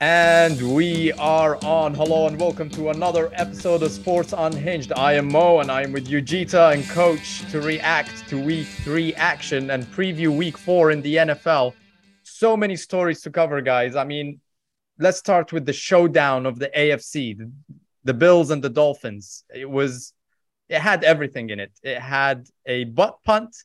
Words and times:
And 0.00 0.74
we 0.74 1.12
are 1.12 1.56
on. 1.64 1.92
Hello 1.92 2.26
and 2.26 2.40
welcome 2.40 2.70
to 2.70 2.90
another 2.90 3.30
episode 3.34 3.82
of 3.82 3.90
Sports 3.90 4.32
Unhinged. 4.36 4.92
I 4.92 5.12
am 5.12 5.30
Mo 5.30 5.58
and 5.58 5.70
I 5.70 5.82
am 5.82 5.92
with 5.92 6.08
Ujita 6.08 6.72
and 6.72 6.88
Coach 6.88 7.42
to 7.50 7.60
react 7.60 8.28
to 8.28 8.40
week 8.40 8.66
three 8.66 9.12
action 9.14 9.70
and 9.70 9.84
preview 9.86 10.34
week 10.34 10.56
four 10.56 10.90
in 10.92 11.02
the 11.02 11.16
NFL. 11.16 11.74
So 12.22 12.56
many 12.56 12.76
stories 12.76 13.20
to 13.22 13.30
cover, 13.30 13.60
guys. 13.60 13.94
I 13.96 14.04
mean, 14.04 14.40
let's 14.98 15.18
start 15.18 15.52
with 15.52 15.66
the 15.66 15.72
showdown 15.72 16.46
of 16.46 16.58
the 16.58 16.70
AFC, 16.76 17.38
the, 17.38 17.50
the 18.04 18.14
Bills 18.14 18.50
and 18.50 18.62
the 18.62 18.70
Dolphins. 18.70 19.44
It 19.54 19.68
was, 19.68 20.12
it 20.68 20.80
had 20.80 21.04
everything 21.04 21.50
in 21.50 21.60
it. 21.60 21.72
It 21.82 21.98
had 21.98 22.46
a 22.66 22.84
butt 22.84 23.18
punt, 23.24 23.56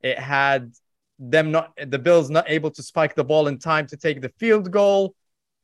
it 0.00 0.18
had 0.18 0.72
them 1.18 1.52
not, 1.52 1.72
the 1.86 1.98
Bills 1.98 2.30
not 2.30 2.50
able 2.50 2.70
to 2.72 2.82
spike 2.82 3.14
the 3.14 3.24
ball 3.24 3.48
in 3.48 3.58
time 3.58 3.86
to 3.88 3.96
take 3.96 4.20
the 4.20 4.30
field 4.38 4.70
goal 4.70 5.14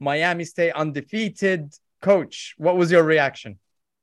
Miami 0.00 0.44
stay 0.44 0.70
undefeated. 0.70 1.74
Coach, 2.00 2.54
what 2.58 2.76
was 2.76 2.92
your 2.92 3.02
reaction? 3.02 3.58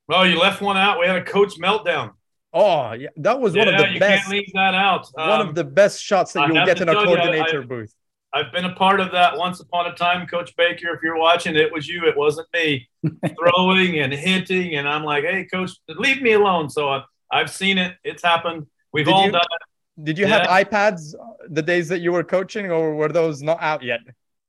Well, 0.07 0.27
you 0.27 0.39
left 0.39 0.61
one 0.61 0.77
out. 0.77 0.99
We 0.99 1.07
had 1.07 1.15
a 1.15 1.23
coach 1.23 1.57
meltdown. 1.57 2.11
Oh, 2.53 2.93
yeah, 2.93 3.09
that 3.17 3.39
was 3.39 3.55
one 3.55 3.67
of 3.67 3.77
the 3.77 3.89
you 3.91 3.99
best. 3.99 4.23
Can't 4.23 4.31
leave 4.31 4.51
that 4.53 4.73
out. 4.73 5.07
one 5.13 5.41
of 5.41 5.47
um, 5.49 5.53
the 5.53 5.63
best 5.63 6.01
shots 6.01 6.33
that 6.33 6.47
you'll 6.47 6.65
get 6.65 6.79
in 6.79 6.87
a 6.89 6.93
coordinator 6.93 7.57
you, 7.57 7.63
I, 7.63 7.65
booth. 7.65 7.93
I've 8.35 8.51
been 8.51 8.65
a 8.65 8.75
part 8.75 8.99
of 8.99 9.13
that 9.13 9.37
once 9.37 9.61
upon 9.61 9.87
a 9.87 9.95
time, 9.95 10.27
Coach 10.27 10.53
Baker. 10.57 10.93
If 10.93 11.01
you're 11.01 11.17
watching, 11.17 11.55
it 11.55 11.71
was 11.71 11.87
you. 11.87 12.05
It 12.05 12.17
wasn't 12.17 12.49
me. 12.53 12.89
Throwing 13.39 13.99
and 13.99 14.11
hitting, 14.11 14.75
and 14.75 14.89
I'm 14.89 15.05
like, 15.05 15.23
"Hey, 15.23 15.45
Coach, 15.45 15.71
leave 15.87 16.21
me 16.21 16.33
alone." 16.33 16.69
So 16.69 16.89
I, 16.89 17.05
I've 17.31 17.49
seen 17.49 17.77
it. 17.77 17.95
It's 18.03 18.21
happened. 18.21 18.67
We've 18.91 19.05
did 19.05 19.13
all 19.13 19.25
you, 19.25 19.31
done 19.31 19.41
it. 19.41 20.03
Did 20.03 20.17
you 20.19 20.27
yeah. 20.27 20.49
have 20.49 20.67
iPads 20.67 21.15
the 21.47 21.61
days 21.61 21.87
that 21.87 21.99
you 21.99 22.11
were 22.11 22.25
coaching, 22.25 22.69
or 22.69 22.93
were 22.95 23.07
those 23.07 23.41
not 23.41 23.61
out 23.61 23.83
yet? 23.83 24.01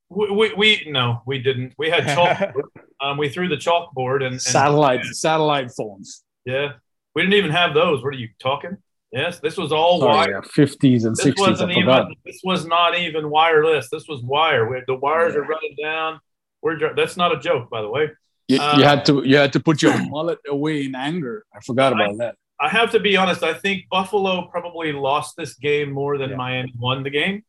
We, 0.09 0.31
we, 0.33 0.55
we 0.55 0.87
no, 0.89 1.23
we 1.25 1.39
didn't. 1.39 1.75
We 1.78 1.89
had 1.89 2.06
chalk. 2.15 2.55
um, 3.00 3.19
we 3.19 3.28
threw 3.28 3.48
the 3.48 3.56
chalkboard 3.56 4.17
and, 4.17 4.33
and 4.33 4.43
satellite 4.43 5.05
yeah. 5.05 5.11
satellite 5.12 5.71
phones. 5.71 6.25
Yeah, 6.45 6.73
we 7.15 7.23
didn't 7.23 7.34
even 7.34 7.53
have 7.53 7.73
those. 7.73 8.03
What 8.03 8.15
are 8.15 8.19
you 8.19 8.31
talking? 8.41 8.78
Yes, 9.17 9.41
this 9.41 9.56
was 9.56 9.72
all 9.72 10.05
oh, 10.05 10.09
wire. 10.09 10.42
Fifties 10.42 11.03
yeah. 11.03 11.09
and 11.09 11.17
sixties. 11.17 11.59
This 11.59 12.41
was 12.45 12.67
not 12.67 12.98
even 12.98 13.31
wireless. 13.31 13.89
This 13.91 14.06
was 14.06 14.22
wire. 14.22 14.69
We, 14.69 14.83
the 14.86 14.95
wires 14.95 15.33
yeah. 15.33 15.41
are 15.41 15.45
running 15.45 15.75
down. 15.83 16.20
We're 16.61 16.95
that's 16.95 17.17
not 17.17 17.34
a 17.34 17.41
joke, 17.41 17.70
by 17.70 17.81
the 17.81 17.89
way. 17.89 18.11
You, 18.48 18.61
uh, 18.61 18.77
you, 18.77 18.84
had 18.84 19.06
to 19.06 19.22
you 19.25 19.39
had 19.39 19.55
to 19.55 19.61
put 19.61 19.81
your 19.81 19.97
mullet 20.11 20.39
away 20.47 20.84
in 20.84 20.94
anger. 20.94 21.47
I 21.55 21.61
forgot 21.61 21.94
about 21.94 22.11
I, 22.11 22.17
that. 22.17 22.34
I 22.61 22.69
have 22.69 22.91
to 22.92 23.00
be 23.00 23.17
honest. 23.17 23.42
I 23.42 23.55
think 23.55 23.84
Buffalo 23.91 24.48
probably 24.48 24.92
lost 24.92 25.34
this 25.39 25.55
game 25.55 25.92
more 25.92 26.19
than 26.19 26.37
Miami 26.37 26.75
won 26.78 27.03
the 27.03 27.11
game. 27.11 27.42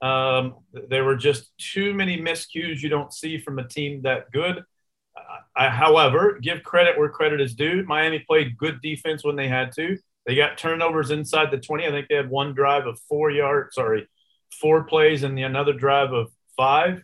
Um, 0.00 0.54
there 0.88 1.04
were 1.04 1.16
just 1.16 1.50
too 1.58 1.92
many 1.92 2.18
miscues 2.18 2.80
you 2.80 2.88
don't 2.88 3.12
see 3.12 3.38
from 3.38 3.58
a 3.58 3.68
team 3.68 4.00
that 4.02 4.30
good. 4.32 4.64
I, 5.54 5.68
however, 5.68 6.38
give 6.40 6.62
credit 6.62 6.98
where 6.98 7.10
credit 7.10 7.42
is 7.42 7.54
due. 7.54 7.84
Miami 7.84 8.20
played 8.20 8.56
good 8.56 8.80
defense 8.80 9.22
when 9.22 9.36
they 9.36 9.48
had 9.48 9.72
to. 9.76 9.98
They 10.30 10.36
got 10.36 10.56
turnovers 10.56 11.10
inside 11.10 11.50
the 11.50 11.58
20. 11.58 11.88
I 11.88 11.90
think 11.90 12.06
they 12.06 12.14
had 12.14 12.30
one 12.30 12.54
drive 12.54 12.86
of 12.86 13.00
four 13.08 13.32
yards, 13.32 13.74
sorry, 13.74 14.08
four 14.60 14.84
plays, 14.84 15.24
and 15.24 15.36
the 15.36 15.42
another 15.42 15.72
drive 15.72 16.12
of 16.12 16.30
five. 16.56 17.02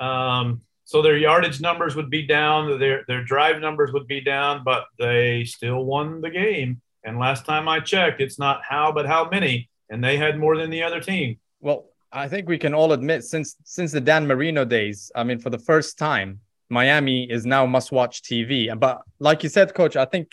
Um, 0.00 0.62
so 0.86 1.02
their 1.02 1.18
yardage 1.18 1.60
numbers 1.60 1.94
would 1.94 2.08
be 2.08 2.26
down, 2.26 2.78
their 2.78 3.04
their 3.06 3.22
drive 3.22 3.60
numbers 3.60 3.92
would 3.92 4.06
be 4.06 4.22
down, 4.22 4.62
but 4.64 4.86
they 4.98 5.44
still 5.44 5.84
won 5.84 6.22
the 6.22 6.30
game. 6.30 6.80
And 7.04 7.18
last 7.18 7.44
time 7.44 7.68
I 7.68 7.80
checked, 7.80 8.22
it's 8.22 8.38
not 8.38 8.62
how 8.66 8.92
but 8.92 9.04
how 9.04 9.28
many, 9.28 9.68
and 9.90 10.02
they 10.02 10.16
had 10.16 10.38
more 10.38 10.56
than 10.56 10.70
the 10.70 10.84
other 10.84 11.00
team. 11.00 11.36
Well, 11.60 11.90
I 12.12 12.28
think 12.28 12.48
we 12.48 12.56
can 12.56 12.72
all 12.72 12.92
admit 12.92 13.24
since 13.24 13.56
since 13.64 13.92
the 13.92 14.00
Dan 14.00 14.26
Marino 14.26 14.64
days, 14.64 15.12
I 15.14 15.22
mean, 15.22 15.38
for 15.38 15.50
the 15.50 15.58
first 15.58 15.98
time, 15.98 16.40
Miami 16.70 17.30
is 17.30 17.44
now 17.44 17.66
must-watch 17.66 18.22
TV. 18.22 18.74
But 18.80 19.02
like 19.18 19.42
you 19.42 19.50
said, 19.50 19.74
Coach, 19.74 19.96
I 19.96 20.06
think 20.06 20.28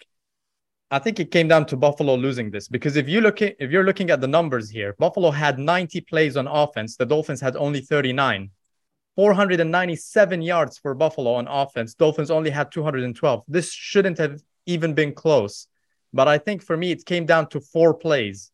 I 0.93 0.99
think 0.99 1.21
it 1.21 1.31
came 1.31 1.47
down 1.47 1.65
to 1.67 1.77
Buffalo 1.77 2.15
losing 2.15 2.51
this 2.51 2.67
because 2.67 2.97
if 2.97 3.07
you 3.07 3.21
look 3.21 3.41
at, 3.41 3.55
if 3.59 3.71
you're 3.71 3.85
looking 3.85 4.09
at 4.09 4.19
the 4.19 4.27
numbers 4.27 4.69
here, 4.69 4.93
Buffalo 4.99 5.31
had 5.31 5.57
90 5.57 6.01
plays 6.01 6.35
on 6.35 6.47
offense. 6.47 6.97
The 6.97 7.05
Dolphins 7.05 7.39
had 7.39 7.55
only 7.55 7.79
39. 7.79 8.49
497 9.15 10.41
yards 10.41 10.77
for 10.77 10.93
Buffalo 10.93 11.33
on 11.35 11.47
offense. 11.47 11.93
Dolphins 11.93 12.29
only 12.29 12.49
had 12.49 12.71
212. 12.71 13.43
This 13.47 13.71
shouldn't 13.71 14.17
have 14.17 14.41
even 14.65 14.93
been 14.93 15.13
close. 15.13 15.67
But 16.13 16.27
I 16.27 16.37
think 16.37 16.61
for 16.61 16.75
me, 16.75 16.91
it 16.91 17.05
came 17.05 17.25
down 17.25 17.47
to 17.49 17.61
four 17.61 17.93
plays 17.93 18.51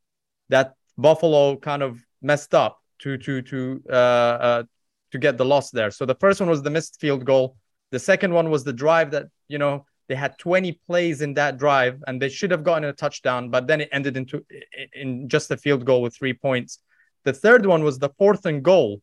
that 0.50 0.74
Buffalo 0.96 1.58
kind 1.58 1.82
of 1.82 2.00
messed 2.22 2.54
up 2.54 2.80
to 3.00 3.18
to 3.18 3.42
to 3.42 3.84
uh, 3.90 3.94
uh, 3.94 4.64
to 5.12 5.18
get 5.18 5.38
the 5.38 5.46
loss 5.46 5.72
there. 5.72 5.90
So 5.90 6.06
the 6.06 6.16
first 6.16 6.40
one 6.40 6.50
was 6.50 6.62
the 6.62 6.70
missed 6.70 7.00
field 7.00 7.26
goal. 7.26 7.58
The 7.92 8.00
second 8.00 8.34
one 8.34 8.52
was 8.52 8.64
the 8.64 8.74
drive 8.74 9.12
that 9.12 9.28
you 9.48 9.58
know 9.58 9.86
they 10.08 10.16
had 10.16 10.38
20 10.38 10.80
plays 10.88 11.22
in 11.22 11.34
that 11.34 11.58
drive 11.58 12.04
and 12.08 12.22
they 12.22 12.30
should 12.30 12.52
have 12.52 12.64
gotten 12.64 12.86
a 12.86 12.94
touchdown, 12.94 13.50
but 13.50 13.68
then 13.68 13.82
it 13.82 13.90
ended 13.92 14.16
into 14.16 14.46
in 14.94 15.28
just 15.28 15.52
a 15.52 15.58
field 15.58 15.86
goal 15.86 16.02
with 16.02 16.16
three 16.16 16.34
points. 16.34 16.80
The 17.24 17.34
third 17.34 17.66
one 17.66 17.84
was 17.84 18.00
the 18.00 18.10
fourth 18.18 18.46
and 18.46 18.64
goal, 18.64 19.02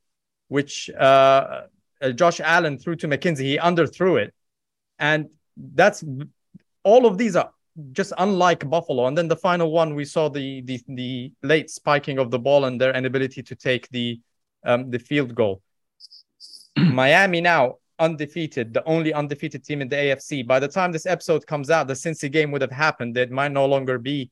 which 0.48 0.88
uh, 0.91 1.62
uh 2.00 2.12
Josh 2.12 2.41
Allen 2.41 2.78
threw 2.78 2.97
to 2.97 3.09
McKenzie. 3.09 3.41
He 3.41 3.59
underthrew 3.59 4.22
it, 4.22 4.34
and 4.98 5.28
that's 5.56 6.03
all 6.82 7.06
of 7.06 7.19
these 7.19 7.36
are 7.36 7.50
just 7.92 8.12
unlike 8.19 8.69
Buffalo. 8.69 9.06
And 9.06 9.19
then 9.19 9.28
the 9.28 9.36
final 9.36 9.71
one, 9.71 9.94
we 9.94 10.04
saw 10.04 10.28
the 10.28 10.62
the, 10.62 10.81
the 10.88 11.32
late 11.42 11.69
spiking 11.69 12.19
of 12.19 12.31
the 12.31 12.38
ball 12.38 12.65
and 12.65 12.81
their 12.81 12.94
inability 12.94 13.42
to 13.42 13.54
take 13.54 13.88
the 13.91 14.21
um, 14.65 14.91
the 14.91 14.98
field 14.98 15.34
goal. 15.34 15.60
Miami 16.78 17.42
now 17.42 17.76
undefeated, 17.99 18.75
the 18.75 18.84
only 18.84 19.12
undefeated 19.12 19.65
team 19.65 19.82
in 19.82 19.88
the 19.88 19.97
AFC. 19.97 20.47
By 20.47 20.59
the 20.60 20.69
time 20.69 20.93
this 20.93 21.06
episode 21.06 21.47
comes 21.47 21.71
out, 21.71 21.87
the 21.87 21.94
Cincy 21.94 22.31
game 22.31 22.50
would 22.50 22.62
have 22.62 22.71
happened. 22.71 23.16
It 23.16 23.31
might 23.31 23.53
no 23.53 23.66
longer 23.66 23.99
be 23.99 24.31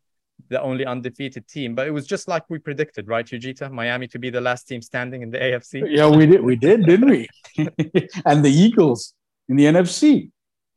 the 0.49 0.61
only 0.61 0.85
undefeated 0.85 1.47
team, 1.47 1.75
but 1.75 1.87
it 1.87 1.91
was 1.91 2.07
just 2.07 2.29
like 2.29 2.45
we 2.49 2.59
predicted, 2.59 3.09
right, 3.09 3.27
Ujita? 3.27 3.71
Miami 3.71 4.09
to 4.09 4.19
be 4.19 4.31
the 4.31 4.41
last 4.41 4.67
team 4.67 4.83
standing 4.83 5.23
in 5.23 5.31
the 5.31 5.39
AFC. 5.39 5.85
Yeah, 5.89 6.09
we 6.09 6.27
did, 6.27 6.43
we 6.43 6.57
did, 6.57 6.85
didn't 6.85 7.09
we? 7.09 7.29
and 8.27 8.45
the 8.45 8.51
Eagles 8.51 9.15
in 9.49 9.57
the 9.57 9.65
NFC. 9.65 10.31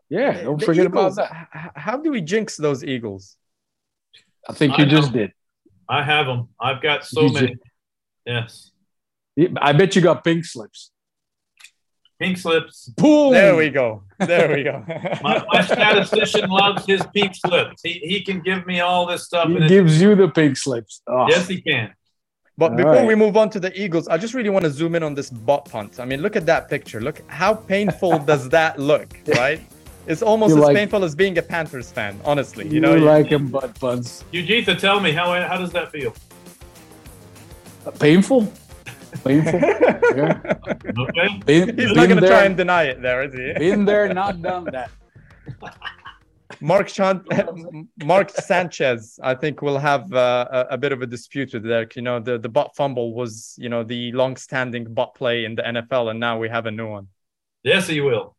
Yeah, 0.09 0.43
don't 0.43 0.59
the 0.59 0.65
forget 0.65 0.85
Eagles, 0.85 1.17
about 1.17 1.49
that. 1.51 1.71
How 1.75 1.97
do 1.97 2.11
we 2.11 2.21
jinx 2.21 2.57
those 2.57 2.83
Eagles? 2.83 3.37
I 4.47 4.53
think 4.53 4.77
you 4.77 4.85
I 4.85 4.87
just 4.87 5.11
did. 5.11 5.31
I 5.89 6.03
have 6.03 6.27
them. 6.27 6.49
I've 6.59 6.81
got 6.81 7.05
so 7.05 7.23
you 7.23 7.33
many. 7.33 7.47
Just, 7.47 7.61
yes. 8.25 8.71
I 9.57 9.73
bet 9.73 9.95
you 9.95 10.01
got 10.01 10.23
pink 10.23 10.45
slips. 10.45 10.91
Pink 12.19 12.37
slips. 12.37 12.87
Boom. 12.95 13.33
There 13.33 13.55
we 13.55 13.69
go. 13.69 14.03
There 14.19 14.55
we 14.55 14.63
go. 14.63 14.83
my, 15.21 15.43
my, 15.51 15.61
statistician 15.61 16.49
loves 16.49 16.85
his 16.85 17.05
pink 17.13 17.35
slips. 17.35 17.81
He, 17.83 17.93
he 17.93 18.21
can 18.21 18.39
give 18.39 18.65
me 18.65 18.79
all 18.79 19.05
this 19.05 19.25
stuff. 19.25 19.49
He 19.49 19.67
gives 19.67 20.01
you 20.01 20.15
the 20.15 20.29
pink 20.29 20.55
slips. 20.55 21.01
Oh. 21.07 21.27
Yes, 21.27 21.47
he 21.47 21.61
can. 21.61 21.93
But 22.57 22.71
all 22.71 22.77
before 22.77 22.93
right. 22.93 23.07
we 23.07 23.15
move 23.15 23.35
on 23.35 23.49
to 23.49 23.59
the 23.59 23.77
Eagles, 23.79 24.07
I 24.07 24.17
just 24.17 24.33
really 24.33 24.49
want 24.49 24.63
to 24.63 24.71
zoom 24.71 24.95
in 24.95 25.03
on 25.03 25.13
this 25.13 25.29
butt 25.29 25.65
punt. 25.65 25.99
I 25.99 26.05
mean, 26.05 26.21
look 26.21 26.37
at 26.37 26.45
that 26.45 26.69
picture. 26.69 27.01
Look 27.01 27.21
how 27.27 27.53
painful 27.53 28.19
does 28.25 28.47
that 28.49 28.79
look, 28.79 29.09
right? 29.27 29.61
It's 30.07 30.21
almost 30.21 30.51
you 30.51 30.61
as 30.61 30.67
like, 30.67 30.75
painful 30.77 31.03
as 31.03 31.15
being 31.15 31.37
a 31.37 31.41
Panthers 31.41 31.91
fan, 31.91 32.17
honestly. 32.23 32.65
You, 32.65 32.75
you 32.75 32.79
know, 32.79 32.95
you 32.95 33.01
like 33.01 33.27
him 33.27 33.49
butt 33.49 33.77
puns. 33.77 34.23
Ujita, 34.31 34.79
tell 34.79 35.01
me 35.01 35.11
how 35.11 35.33
how 35.47 35.57
does 35.57 35.71
that 35.73 35.91
feel? 35.91 36.13
Uh, 37.85 37.91
painful. 37.91 38.49
Painful. 39.23 39.59
yeah. 39.59 40.39
Okay. 40.67 41.41
Been, 41.45 41.77
He's 41.77 41.93
not 41.93 42.07
going 42.07 42.21
to 42.21 42.27
try 42.27 42.43
and 42.43 42.57
deny 42.57 42.83
it, 42.83 43.01
there, 43.01 43.23
is 43.23 43.33
he? 43.33 43.53
Been 43.53 43.85
there, 43.85 44.13
not 44.13 44.41
done 44.41 44.65
that. 44.65 44.91
Mark 46.61 46.87
Chant- 46.87 47.27
Mark 48.03 48.29
Sanchez, 48.29 49.19
I 49.21 49.35
think, 49.35 49.61
will 49.61 49.77
have 49.77 50.11
uh, 50.13 50.47
a, 50.51 50.73
a, 50.75 50.77
bit 50.77 50.91
of 50.91 51.01
a 51.01 51.07
dispute 51.07 51.53
with 51.53 51.63
there. 51.63 51.87
You 51.95 52.01
know, 52.01 52.19
the 52.19 52.37
the 52.37 52.49
butt 52.49 52.75
fumble 52.75 53.13
was, 53.13 53.55
you 53.57 53.69
know, 53.69 53.83
the 53.83 54.11
long-standing 54.11 54.93
butt 54.93 55.15
play 55.15 55.45
in 55.45 55.55
the 55.55 55.63
NFL, 55.63 56.11
and 56.11 56.19
now 56.19 56.37
we 56.37 56.49
have 56.49 56.65
a 56.65 56.71
new 56.71 56.89
one. 56.89 57.07
Yes, 57.63 57.87
he 57.87 58.01
will. 58.01 58.35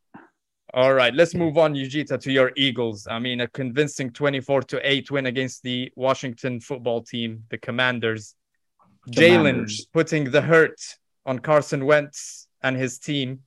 All 0.74 0.94
right, 0.94 1.14
let's 1.14 1.34
move 1.34 1.58
on, 1.58 1.74
Ujita, 1.74 2.20
to 2.20 2.32
your 2.32 2.52
Eagles. 2.56 3.06
I 3.08 3.18
mean, 3.18 3.40
a 3.40 3.48
convincing 3.48 4.10
24 4.10 4.62
to 4.62 4.90
8 4.90 5.10
win 5.10 5.26
against 5.26 5.62
the 5.62 5.92
Washington 5.96 6.60
football 6.60 7.02
team, 7.02 7.44
the 7.50 7.58
Commanders. 7.58 8.34
Jalen 9.10 9.70
putting 9.92 10.30
the 10.30 10.40
hurt 10.40 10.80
on 11.24 11.38
Carson 11.38 11.84
Wentz 11.84 12.48
and 12.62 12.76
his 12.76 12.98
team. 12.98 13.40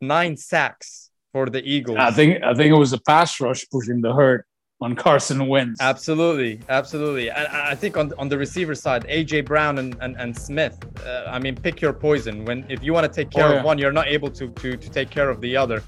Nine 0.00 0.36
sacks 0.36 1.10
for 1.32 1.48
the 1.48 1.62
Eagles. 1.64 1.98
I 1.98 2.10
think 2.10 2.42
I 2.42 2.54
think 2.54 2.70
it 2.70 2.78
was 2.78 2.92
a 2.92 3.00
pass 3.00 3.40
rush 3.40 3.66
pushing 3.70 4.00
the 4.00 4.12
hurt 4.12 4.46
on 4.80 4.94
Carson 4.94 5.46
Wentz. 5.48 5.80
Absolutely, 5.80 6.60
absolutely. 6.68 7.30
And 7.30 7.46
I 7.48 7.74
think 7.74 7.96
on 7.96 8.12
on 8.18 8.28
the 8.28 8.36
receiver 8.36 8.74
side, 8.74 9.04
AJ 9.08 9.46
Brown 9.46 9.78
and 9.78 9.96
and, 10.00 10.16
and 10.16 10.36
Smith. 10.36 10.76
Uh, 11.04 11.24
I 11.26 11.38
mean, 11.38 11.54
pick 11.54 11.80
your 11.80 11.92
poison. 11.92 12.44
When 12.44 12.66
if 12.68 12.82
you 12.82 12.92
want 12.92 13.06
to 13.10 13.12
take 13.12 13.30
care 13.30 13.46
oh, 13.46 13.52
yeah. 13.52 13.58
of 13.58 13.64
one, 13.64 13.78
you're 13.78 13.92
not 13.92 14.08
able 14.08 14.30
to 14.30 14.48
to 14.48 14.76
to 14.76 14.90
take 14.90 15.10
care 15.10 15.30
of 15.30 15.40
the 15.40 15.56
other. 15.56 15.82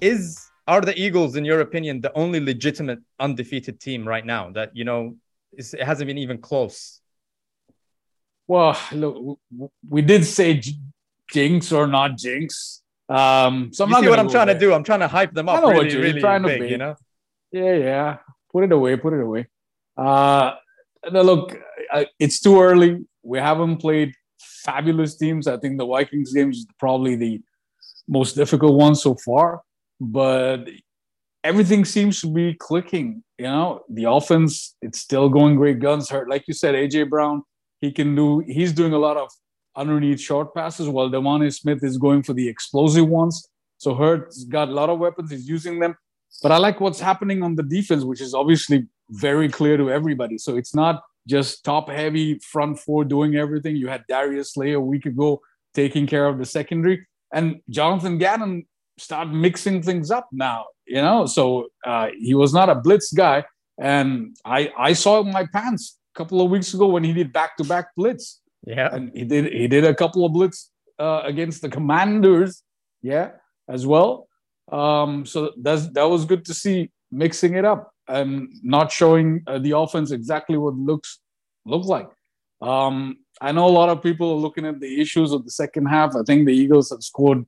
is 0.00 0.40
are 0.66 0.80
the 0.80 0.98
Eagles, 0.98 1.36
in 1.36 1.44
your 1.44 1.60
opinion, 1.60 2.00
the 2.00 2.12
only 2.14 2.40
legitimate 2.40 3.00
undefeated 3.20 3.80
team 3.80 4.08
right 4.08 4.24
now 4.24 4.50
that 4.50 4.74
you 4.74 4.84
know 4.84 5.16
it 5.52 5.80
hasn't 5.80 6.06
been 6.06 6.18
even 6.18 6.38
close? 6.38 7.00
Well, 8.46 8.78
look, 8.92 9.38
we 9.88 10.02
did 10.02 10.24
say 10.24 10.62
jinx 11.30 11.72
or 11.72 11.86
not 11.86 12.16
jinx. 12.16 12.82
Um, 13.08 13.70
so 13.72 13.84
I'm 13.84 13.90
you 13.90 13.94
not 13.94 14.02
see 14.02 14.08
what 14.10 14.18
I'm 14.18 14.28
trying 14.28 14.46
there. 14.46 14.54
to 14.54 14.60
do? 14.60 14.72
I'm 14.74 14.84
trying 14.84 15.00
to 15.00 15.08
hype 15.08 15.32
them 15.32 15.48
up. 15.48 15.58
I 15.58 15.60
know 15.60 15.68
really, 15.68 15.84
what 15.84 15.92
you're, 15.92 16.02
really 16.02 16.20
trying 16.20 16.42
big, 16.42 16.58
to 16.58 16.64
be. 16.64 16.70
You 16.70 16.78
know? 16.78 16.96
Yeah, 17.52 17.74
yeah. 17.74 18.16
Put 18.52 18.64
it 18.64 18.72
away. 18.72 18.96
Put 18.96 19.12
it 19.14 19.20
away. 19.20 19.46
Uh, 19.96 20.54
look, 21.10 21.56
it's 22.18 22.40
too 22.40 22.60
early. 22.60 23.04
We 23.22 23.38
haven't 23.38 23.78
played 23.78 24.12
fabulous 24.38 25.16
teams. 25.16 25.46
I 25.46 25.56
think 25.58 25.78
the 25.78 25.86
Vikings 25.86 26.32
game 26.32 26.50
is 26.50 26.66
probably 26.78 27.16
the 27.16 27.40
most 28.08 28.34
difficult 28.34 28.74
one 28.74 28.94
so 28.94 29.14
far, 29.14 29.62
but 30.00 30.68
everything 31.42 31.84
seems 31.84 32.20
to 32.22 32.26
be 32.26 32.54
clicking. 32.54 33.22
You 33.38 33.44
know, 33.44 33.80
the 33.88 34.10
offense, 34.10 34.76
it's 34.82 35.00
still 35.00 35.28
going 35.28 35.56
great 35.56 35.78
guns. 35.78 36.08
Hurt, 36.10 36.28
like 36.28 36.44
you 36.46 36.54
said, 36.54 36.74
AJ 36.74 37.10
Brown, 37.10 37.42
he 37.84 37.92
can 37.92 38.14
do. 38.14 38.26
He's 38.46 38.72
doing 38.72 38.92
a 38.92 38.98
lot 38.98 39.16
of 39.16 39.28
underneath 39.76 40.20
short 40.20 40.54
passes, 40.54 40.88
while 40.88 41.10
DeVonta 41.10 41.52
Smith 41.52 41.82
is 41.82 41.96
going 41.98 42.22
for 42.22 42.32
the 42.32 42.48
explosive 42.48 43.08
ones. 43.08 43.48
So 43.78 43.94
Hurt's 43.94 44.44
got 44.44 44.68
a 44.68 44.72
lot 44.72 44.88
of 44.88 44.98
weapons. 44.98 45.30
He's 45.30 45.48
using 45.48 45.80
them. 45.80 45.96
But 46.42 46.52
I 46.52 46.58
like 46.58 46.80
what's 46.80 47.00
happening 47.00 47.42
on 47.42 47.56
the 47.56 47.62
defense, 47.62 48.04
which 48.04 48.20
is 48.20 48.34
obviously 48.34 48.86
very 49.10 49.48
clear 49.48 49.76
to 49.76 49.90
everybody. 49.90 50.38
So 50.38 50.56
it's 50.56 50.74
not 50.74 51.02
just 51.28 51.64
top 51.64 51.88
heavy 51.88 52.38
front 52.38 52.78
four 52.78 53.04
doing 53.04 53.36
everything. 53.36 53.76
You 53.76 53.88
had 53.88 54.04
Darius 54.08 54.54
Slay 54.54 54.72
a 54.72 54.80
week 54.80 55.06
ago 55.06 55.40
taking 55.74 56.06
care 56.06 56.26
of 56.26 56.38
the 56.38 56.46
secondary, 56.46 57.06
and 57.32 57.60
Jonathan 57.68 58.18
Gannon 58.18 58.66
start 58.98 59.28
mixing 59.28 59.82
things 59.82 60.10
up 60.10 60.28
now. 60.32 60.66
You 60.86 61.02
know, 61.02 61.26
so 61.26 61.68
uh, 61.84 62.08
he 62.18 62.34
was 62.34 62.52
not 62.52 62.68
a 62.68 62.74
blitz 62.74 63.12
guy, 63.12 63.44
and 63.78 64.36
I 64.44 64.72
I 64.78 64.92
saw 64.92 65.22
my 65.22 65.46
pants 65.52 65.98
couple 66.14 66.40
of 66.40 66.50
weeks 66.50 66.74
ago 66.74 66.86
when 66.86 67.04
he 67.04 67.12
did 67.12 67.32
back 67.32 67.56
to 67.58 67.64
back 67.64 67.94
blitz. 67.96 68.40
Yeah, 68.66 68.94
and 68.94 69.10
he 69.14 69.24
did 69.24 69.52
he 69.52 69.68
did 69.68 69.84
a 69.84 69.94
couple 69.94 70.24
of 70.24 70.32
blitz 70.32 70.70
uh, 70.98 71.22
against 71.24 71.62
the 71.62 71.68
Commanders. 71.68 72.62
Yeah, 73.02 73.32
as 73.68 73.86
well. 73.86 74.28
Um, 74.72 75.26
so 75.26 75.52
that's 75.60 75.88
that 75.88 76.04
was 76.04 76.24
good 76.24 76.44
to 76.46 76.54
see 76.54 76.90
mixing 77.12 77.54
it 77.54 77.64
up 77.64 77.92
and 78.08 78.48
not 78.62 78.90
showing 78.90 79.42
uh, 79.46 79.58
the 79.58 79.76
offense 79.76 80.10
exactly 80.10 80.56
what 80.56 80.74
looks 80.74 81.20
look 81.66 81.84
like. 81.84 82.08
Um, 82.60 83.18
I 83.40 83.52
know 83.52 83.66
a 83.66 83.76
lot 83.80 83.88
of 83.88 84.02
people 84.02 84.30
are 84.32 84.36
looking 84.36 84.64
at 84.64 84.80
the 84.80 85.00
issues 85.00 85.32
of 85.32 85.44
the 85.44 85.50
second 85.50 85.86
half. 85.86 86.14
I 86.16 86.22
think 86.22 86.46
the 86.46 86.54
Eagles 86.54 86.90
have 86.90 87.02
scored 87.02 87.44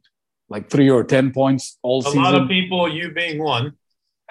like 0.49 0.71
three 0.71 0.91
or 0.91 1.05
ten 1.05 1.33
points 1.33 1.79
all 1.83 2.01
a 2.01 2.05
season. 2.05 2.21
A 2.21 2.23
lot 2.23 2.35
of 2.35 2.49
people, 2.49 2.89
you 2.93 3.13
being 3.13 3.43
one. 3.43 3.75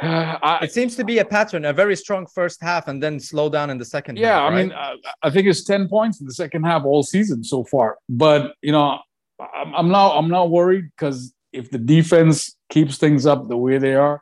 Uh, 0.02 0.38
I, 0.44 0.60
it 0.64 0.72
seems 0.74 0.96
to 0.96 1.04
be 1.04 1.20
a 1.20 1.26
pattern, 1.26 1.66
a 1.66 1.74
very 1.74 1.96
strong 1.96 2.26
first 2.28 2.62
half 2.62 2.88
and 2.88 3.02
then 3.02 3.20
slow 3.20 3.50
down 3.50 3.70
in 3.70 3.78
the 3.78 3.86
second 3.86 4.18
yeah, 4.18 4.40
half. 4.40 4.52
Yeah, 4.52 4.58
I 4.58 4.64
mean, 4.64 4.72
uh, 4.72 4.96
I 5.24 5.30
think 5.30 5.48
it's 5.48 5.64
10 5.64 5.88
points 5.88 6.20
in 6.20 6.28
the 6.28 6.34
second 6.34 6.64
half 6.64 6.84
all 6.86 7.04
season 7.04 7.44
so 7.44 7.64
far. 7.64 7.98
But, 8.10 8.56
you 8.62 8.72
know, 8.72 9.00
I'm, 9.40 9.76
I'm 9.76 9.90
not 9.90 10.18
I'm 10.18 10.30
not 10.30 10.50
worried 10.50 10.90
because 10.96 11.34
if 11.52 11.72
the 11.72 11.78
defense 11.78 12.56
keeps 12.70 12.98
things 12.98 13.26
up 13.26 13.48
the 13.48 13.58
way 13.58 13.78
they 13.78 13.96
are, 13.96 14.22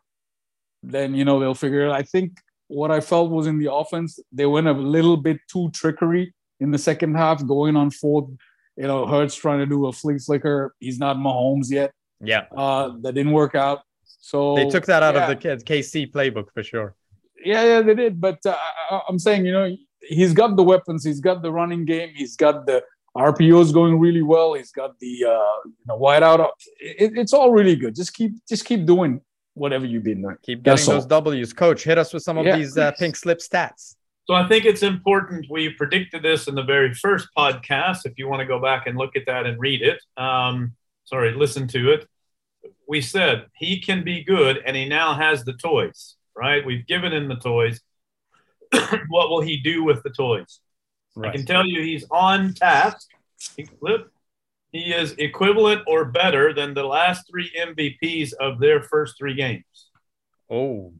then 0.81 1.16
you 1.16 1.25
know 1.25 1.40
they'll 1.40 1.56
figure 1.56 1.88
it. 1.88 1.92
I 1.92 2.04
think 2.04 2.38
what 2.68 2.92
I 2.92 3.00
felt 3.00 3.31
was 3.31 3.48
in 3.48 3.60
the 3.60 3.72
offense, 3.72 4.20
they 4.31 4.46
went 4.46 4.68
a 4.68 4.74
little 4.74 5.18
bit 5.18 5.38
too 5.52 5.70
trickery 5.72 6.34
in 6.60 6.72
the 6.72 6.78
second 6.78 7.16
half, 7.16 7.46
going 7.46 7.75
on 7.75 7.92
fourth. 7.92 8.30
You 8.75 8.88
know, 8.88 9.06
Hurts 9.06 9.36
trying 9.36 9.60
to 9.60 9.66
do 9.66 9.86
a 9.86 9.94
flea 9.94 10.18
flicker. 10.18 10.74
He's 10.80 10.98
not 10.98 11.18
Mahomes 11.18 11.70
yet. 11.70 11.92
Yeah, 12.20 12.46
uh, 12.56 12.94
that 13.02 13.14
didn't 13.14 13.34
work 13.34 13.56
out. 13.56 13.81
So 14.24 14.56
they 14.56 14.70
took 14.70 14.86
that 14.86 15.04
out 15.04 15.16
yeah. 15.16 15.24
of 15.24 15.28
the 15.28 15.36
kids 15.36 15.66
KC 15.66 16.10
playbook 16.10 16.46
for 16.54 16.64
sure. 16.64 16.96
Yeah, 17.44 17.66
yeah, 17.66 17.81
they 17.81 17.94
did. 17.94 18.22
But 18.22 18.40
uh, 18.46 18.56
I'm 19.10 19.20
saying, 19.20 19.46
you 19.46 19.52
know, 19.52 19.75
he's 20.00 20.34
got 20.34 20.56
the 20.56 20.64
weapons. 20.64 21.04
He's 21.04 21.20
got 21.20 21.42
the 21.42 21.52
running 21.52 21.84
game. 21.84 22.14
He's 22.16 22.38
got 22.38 22.66
the 22.66 22.84
RPOs 23.18 23.74
going 23.74 24.00
really 24.00 24.22
well. 24.22 24.54
He's 24.54 24.72
got 24.72 24.98
the 25.00 25.25
uh, 25.25 25.60
you 25.66 25.86
know 25.88 25.98
wide 25.98 26.24
out. 26.24 26.40
It, 26.80 27.18
it's 27.18 27.34
all 27.34 27.52
really 27.52 27.75
good. 27.75 27.96
Just 27.96 28.14
keep 28.14 28.31
just 28.48 28.64
keep 28.64 28.86
doing 28.86 29.20
whatever 29.56 29.86
you've 29.86 30.06
been 30.06 30.22
doing. 30.22 30.38
Keep 30.42 30.64
getting 30.64 30.78
That's 30.78 30.86
those 30.86 31.04
all. 31.04 31.22
W's. 31.22 31.52
Coach, 31.52 31.84
hit 31.84 31.98
us 31.98 32.14
with 32.14 32.24
some 32.24 32.38
of 32.38 32.46
yeah. 32.46 32.56
these 32.56 32.78
uh, 32.78 32.94
pink 32.94 33.18
slip 33.18 33.40
stats. 33.40 33.96
So 34.25 34.36
I 34.36 34.48
think 34.48 34.64
it's 34.64 34.84
important. 34.84 35.48
We 35.50 35.72
predicted 35.72 36.24
this 36.24 36.48
in 36.48 36.56
the 36.56 36.64
very 36.64 36.94
first 36.94 37.28
podcast. 37.38 38.06
If 38.06 38.14
you 38.16 38.30
want 38.30 38.40
to 38.40 38.46
go 38.46 38.58
back 38.62 38.88
and 38.88 38.98
look 38.98 39.18
at 39.18 39.25
that 39.25 39.46
and 39.46 39.60
read 39.60 39.81
it, 39.81 40.02
um, 40.16 40.75
sorry, 41.04 41.34
listen 41.34 41.68
to 41.68 41.92
it. 41.92 42.08
We 42.88 43.02
said 43.02 43.48
he 43.56 43.80
can 43.80 44.04
be 44.04 44.24
good, 44.24 44.62
and 44.66 44.76
he 44.76 44.88
now 44.88 45.14
has 45.14 45.44
the 45.44 45.54
toys. 45.54 46.16
Right? 46.36 46.66
We've 46.66 46.86
given 46.88 47.14
him 47.14 47.28
the 47.28 47.36
toys. 47.36 47.80
what 49.10 49.30
will 49.30 49.42
he 49.42 49.58
do 49.58 49.84
with 49.84 50.02
the 50.04 50.10
toys? 50.10 50.60
Right. 51.16 51.30
I 51.30 51.36
can 51.36 51.46
tell 51.46 51.66
you 51.66 51.82
he's 51.82 52.06
on 52.10 52.54
task. 52.54 53.08
He 54.72 54.92
is 54.92 55.12
equivalent 55.20 55.84
or 55.86 56.06
better 56.06 56.52
than 56.52 56.74
the 56.74 56.84
last 56.84 57.30
three 57.30 57.52
MVPs 57.56 58.34
of 58.34 58.60
their 58.60 58.82
first 58.82 59.16
three 59.18 59.36
games. 59.36 59.64
Oh. 60.50 60.94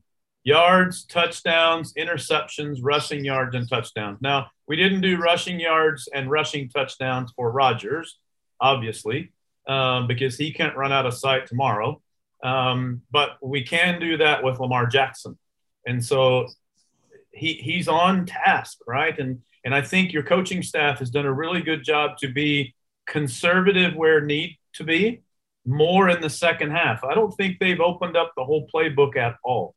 Yards, 0.44 1.06
touchdowns, 1.06 1.94
interceptions, 1.94 2.80
rushing 2.84 3.26
yards, 3.26 3.56
and 3.56 3.68
touchdowns. 3.68 4.20
Now, 4.22 4.48
we 4.68 4.76
didn't 4.76 5.02
do 5.02 5.18
rushing 5.18 5.60
yards 5.60 6.08
and 6.14 6.30
rushing 6.30 6.70
touchdowns 6.70 7.32
for 7.36 7.52
Rodgers, 7.52 8.20
obviously, 8.60 9.32
um, 9.68 10.08
because 10.08 10.38
he 10.38 10.52
can't 10.52 10.76
run 10.76 10.92
out 10.92 11.06
of 11.06 11.14
sight 11.14 11.48
tomorrow. 11.48 12.02
Um, 12.44 13.02
but 13.12 13.38
we 13.42 13.64
can 13.64 14.00
do 14.00 14.18
that 14.18 14.44
with 14.44 14.60
Lamar 14.60 14.86
Jackson. 14.86 15.38
And 15.88 16.04
so 16.04 16.48
he, 17.32 17.54
he's 17.54 17.88
on 17.88 18.26
task, 18.26 18.80
right? 18.88 19.18
And 19.18 19.42
and 19.66 19.74
I 19.74 19.82
think 19.82 20.12
your 20.12 20.24
coaching 20.24 20.62
staff 20.62 21.00
has 21.00 21.10
done 21.10 21.26
a 21.26 21.32
really 21.32 21.62
good 21.62 21.84
job 21.84 22.18
to 22.18 22.28
be 22.28 22.76
conservative 23.08 23.96
where 23.96 24.20
need 24.20 24.58
to 24.74 24.84
be, 24.84 25.22
more 25.66 26.10
in 26.10 26.22
the 26.22 26.30
second 26.30 26.72
half. 26.72 27.04
I 27.04 27.14
don't 27.14 27.32
think 27.32 27.60
they've 27.60 27.80
opened 27.80 28.18
up 28.18 28.34
the 28.36 28.44
whole 28.44 28.68
playbook 28.74 29.16
at 29.16 29.36
all. 29.44 29.76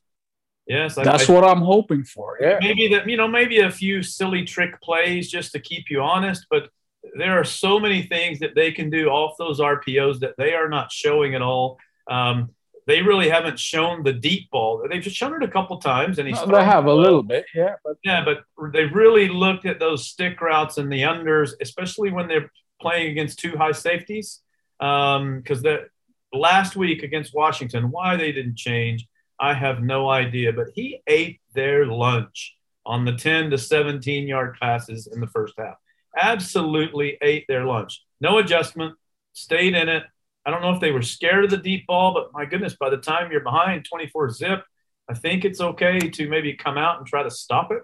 Yes, 0.66 0.96
that's 0.96 1.30
I, 1.30 1.32
what 1.32 1.44
I'm 1.44 1.60
hoping 1.60 2.02
for. 2.02 2.38
Yeah, 2.40 2.58
maybe 2.60 2.88
that 2.88 3.08
you 3.08 3.16
know 3.16 3.28
maybe 3.28 3.60
a 3.60 3.70
few 3.70 4.02
silly 4.02 4.44
trick 4.44 4.80
plays 4.80 5.30
just 5.30 5.52
to 5.52 5.60
keep 5.60 5.88
you 5.88 6.00
honest, 6.00 6.46
but 6.50 6.70
there 7.14 7.38
are 7.38 7.44
so 7.44 7.78
many 7.78 8.02
things 8.02 8.38
that 8.40 8.54
they 8.54 8.72
can 8.72 8.90
do 8.90 9.08
off 9.08 9.36
those 9.38 9.60
RPOs 9.60 10.20
that 10.20 10.34
they 10.36 10.54
are 10.54 10.68
not 10.68 10.92
showing 10.92 11.34
at 11.34 11.42
all. 11.42 11.78
Um, 12.10 12.50
they 12.86 13.02
really 13.02 13.28
haven't 13.28 13.58
shown 13.58 14.04
the 14.04 14.12
deep 14.12 14.48
ball. 14.50 14.86
They've 14.88 15.02
shown 15.02 15.34
it 15.34 15.42
a 15.42 15.50
couple 15.50 15.78
times, 15.78 16.18
and 16.18 16.28
he's. 16.28 16.36
No, 16.36 16.46
they 16.46 16.64
have 16.64 16.86
a 16.86 16.94
little 16.94 17.22
bit, 17.22 17.46
yeah. 17.54 17.74
But 17.84 17.96
yeah, 18.04 18.24
but 18.24 18.44
they've 18.72 18.92
really 18.92 19.28
looked 19.28 19.66
at 19.66 19.80
those 19.80 20.06
stick 20.06 20.40
routes 20.40 20.78
and 20.78 20.90
the 20.90 21.02
unders, 21.02 21.50
especially 21.60 22.12
when 22.12 22.28
they're 22.28 22.50
playing 22.80 23.10
against 23.10 23.40
two 23.40 23.56
high 23.56 23.72
safeties. 23.72 24.40
Because 24.78 25.18
um, 25.18 25.42
that 25.62 25.88
last 26.32 26.76
week 26.76 27.02
against 27.02 27.34
Washington, 27.34 27.90
why 27.90 28.16
they 28.16 28.30
didn't 28.30 28.56
change, 28.56 29.08
I 29.40 29.54
have 29.54 29.82
no 29.82 30.08
idea. 30.08 30.52
But 30.52 30.68
he 30.74 31.02
ate 31.08 31.40
their 31.54 31.86
lunch 31.86 32.56
on 32.84 33.04
the 33.04 33.16
10 33.16 33.50
to 33.50 33.58
17 33.58 34.28
yard 34.28 34.56
passes 34.60 35.08
in 35.08 35.20
the 35.20 35.26
first 35.26 35.54
half. 35.58 35.74
Absolutely 36.16 37.18
ate 37.20 37.44
their 37.48 37.64
lunch. 37.64 38.02
No 38.20 38.38
adjustment, 38.38 38.96
stayed 39.32 39.74
in 39.74 39.88
it 39.88 40.04
I 40.46 40.50
don't 40.50 40.62
know 40.62 40.72
if 40.72 40.80
they 40.80 40.92
were 40.92 41.02
scared 41.02 41.44
of 41.44 41.50
the 41.50 41.56
deep 41.56 41.88
ball, 41.88 42.14
but 42.14 42.32
my 42.32 42.44
goodness, 42.44 42.76
by 42.78 42.88
the 42.88 42.96
time 42.98 43.32
you're 43.32 43.40
behind 43.40 43.84
24 43.84 44.30
zip, 44.30 44.62
I 45.08 45.14
think 45.14 45.44
it's 45.44 45.60
okay 45.60 45.98
to 45.98 46.28
maybe 46.28 46.54
come 46.54 46.78
out 46.78 46.98
and 46.98 47.06
try 47.06 47.24
to 47.24 47.30
stop 47.30 47.72
it. 47.72 47.82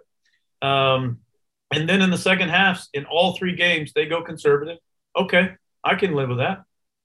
Um, 0.67 1.19
and 1.75 1.89
then 1.89 2.03
in 2.03 2.11
the 2.11 2.19
second 2.19 2.51
half, 2.51 2.87
in 2.95 3.05
all 3.07 3.37
three 3.37 3.57
games, 3.57 3.93
they 3.95 4.07
go 4.07 4.23
conservative. 4.23 4.79
Okay, 5.17 5.51
I 5.83 5.97
can 5.97 6.15
live 6.15 6.29
with 6.29 6.39
that. 6.39 6.63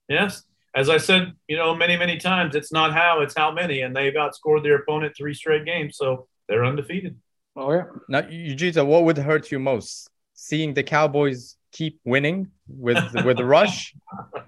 Yes. 0.08 0.44
As 0.76 0.90
I 0.90 0.98
said, 0.98 1.34
you 1.48 1.58
know, 1.58 1.74
many, 1.74 1.98
many 1.98 2.18
times, 2.18 2.56
it's 2.56 2.72
not 2.72 2.94
how, 2.94 3.22
it's 3.22 3.36
how 3.36 3.52
many. 3.52 3.82
And 3.82 3.96
they've 3.96 4.14
outscored 4.14 4.62
their 4.62 4.76
opponent 4.76 5.16
three 5.18 5.34
straight 5.34 5.66
games. 5.66 5.98
So 5.98 6.28
they're 6.48 6.66
undefeated. 6.66 7.18
Oh, 7.56 7.72
yeah. 7.72 7.86
Now, 8.08 8.22
Ujita, 8.22 8.86
what 8.86 9.06
would 9.06 9.18
hurt 9.18 9.52
you 9.52 9.58
most? 9.58 10.08
Seeing 10.40 10.76
the 10.76 10.84
Cowboys 10.84 11.58
keep 11.72 12.00
winning 12.06 12.52
with 12.68 13.04
with 13.26 13.40
rush 13.40 13.96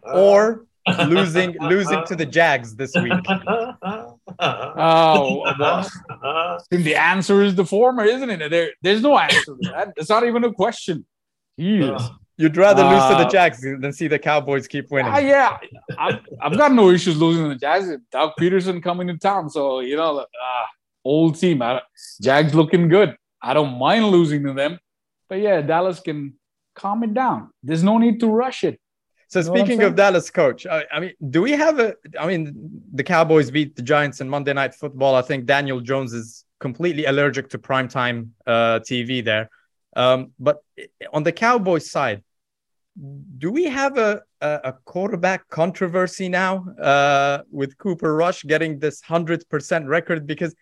or 0.03 0.65
losing 1.07 1.55
losing 1.59 2.05
to 2.05 2.15
the 2.15 2.25
Jags 2.25 2.75
this 2.75 2.93
week. 2.95 3.13
Oh, 4.41 5.43
well, 5.59 6.61
the 6.71 6.95
answer 6.95 7.41
is 7.41 7.55
the 7.55 7.65
former, 7.65 8.05
isn't 8.05 8.29
it? 8.29 8.49
There, 8.49 8.69
there's 8.81 9.01
no 9.01 9.17
answer 9.17 9.43
to 9.43 9.57
that. 9.63 9.93
It's 9.97 10.07
not 10.07 10.23
even 10.23 10.45
a 10.45 10.53
question. 10.53 11.05
Jeez. 11.59 12.09
You'd 12.37 12.55
rather 12.55 12.83
uh, 12.83 12.93
lose 12.93 13.03
to 13.09 13.15
the 13.15 13.27
uh, 13.27 13.29
Jags 13.29 13.59
than 13.59 13.91
see 13.91 14.07
the 14.07 14.17
Cowboys 14.17 14.65
keep 14.65 14.89
winning. 14.91 15.11
Uh, 15.11 15.17
yeah, 15.17 15.57
I've, 15.97 16.19
I've, 16.39 16.57
got 16.57 16.71
no 16.71 16.89
issues 16.89 17.17
losing 17.17 17.43
to 17.43 17.49
the 17.49 17.55
Jags. 17.55 17.91
Doug 18.13 18.31
Pederson 18.39 18.81
coming 18.81 19.07
to 19.07 19.17
town, 19.17 19.49
so 19.49 19.81
you 19.81 19.97
know, 19.97 20.19
uh, 20.19 20.25
old 21.03 21.37
team. 21.37 21.61
I, 21.61 21.81
Jags 22.21 22.55
looking 22.55 22.87
good. 22.87 23.17
I 23.41 23.53
don't 23.53 23.77
mind 23.77 24.05
losing 24.05 24.43
to 24.43 24.53
them, 24.53 24.79
but 25.29 25.39
yeah, 25.39 25.61
Dallas 25.61 25.99
can 25.99 26.33
calm 26.75 27.03
it 27.03 27.13
down. 27.13 27.51
There's 27.63 27.83
no 27.83 27.97
need 27.97 28.19
to 28.21 28.27
rush 28.27 28.63
it. 28.63 28.79
So 29.29 29.43
speaking 29.43 29.83
of 29.83 29.95
Dallas, 29.95 30.31
coach, 30.31 30.65
I, 30.65 30.85
I, 30.91 30.99
mean, 30.99 31.13
do 31.29 31.43
we 31.43 31.51
have 31.51 31.77
a? 31.77 31.93
I 32.19 32.25
mean, 32.25 32.81
the 32.91 33.03
Cowboys 33.03 33.51
beat 33.51 33.75
the 33.75 33.83
Giants 33.83 34.21
in 34.21 34.27
Monday 34.27 34.53
Night 34.53 34.73
Football. 34.73 35.13
I 35.13 35.21
think 35.21 35.45
Daniel 35.45 35.81
Jones 35.81 36.13
is 36.13 36.45
completely 36.59 37.05
allergic 37.05 37.49
to 37.51 37.59
primetime 37.59 38.29
uh, 38.47 38.79
TV 38.79 39.23
there. 39.23 39.51
Um, 39.95 40.31
but 40.39 40.63
on 41.13 41.21
the 41.21 41.31
Cowboys 41.31 41.91
side, 41.91 42.23
do 43.37 43.51
we 43.51 43.65
have 43.65 43.99
a, 43.99 44.23
a, 44.41 44.59
a 44.63 44.73
quarterback 44.85 45.47
controversy 45.49 46.27
now 46.27 46.67
uh, 46.81 47.43
with 47.51 47.77
Cooper 47.77 48.15
Rush 48.15 48.43
getting 48.43 48.79
this 48.79 49.01
100% 49.01 49.87
record? 49.87 50.25
Because 50.25 50.55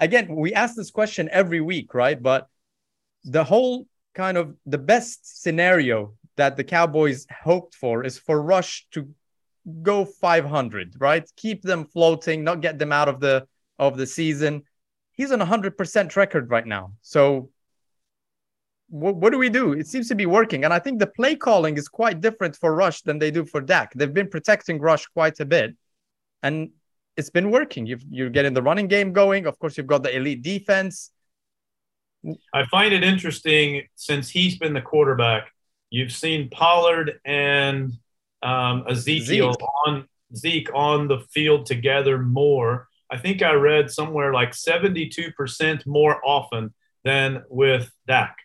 again, 0.00 0.34
we 0.34 0.54
ask 0.54 0.74
this 0.76 0.90
question 0.90 1.28
every 1.30 1.60
week, 1.60 1.92
right? 1.94 2.20
But 2.20 2.48
the 3.24 3.44
whole 3.44 3.86
kind 4.14 4.36
of 4.36 4.54
the 4.66 4.78
best 4.78 5.42
scenario 5.42 6.14
that 6.36 6.56
the 6.56 6.64
Cowboys 6.64 7.26
hoped 7.30 7.74
for 7.74 8.04
is 8.04 8.18
for 8.18 8.40
Rush 8.42 8.86
to 8.92 9.08
go 9.82 10.04
500, 10.04 10.96
right? 10.98 11.30
Keep 11.36 11.62
them 11.62 11.86
floating, 11.86 12.44
not 12.44 12.60
get 12.60 12.78
them 12.78 12.92
out 12.92 13.08
of 13.08 13.20
the 13.20 13.46
of 13.78 13.96
the 13.96 14.06
season. 14.06 14.62
He's 15.12 15.32
on 15.32 15.40
a 15.40 15.46
100% 15.46 16.16
record 16.16 16.50
right 16.50 16.66
now. 16.66 16.92
So 17.02 17.50
what, 18.88 19.16
what 19.16 19.32
do 19.32 19.38
we 19.38 19.48
do? 19.48 19.72
It 19.72 19.86
seems 19.86 20.08
to 20.08 20.14
be 20.14 20.26
working. 20.26 20.64
And 20.64 20.72
I 20.72 20.78
think 20.78 20.98
the 20.98 21.06
play 21.06 21.34
calling 21.34 21.76
is 21.76 21.88
quite 21.88 22.20
different 22.20 22.56
for 22.56 22.74
Rush 22.74 23.02
than 23.02 23.18
they 23.18 23.30
do 23.30 23.44
for 23.44 23.60
Dak. 23.60 23.92
They've 23.94 24.12
been 24.12 24.28
protecting 24.28 24.80
Rush 24.80 25.06
quite 25.06 25.40
a 25.40 25.44
bit. 25.44 25.74
And 26.42 26.70
it's 27.16 27.30
been 27.30 27.50
working. 27.50 27.86
You've, 27.86 28.04
you're 28.10 28.30
getting 28.30 28.54
the 28.54 28.62
running 28.62 28.88
game 28.88 29.12
going. 29.12 29.46
Of 29.46 29.58
course, 29.58 29.76
you've 29.76 29.86
got 29.86 30.02
the 30.02 30.14
elite 30.14 30.42
defense. 30.42 31.10
I 32.52 32.64
find 32.66 32.94
it 32.94 33.04
interesting 33.04 33.86
since 33.94 34.28
he's 34.28 34.58
been 34.58 34.72
the 34.72 34.80
quarterback. 34.80 35.50
You've 35.90 36.12
seen 36.12 36.50
Pollard 36.50 37.20
and 37.24 37.92
um, 38.42 38.84
Ezekiel 38.88 39.52
Zeke. 39.52 39.68
on 39.86 40.08
Zeke 40.34 40.70
on 40.74 41.08
the 41.08 41.20
field 41.32 41.66
together 41.66 42.18
more. 42.18 42.88
I 43.10 43.18
think 43.18 43.42
I 43.42 43.52
read 43.52 43.90
somewhere 43.90 44.32
like 44.32 44.52
72% 44.52 45.86
more 45.86 46.20
often 46.24 46.74
than 47.04 47.44
with 47.48 47.90
Dak. 48.06 48.36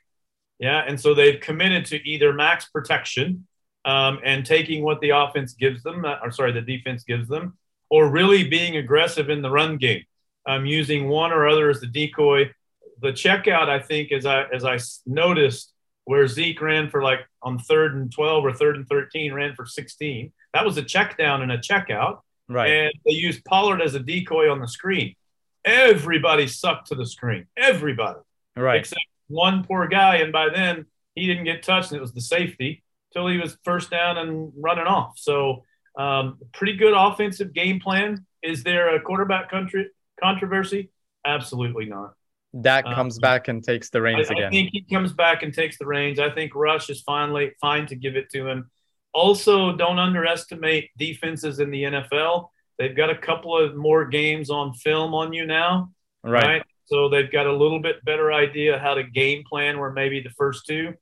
Yeah, 0.60 0.84
and 0.86 1.00
so 1.00 1.14
they've 1.14 1.40
committed 1.40 1.86
to 1.86 2.08
either 2.08 2.34
max 2.34 2.66
protection 2.66 3.48
um, 3.86 4.20
and 4.24 4.46
taking 4.46 4.84
what 4.84 5.00
the 5.00 5.12
offense 5.12 5.54
gives 5.54 5.84
them, 5.84 6.04
uh, 6.04 6.18
or 6.22 6.32
sorry, 6.32 6.52
the 6.52 6.62
defense 6.62 7.04
gives 7.04 7.30
them, 7.30 7.58
or 7.90 8.10
really 8.10 8.48
being 8.48 8.76
aggressive 8.76 9.30
in 9.30 9.42
the 9.42 9.50
run 9.50 9.78
game, 9.78 10.04
um, 10.46 10.66
using 10.66 11.08
one 11.08 11.32
or 11.32 11.48
other 11.48 11.70
as 11.70 11.80
the 11.80 11.88
decoy. 11.88 12.52
The 13.02 13.12
checkout, 13.12 13.70
I 13.70 13.80
think, 13.80 14.12
as 14.12 14.26
I 14.26 14.44
as 14.54 14.66
I 14.66 14.80
noticed, 15.06 15.74
where 16.06 16.28
Zeke 16.28 16.62
ran 16.62 16.90
for 16.90 17.04
like 17.04 17.20
on 17.42 17.60
third 17.60 17.96
and 17.96 18.12
twelve 18.12 18.46
or 18.46 18.54
third 18.54 18.76
and 18.76 18.88
thirteen, 18.88 19.34
ran 19.34 19.56
for 19.56 19.66
sixteen. 19.66 20.32
That 20.54 20.66
was 20.66 20.78
a 20.78 20.84
check 20.84 21.18
down 21.18 21.42
and 21.42 21.52
a 21.52 21.58
checkout. 21.58 22.20
Right. 22.48 22.70
And 22.70 22.94
they 23.06 23.14
used 23.14 23.46
Pollard 23.46 23.82
as 23.82 23.94
a 23.96 24.00
decoy 24.00 24.52
on 24.52 24.60
the 24.60 24.68
screen. 24.68 25.16
Everybody 25.64 26.48
sucked 26.48 26.88
to 26.88 26.96
the 26.96 27.06
screen. 27.06 27.46
Everybody. 27.56 28.20
Right. 28.56 28.80
Except 28.80 29.00
one 29.28 29.64
poor 29.64 29.88
guy, 29.88 30.18
and 30.18 30.32
by 30.32 30.50
then 30.50 30.86
he 31.16 31.28
didn't 31.28 31.44
get 31.44 31.64
touched, 31.64 31.92
and 31.92 31.98
it 31.98 32.02
was 32.02 32.14
the 32.14 32.22
safety 32.22 32.84
till 33.14 33.28
he 33.28 33.38
was 33.38 33.58
first 33.64 33.92
down 33.92 34.18
and 34.18 34.52
running 34.58 34.88
off. 34.88 35.14
So, 35.18 35.64
um, 35.98 36.40
pretty 36.54 36.76
good 36.78 36.94
offensive 36.96 37.54
game 37.54 37.80
plan. 37.80 38.26
Is 38.42 38.64
there 38.64 38.96
a 38.96 39.02
quarterback 39.02 39.52
country 39.52 39.90
controversy? 40.20 40.90
Absolutely 41.26 41.86
not. 41.86 42.14
Dak 42.60 42.86
um, 42.86 42.96
comes 42.96 43.20
back 43.20 43.48
and 43.48 43.64
takes 43.64 43.90
the 43.90 44.02
reins 44.02 44.30
I, 44.30 44.34
again. 44.34 44.48
I 44.48 44.50
think 44.50 44.70
he 44.72 44.82
comes 44.82 45.14
back 45.14 45.44
and 45.44 45.54
takes 45.54 45.78
the 45.78 45.86
reins. 45.86 46.20
I 46.20 46.30
think 46.30 46.56
Rush 46.56 46.90
is 46.90 47.02
finally 47.02 47.52
fine 47.62 47.86
to 47.88 47.96
give 47.96 48.16
it 48.16 48.30
to 48.32 48.48
him. 48.48 48.70
Also, 49.14 49.76
don't 49.76 50.00
underestimate 50.00 50.90
defenses 50.98 51.60
in 51.60 51.72
the 51.72 51.84
NFL. 51.84 52.50
They've 52.78 52.96
got 52.96 53.10
a 53.10 53.18
couple 53.18 53.58
of 53.58 53.76
more 53.76 54.06
games 54.06 54.50
on 54.50 54.74
film 54.74 55.14
on 55.14 55.34
you 55.34 55.46
now, 55.46 55.92
right? 56.24 56.44
right? 56.44 56.64
So 56.86 57.10
they've 57.10 57.32
got 57.32 57.46
a 57.46 57.54
little 57.54 57.80
bit 57.80 58.04
better 58.04 58.32
idea 58.32 58.80
how 58.80 58.96
to 58.96 59.04
game 59.04 59.44
plan 59.48 59.80
where 59.80 59.92
maybe 59.92 60.22
the 60.22 60.32
first 60.32 60.66
two. 60.66 60.94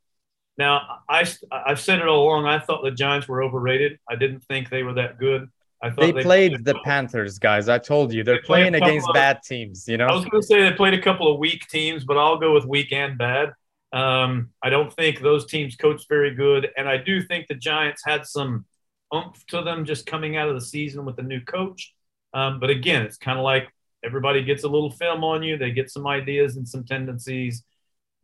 Now, 0.57 1.01
I, 1.07 1.25
I've 1.51 1.79
said 1.79 1.99
it 1.99 2.07
all 2.07 2.23
along. 2.23 2.45
I 2.45 2.59
thought 2.59 2.83
the 2.83 2.91
Giants 2.91 3.27
were 3.27 3.43
overrated. 3.43 3.99
I 4.09 4.15
didn't 4.15 4.41
think 4.41 4.69
they 4.69 4.83
were 4.83 4.95
that 4.95 5.19
good. 5.19 5.49
I 5.81 5.89
they, 5.89 6.07
they 6.07 6.11
played, 6.11 6.23
played 6.23 6.65
the 6.65 6.75
Panthers, 6.83 7.37
guys. 7.39 7.69
I 7.69 7.77
told 7.77 8.11
you 8.11 8.23
they're 8.23 8.35
they 8.35 8.41
playing 8.41 8.75
against 8.75 9.07
of, 9.07 9.13
bad 9.13 9.43
teams. 9.43 9.87
You 9.87 9.97
know, 9.97 10.07
I 10.07 10.15
was 10.15 10.25
going 10.25 10.41
to 10.41 10.47
say 10.47 10.61
they 10.61 10.75
played 10.75 10.93
a 10.93 11.01
couple 11.01 11.31
of 11.31 11.39
weak 11.39 11.67
teams, 11.67 12.03
but 12.03 12.17
I'll 12.17 12.37
go 12.37 12.53
with 12.53 12.65
weak 12.65 12.91
and 12.91 13.17
bad. 13.17 13.53
Um, 13.93 14.49
I 14.61 14.69
don't 14.69 14.91
think 14.93 15.21
those 15.21 15.45
teams 15.45 15.75
coached 15.75 16.07
very 16.09 16.33
good, 16.33 16.69
and 16.77 16.89
I 16.89 16.97
do 16.97 17.21
think 17.21 17.47
the 17.47 17.55
Giants 17.55 18.01
had 18.05 18.25
some 18.25 18.65
oomph 19.13 19.45
to 19.47 19.61
them 19.61 19.85
just 19.85 20.05
coming 20.05 20.35
out 20.35 20.49
of 20.49 20.55
the 20.55 20.65
season 20.65 21.05
with 21.05 21.15
the 21.15 21.23
new 21.23 21.41
coach. 21.41 21.93
Um, 22.33 22.59
but 22.59 22.69
again, 22.69 23.03
it's 23.03 23.17
kind 23.17 23.37
of 23.37 23.43
like 23.43 23.69
Everybody 24.03 24.43
gets 24.43 24.63
a 24.63 24.67
little 24.67 24.91
film 24.91 25.23
on 25.23 25.43
you. 25.43 25.57
They 25.57 25.71
get 25.71 25.89
some 25.89 26.05
ideas 26.07 26.55
and 26.55 26.67
some 26.67 26.83
tendencies. 26.83 27.63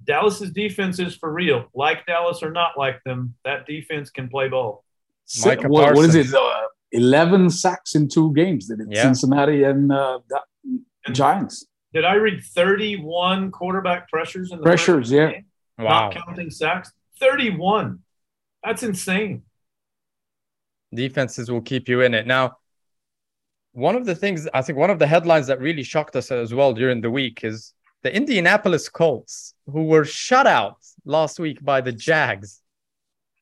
Dallas's 0.03 0.51
defense 0.51 0.99
is 0.99 1.15
for 1.15 1.31
real. 1.31 1.65
Like 1.73 2.05
Dallas 2.05 2.43
or 2.43 2.51
not 2.51 2.77
like 2.77 3.03
them, 3.03 3.35
that 3.43 3.65
defense 3.65 4.09
can 4.09 4.29
play 4.29 4.49
ball. 4.49 4.83
What, 5.43 5.95
what 5.95 6.05
is 6.05 6.15
it? 6.15 6.33
Uh, 6.33 6.62
Eleven 6.93 7.49
sacks 7.49 7.95
in 7.95 8.07
two 8.07 8.33
games. 8.33 8.67
Did 8.67 8.79
it? 8.79 8.87
Yeah. 8.89 9.03
Cincinnati 9.03 9.63
and, 9.63 9.91
uh, 9.91 10.19
and 11.05 11.15
Giants. 11.15 11.65
Did 11.93 12.05
I 12.05 12.15
read 12.15 12.43
thirty-one 12.43 13.51
quarterback 13.51 14.09
pressures 14.09 14.51
in 14.51 14.59
the 14.59 14.63
pressures? 14.63 15.11
Yeah. 15.11 15.31
Game? 15.31 15.45
Wow. 15.77 16.09
Not 16.09 16.25
counting 16.25 16.49
sacks. 16.49 16.91
Thirty-one. 17.19 17.99
That's 18.63 18.83
insane. 18.83 19.43
Defenses 20.93 21.51
will 21.51 21.61
keep 21.61 21.89
you 21.89 22.01
in 22.01 22.13
it 22.13 22.25
now 22.25 22.57
one 23.73 23.95
of 23.95 24.05
the 24.05 24.15
things 24.15 24.47
I 24.53 24.61
think 24.61 24.77
one 24.77 24.91
of 24.91 24.99
the 24.99 25.07
headlines 25.07 25.47
that 25.47 25.59
really 25.59 25.83
shocked 25.83 26.15
us 26.15 26.31
as 26.31 26.53
well 26.53 26.73
during 26.73 27.01
the 27.01 27.11
week 27.11 27.43
is 27.43 27.73
the 28.03 28.15
Indianapolis 28.15 28.87
Colts, 28.87 29.55
who 29.65 29.85
were 29.85 30.05
shut 30.05 30.45
out 30.47 30.77
last 31.05 31.39
week 31.39 31.63
by 31.63 31.81
the 31.81 31.91
Jags, 31.91 32.61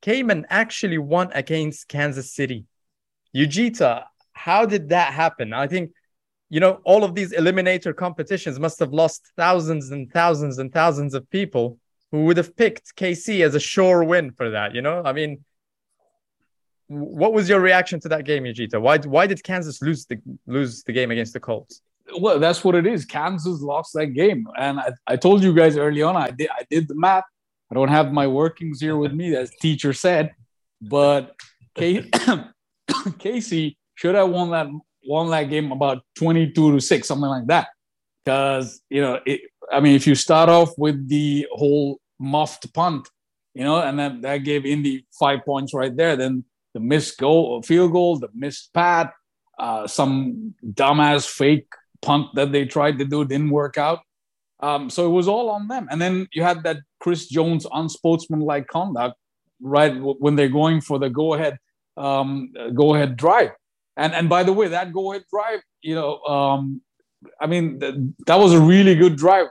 came 0.02 0.30
and 0.30 0.46
actually 0.50 0.98
won 0.98 1.32
against 1.34 1.88
Kansas 1.90 2.34
City. 2.34 2.66
Ujita, 3.36 4.06
how 4.34 4.66
did 4.66 4.90
that 4.90 5.14
happen? 5.14 5.54
I 5.54 5.68
think, 5.68 5.92
you 6.50 6.60
know, 6.60 6.82
all 6.84 7.04
of 7.04 7.16
these 7.16 7.34
eliminator 7.34 7.96
competitions 7.96 8.60
must 8.60 8.80
have 8.80 8.92
lost 8.92 9.32
thousands 9.38 9.92
and 9.92 10.12
thousands 10.12 10.58
and 10.58 10.72
thousands 10.74 11.14
of 11.14 11.30
people 11.30 11.78
who 12.12 12.26
would 12.26 12.38
have 12.38 12.56
picked 12.56 12.96
KC 12.96 13.46
as 13.46 13.56
a 13.56 13.60
sure 13.60 14.04
win 14.04 14.32
for 14.32 14.50
that. 14.50 14.76
You 14.76 14.82
know, 14.82 15.02
I 15.04 15.14
mean, 15.14 15.44
what 16.88 17.32
was 17.32 17.48
your 17.48 17.62
reaction 17.62 18.00
to 18.02 18.10
that 18.10 18.26
game, 18.26 18.44
Ujita? 18.44 18.82
Why 18.82 18.98
why 18.98 19.28
did 19.28 19.42
Kansas 19.44 19.82
lose 19.82 20.06
the 20.06 20.20
lose 20.46 20.84
the 20.84 20.92
game 20.92 21.10
against 21.12 21.34
the 21.34 21.40
Colts? 21.40 21.82
Well, 22.20 22.40
that's 22.40 22.64
what 22.66 22.76
it 22.76 22.86
is. 22.86 23.06
Kansas 23.06 23.62
lost 23.62 23.94
that 23.94 24.08
game, 24.08 24.46
and 24.58 24.80
I, 24.80 24.92
I 25.08 25.16
told 25.16 25.42
you 25.42 25.54
guys 25.54 25.78
early 25.78 26.02
on. 26.02 26.18
I 26.18 26.32
did 26.32 26.50
I 26.50 26.64
did 26.70 26.90
the 26.90 26.96
math. 26.96 27.24
I 27.72 27.76
don't 27.76 27.88
have 27.88 28.12
my 28.12 28.28
workings 28.28 28.82
here 28.82 28.98
with 28.98 29.14
me, 29.14 29.34
as 29.36 29.50
teacher 29.52 29.94
said, 29.94 30.34
but 30.82 31.34
KC 33.20 33.76
should 33.96 34.16
have 34.16 34.30
won 34.30 34.52
that 34.52 34.68
won 35.04 35.30
that 35.32 35.44
game 35.50 35.72
about 35.72 36.04
twenty 36.16 36.52
two 36.52 36.74
to 36.74 36.82
six, 36.82 37.08
something 37.08 37.30
like 37.30 37.48
that. 37.48 37.70
Because 38.24 38.82
you 38.90 39.02
know, 39.02 39.20
it, 39.26 39.42
I 39.72 39.80
mean, 39.80 39.96
if 39.96 40.06
you 40.06 40.16
start 40.16 40.50
off 40.50 40.72
with 40.78 41.08
the 41.08 41.48
whole 41.52 42.00
muffed 42.20 42.74
punt, 42.74 43.08
you 43.54 43.64
know, 43.64 43.82
and 43.82 43.98
then 43.98 44.22
that 44.22 44.40
gave 44.40 44.66
Indy 44.66 45.06
five 45.20 45.40
points 45.46 45.74
right 45.74 45.96
there, 45.96 46.16
then 46.16 46.44
the 46.74 46.80
missed 46.80 47.18
goal, 47.18 47.62
field 47.62 47.92
goal, 47.92 48.18
the 48.18 48.30
missed 48.34 48.74
pat, 48.74 49.14
uh, 49.60 49.88
some 49.88 50.56
dumbass 50.66 51.28
fake 51.28 51.68
punt 52.02 52.28
that 52.36 52.52
they 52.52 52.66
tried 52.66 52.98
to 53.00 53.06
do 53.06 53.26
didn't 53.26 53.50
work 53.50 53.78
out. 53.78 54.00
Um, 54.60 54.90
so 54.90 55.06
it 55.06 55.10
was 55.10 55.28
all 55.28 55.50
on 55.50 55.68
them. 55.68 55.88
And 55.90 56.02
then 56.02 56.28
you 56.34 56.44
had 56.44 56.64
that 56.64 56.78
Chris 57.00 57.28
Jones 57.28 57.66
unsportsmanlike 57.72 58.68
conduct 58.68 59.16
right 59.60 59.94
when 60.00 60.36
they're 60.36 60.50
going 60.50 60.82
for 60.82 61.00
the 61.00 61.10
go 61.10 61.34
ahead 61.34 61.58
um, 61.98 62.54
go 62.74 62.96
ahead 62.96 63.18
drive. 63.18 63.52
And 63.98 64.14
and 64.14 64.30
by 64.30 64.44
the 64.44 64.54
way, 64.54 64.68
that 64.70 64.94
go 64.94 65.12
ahead 65.12 65.26
drive, 65.32 65.62
you 65.82 65.96
know, 65.96 66.22
um, 66.24 66.82
I 67.40 67.48
mean 67.48 67.80
th- 67.80 67.96
that 68.28 68.36
was 68.36 68.54
a 68.54 68.60
really 68.60 68.96
good 68.96 69.16
drive, 69.16 69.48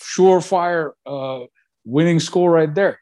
surefire 0.00 0.92
uh, 1.06 1.40
winning 1.84 2.20
score 2.20 2.50
right 2.50 2.74
there. 2.74 3.00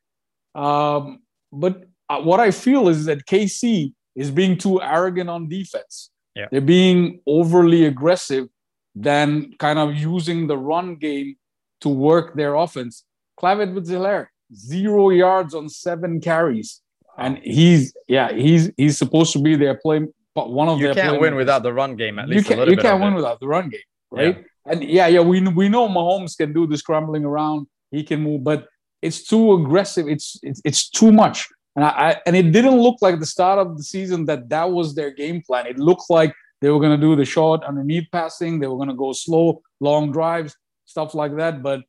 Um, 0.55 1.21
but 1.53 1.85
uh, 2.09 2.21
what 2.21 2.41
I 2.41 2.51
feel 2.51 2.89
is 2.89 3.05
that 3.07 3.27
KC 3.27 3.93
is 4.15 4.31
being 4.31 4.59
too 4.59 4.83
arrogant 4.83 5.31
on 5.31 5.49
defense. 5.49 6.11
Yeah. 6.35 6.47
They're 6.51 6.61
being 6.61 7.21
overly 7.27 7.87
aggressive 7.87 8.49
than 8.95 9.53
kind 9.59 9.79
of 9.79 9.95
using 9.95 10.47
the 10.47 10.59
run 10.59 10.97
game 10.97 11.37
to 11.81 11.89
work 11.89 12.35
their 12.35 12.55
offense. 12.55 13.05
Clyde 13.39 13.61
Edwards-Helaire, 13.61 14.27
zero 14.55 15.11
yards 15.11 15.55
on 15.55 15.69
seven 15.69 16.21
carries. 16.21 16.81
And 17.19 17.39
he's 17.43 17.95
yeah, 18.07 18.33
he's 18.33 18.71
he's 18.77 18.97
supposed 18.97 19.33
to 19.33 19.41
be 19.41 19.57
their 19.57 19.75
play 19.75 20.07
but 20.39 20.53
one 20.53 20.69
of 20.69 20.79
you 20.79 20.87
their 20.87 20.95
can't 20.95 21.21
win 21.21 21.35
without 21.35 21.65
the 21.65 21.73
run 21.73 21.97
game 21.97 22.17
at 22.21 22.29
least 22.29 22.49
you, 22.49 22.57
can, 22.57 22.71
you 22.71 22.77
can't 22.77 23.03
win 23.03 23.13
without 23.13 23.41
the 23.41 23.49
run 23.49 23.69
game, 23.69 23.89
right? 24.13 24.37
Yeah. 24.37 24.73
And 24.73 24.85
yeah, 24.85 25.07
yeah, 25.09 25.21
we 25.21 25.41
we 25.49 25.69
know 25.69 25.89
Mahomes 25.89 26.37
can 26.37 26.53
do 26.53 26.65
the 26.65 26.77
scrambling 26.77 27.25
around, 27.25 27.67
he 27.91 28.05
can 28.05 28.21
move, 28.21 28.45
but 28.45 28.69
it's 29.03 29.27
too 29.27 29.55
aggressive, 29.55 30.07
it's 30.07 30.39
it's, 30.45 30.61
it's 30.65 30.89
too 30.91 31.11
much 31.11 31.39
And 31.75 31.85
I, 31.85 31.89
I, 31.89 32.17
and 32.27 32.35
it 32.37 32.53
didn't 32.53 32.81
look 32.81 32.99
like 33.01 33.21
the 33.21 33.27
start 33.27 33.59
of 33.59 33.77
the 33.77 33.85
season 33.85 34.25
that 34.27 34.49
that 34.49 34.71
was 34.71 34.95
their 34.95 35.11
game 35.11 35.43
plan. 35.47 35.67
It 35.67 35.79
looked 35.79 36.09
like 36.09 36.35
they 36.61 36.71
were 36.71 36.81
going 36.81 36.99
to 36.99 37.07
do 37.09 37.15
the 37.15 37.25
short 37.25 37.63
underneath 37.63 38.09
passing. 38.11 38.59
They 38.59 38.67
were 38.67 38.77
going 38.77 38.89
to 38.89 39.01
go 39.05 39.13
slow, 39.13 39.63
long 39.79 40.11
drives, 40.11 40.57
stuff 40.87 41.15
like 41.15 41.37
that. 41.37 41.63
But 41.63 41.81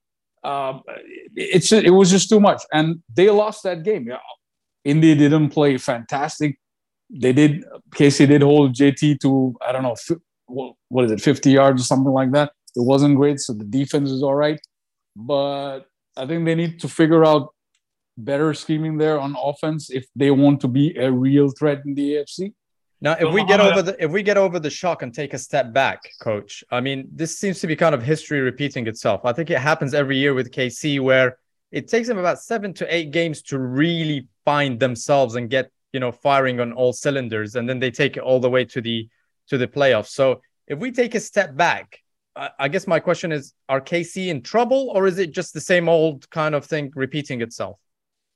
um, 0.43 0.83
it's 1.35 1.71
it 1.71 1.93
was 1.99 2.11
just 2.11 2.29
too 2.29 2.39
much, 2.39 2.61
and 2.71 3.01
they 3.17 3.29
lost 3.29 3.63
that 3.63 3.83
game. 3.83 4.07
Yeah, 4.83 4.91
Indy 4.91 5.15
didn't 5.15 5.49
play 5.49 5.77
fantastic. 5.77 6.59
They 7.09 7.33
did. 7.33 7.65
KC 7.91 8.27
did 8.27 8.41
hold 8.41 8.73
JT 8.73 9.19
to 9.21 9.55
I 9.65 9.71
don't 9.71 9.83
know 9.83 9.95
what 10.87 11.05
is 11.05 11.11
it, 11.11 11.21
50 11.21 11.51
yards 11.51 11.81
or 11.81 11.85
something 11.85 12.11
like 12.11 12.31
that. 12.31 12.51
It 12.75 12.83
wasn't 12.83 13.15
great, 13.15 13.39
so 13.39 13.53
the 13.53 13.65
defense 13.65 14.09
is 14.09 14.23
all 14.23 14.35
right. 14.35 14.59
But 15.15 15.81
I 16.15 16.25
think 16.25 16.45
they 16.45 16.55
need 16.55 16.79
to 16.81 16.87
figure 16.87 17.25
out 17.25 17.53
better 18.17 18.53
scheming 18.53 18.97
there 18.97 19.19
on 19.19 19.35
offense 19.41 19.89
if 19.89 20.05
they 20.15 20.31
want 20.31 20.61
to 20.61 20.67
be 20.67 20.95
a 20.97 21.11
real 21.11 21.49
threat 21.49 21.81
in 21.85 21.93
the 21.95 22.15
AFC. 22.15 22.53
Now, 23.01 23.13
if 23.13 23.33
we 23.33 23.45
get 23.45 23.61
over 23.61 23.81
the 23.81 24.03
if 24.03 24.11
we 24.11 24.23
get 24.23 24.37
over 24.37 24.59
the 24.59 24.69
shock 24.69 25.03
and 25.03 25.13
take 25.13 25.33
a 25.33 25.37
step 25.37 25.71
back, 25.71 26.01
coach, 26.21 26.63
I 26.69 26.81
mean, 26.81 27.07
this 27.13 27.39
seems 27.39 27.61
to 27.61 27.67
be 27.67 27.75
kind 27.75 27.95
of 27.95 28.03
history 28.03 28.41
repeating 28.41 28.87
itself. 28.87 29.21
I 29.23 29.31
think 29.31 29.49
it 29.49 29.59
happens 29.59 29.93
every 29.93 30.17
year 30.17 30.33
with 30.33 30.51
KC 30.51 30.99
where 30.99 31.37
it 31.71 31.87
takes 31.87 32.09
them 32.09 32.17
about 32.17 32.41
seven 32.41 32.73
to 32.73 32.93
eight 32.93 33.11
games 33.11 33.41
to 33.43 33.59
really 33.59 34.27
find 34.51 34.79
themselves 34.79 35.35
and 35.35 35.49
get 35.49 35.65
you 35.93 35.99
know 35.99 36.11
firing 36.11 36.59
on 36.59 36.73
all 36.73 36.93
cylinders, 36.93 37.55
and 37.55 37.67
then 37.67 37.79
they 37.79 37.91
take 37.91 38.17
it 38.17 38.23
all 38.27 38.39
the 38.39 38.49
way 38.49 38.63
to 38.65 38.79
the 38.81 39.07
to 39.49 39.57
the 39.57 39.67
playoffs. 39.67 40.11
So 40.19 40.41
if 40.67 40.77
we 40.79 40.91
take 40.91 41.15
a 41.15 41.19
step 41.19 41.55
back, 41.55 41.99
I, 42.35 42.49
I 42.63 42.67
guess 42.67 42.85
my 42.87 42.99
question 42.99 43.31
is: 43.31 43.53
Are 43.67 43.81
KC 43.81 44.27
in 44.27 44.41
trouble, 44.41 44.91
or 44.95 45.07
is 45.07 45.17
it 45.19 45.31
just 45.31 45.53
the 45.53 45.61
same 45.61 45.87
old 45.87 46.29
kind 46.29 46.53
of 46.55 46.65
thing 46.65 46.91
repeating 46.95 47.41
itself? 47.41 47.77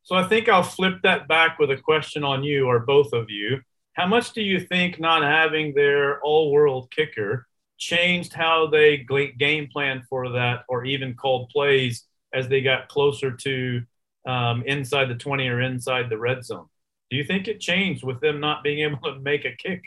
So 0.03 0.15
I 0.15 0.27
think 0.27 0.50
I'll 0.50 0.72
flip 0.77 0.96
that 1.03 1.27
back 1.27 1.60
with 1.60 1.72
a 1.72 1.77
question 1.77 2.24
on 2.24 2.43
you 2.43 2.67
or 2.67 2.79
both 2.79 3.13
of 3.13 3.29
you 3.29 3.62
how 3.93 4.08
much 4.08 4.34
do 4.34 4.41
you 4.41 4.60
think 4.60 5.00
not 5.00 5.22
having 5.24 5.74
their 5.74 6.20
all 6.22 6.51
world 6.51 6.91
kicker 6.91 7.48
changed 7.77 8.34
how 8.34 8.67
they 8.67 9.05
game 9.38 9.67
plan 9.72 10.03
for 10.10 10.29
that 10.29 10.63
or 10.67 10.86
even 10.86 11.13
called 11.13 11.50
plays 11.50 12.05
as 12.34 12.48
they 12.48 12.62
got 12.62 12.88
closer 12.88 13.32
to 13.32 13.84
um, 14.25 14.63
inside 14.65 15.09
the 15.09 15.15
20 15.15 15.47
or 15.47 15.61
inside 15.61 16.09
the 16.09 16.17
red 16.17 16.43
zone? 16.43 16.67
Do 17.09 17.17
you 17.17 17.23
think 17.23 17.47
it 17.47 17.59
changed 17.59 18.03
with 18.03 18.19
them 18.21 18.39
not 18.39 18.63
being 18.63 18.79
able 18.79 18.97
to 19.13 19.19
make 19.19 19.45
a 19.45 19.55
kick? 19.55 19.83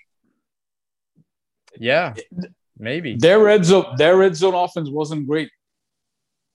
Yeah, 1.79 2.15
maybe. 2.79 3.17
Their 3.17 3.41
red 3.41 3.65
zone, 3.65 3.95
their 3.97 4.17
red 4.17 4.35
zone 4.35 4.55
offense 4.55 4.89
wasn't 4.89 5.27
great. 5.27 5.51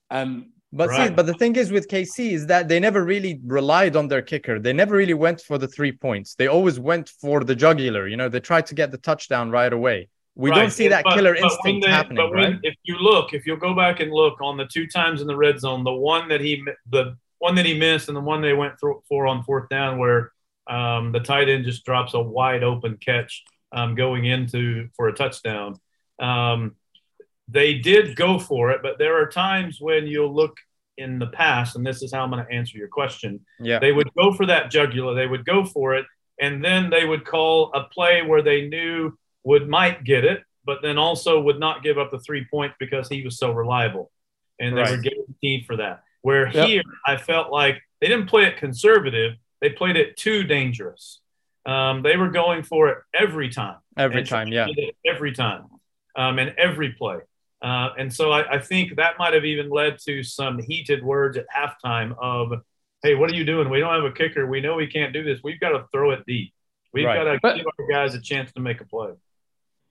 And 0.09 0.47
but 0.73 0.89
right. 0.89 1.09
see, 1.09 1.13
but 1.13 1.25
the 1.25 1.33
thing 1.33 1.55
is 1.57 1.71
with 1.71 1.89
KC 1.89 2.31
is 2.31 2.47
that 2.47 2.69
they 2.69 2.79
never 2.79 3.03
really 3.03 3.41
relied 3.45 3.95
on 3.95 4.07
their 4.07 4.21
kicker. 4.21 4.57
They 4.57 4.71
never 4.71 4.95
really 4.95 5.13
went 5.13 5.41
for 5.41 5.57
the 5.57 5.67
three 5.67 5.91
points. 5.91 6.35
They 6.35 6.47
always 6.47 6.79
went 6.79 7.09
for 7.09 7.43
the 7.43 7.55
jugular. 7.55 8.07
You 8.07 8.15
know, 8.15 8.29
they 8.29 8.39
tried 8.39 8.65
to 8.67 8.75
get 8.75 8.91
the 8.91 8.97
touchdown 8.97 9.51
right 9.51 9.71
away. 9.71 10.07
We 10.35 10.50
right. 10.50 10.61
don't 10.61 10.71
see 10.71 10.88
that 10.88 11.03
but, 11.03 11.15
killer 11.15 11.33
but 11.33 11.43
instinct 11.43 11.85
they, 11.85 11.91
happening, 11.91 12.17
but 12.17 12.31
when, 12.31 12.53
right? 12.53 12.59
If 12.63 12.75
you 12.83 12.97
look, 12.97 13.33
if 13.33 13.45
you'll 13.45 13.57
go 13.57 13.75
back 13.75 14.00
and 14.00 14.11
look 14.11 14.41
on 14.41 14.55
the 14.55 14.65
two 14.65 14.88
times 14.88 15.19
in 15.19 15.27
the 15.27 15.35
red 15.35 15.59
zone, 15.59 15.83
the 15.83 15.91
one 15.91 16.29
that 16.29 16.39
he 16.39 16.63
the 16.89 17.17
one 17.41 17.55
that 17.55 17.65
he 17.65 17.74
missed 17.74 18.07
and 18.07 18.15
the 18.15 18.21
one 18.21 18.41
they 18.41 18.53
went 18.53 18.75
for 18.79 19.25
on 19.25 19.43
fourth 19.43 19.67
down, 19.67 19.98
where 19.98 20.31
um, 20.69 21.12
the 21.12 21.19
tight 21.19 21.50
end 21.50 21.65
just 21.65 21.83
drops 21.83 22.13
a 22.13 22.21
wide 22.21 22.63
open 22.63 22.98
catch 23.03 23.43
um, 23.71 23.95
going 23.95 24.25
into 24.25 24.89
for 24.95 25.07
a 25.07 25.13
touchdown. 25.13 25.75
Um, 26.19 26.75
they 27.48 27.79
did 27.79 28.15
go 28.15 28.38
for 28.38 28.69
it, 28.69 28.81
but 28.83 29.00
there 29.00 29.19
are 29.19 29.25
times 29.25 29.81
when 29.81 30.05
you'll 30.05 30.33
look 30.33 30.55
in 30.98 31.17
the 31.17 31.27
past, 31.27 31.75
and 31.75 31.86
this 31.86 32.03
is 32.03 32.13
how 32.13 32.24
I'm 32.24 32.29
going 32.29 32.45
to 32.45 32.51
answer 32.51 32.77
your 32.77 32.88
question. 32.88 33.43
Yeah. 33.60 33.79
They 33.79 33.91
would 33.91 34.13
go 34.13 34.33
for 34.33 34.45
that 34.45 34.69
jugular, 34.69 35.15
they 35.15 35.25
would 35.25 35.43
go 35.43 35.65
for 35.65 35.95
it, 35.95 36.05
and 36.39 36.63
then 36.63 36.91
they 36.91 37.05
would 37.05 37.25
call 37.25 37.71
a 37.74 37.86
play 37.86 38.21
where 38.21 38.43
they 38.43 38.67
knew 38.67 39.17
would 39.43 39.67
might 39.67 40.03
get 40.03 40.25
it, 40.25 40.43
but 40.63 40.83
then 40.83 41.00
also 41.00 41.41
would 41.41 41.60
not 41.60 41.81
give 41.81 41.98
up 41.98 42.11
the 42.11 42.20
three 42.20 42.46
points 42.51 42.75
because 42.79 43.09
he 43.09 43.24
was 43.24 43.39
so 43.39 43.51
reliable. 43.51 44.11
And 44.59 44.77
they 44.77 44.81
right. 44.83 44.92
were 44.92 45.01
guaranteed 45.01 45.66
for 45.66 45.77
that. 45.77 46.03
Where 46.22 46.48
yep. 46.50 46.68
here, 46.68 46.84
I 47.05 47.18
felt 47.18 47.51
like 47.51 47.81
they 48.00 48.07
didn't 48.07 48.27
play 48.27 48.46
it 48.46 48.57
conservative, 48.57 49.34
they 49.60 49.70
played 49.70 49.96
it 49.96 50.18
too 50.18 50.44
dangerous. 50.44 51.20
Um, 51.66 52.01
they 52.01 52.18
were 52.18 52.29
going 52.29 52.64
for 52.64 52.90
it 52.90 52.98
every 53.14 53.50
time. 53.50 53.77
Every 53.98 54.24
time, 54.24 54.48
yeah. 54.48 54.68
Every 55.05 55.31
time. 55.31 55.66
Um, 56.16 56.40
and 56.40 56.53
every 56.57 56.94
play. 56.94 57.20
Uh, 57.62 57.90
and 57.98 58.12
so 58.12 58.31
I, 58.31 58.55
I, 58.55 58.60
think 58.60 58.96
that 58.96 59.20
might 59.20 59.36
have 59.36 59.46
even 59.46 59.70
led 59.70 60.00
to 60.05 60.24
some 60.24 60.57
heated 60.57 61.03
words 61.03 61.38
at 61.38 61.46
halftime 61.55 62.16
of, 62.20 62.53
hey, 63.03 63.14
what 63.14 63.29
are 63.29 63.36
you 63.36 63.46
doing? 63.46 63.70
We 63.70 63.79
don't 63.79 63.94
have 63.94 64.03
a 64.03 64.12
kicker. 64.12 64.48
We 64.48 64.62
know 64.62 64.75
we 64.75 64.88
can't 64.88 65.14
do 65.14 65.24
this. 65.24 65.42
We've 65.44 65.60
got 65.60 65.70
to 65.70 65.86
throw 65.92 66.10
it 66.12 66.25
deep. 66.25 66.53
We've 66.92 67.05
right. 67.05 67.24
got 67.24 67.31
to 67.31 67.40
but, 67.42 67.57
give 67.57 67.68
our 67.68 67.88
guys 67.88 68.16
a 68.16 68.20
chance 68.20 68.51
to 68.53 68.62
make 68.62 68.81
a 68.81 68.86
play. 68.86 69.12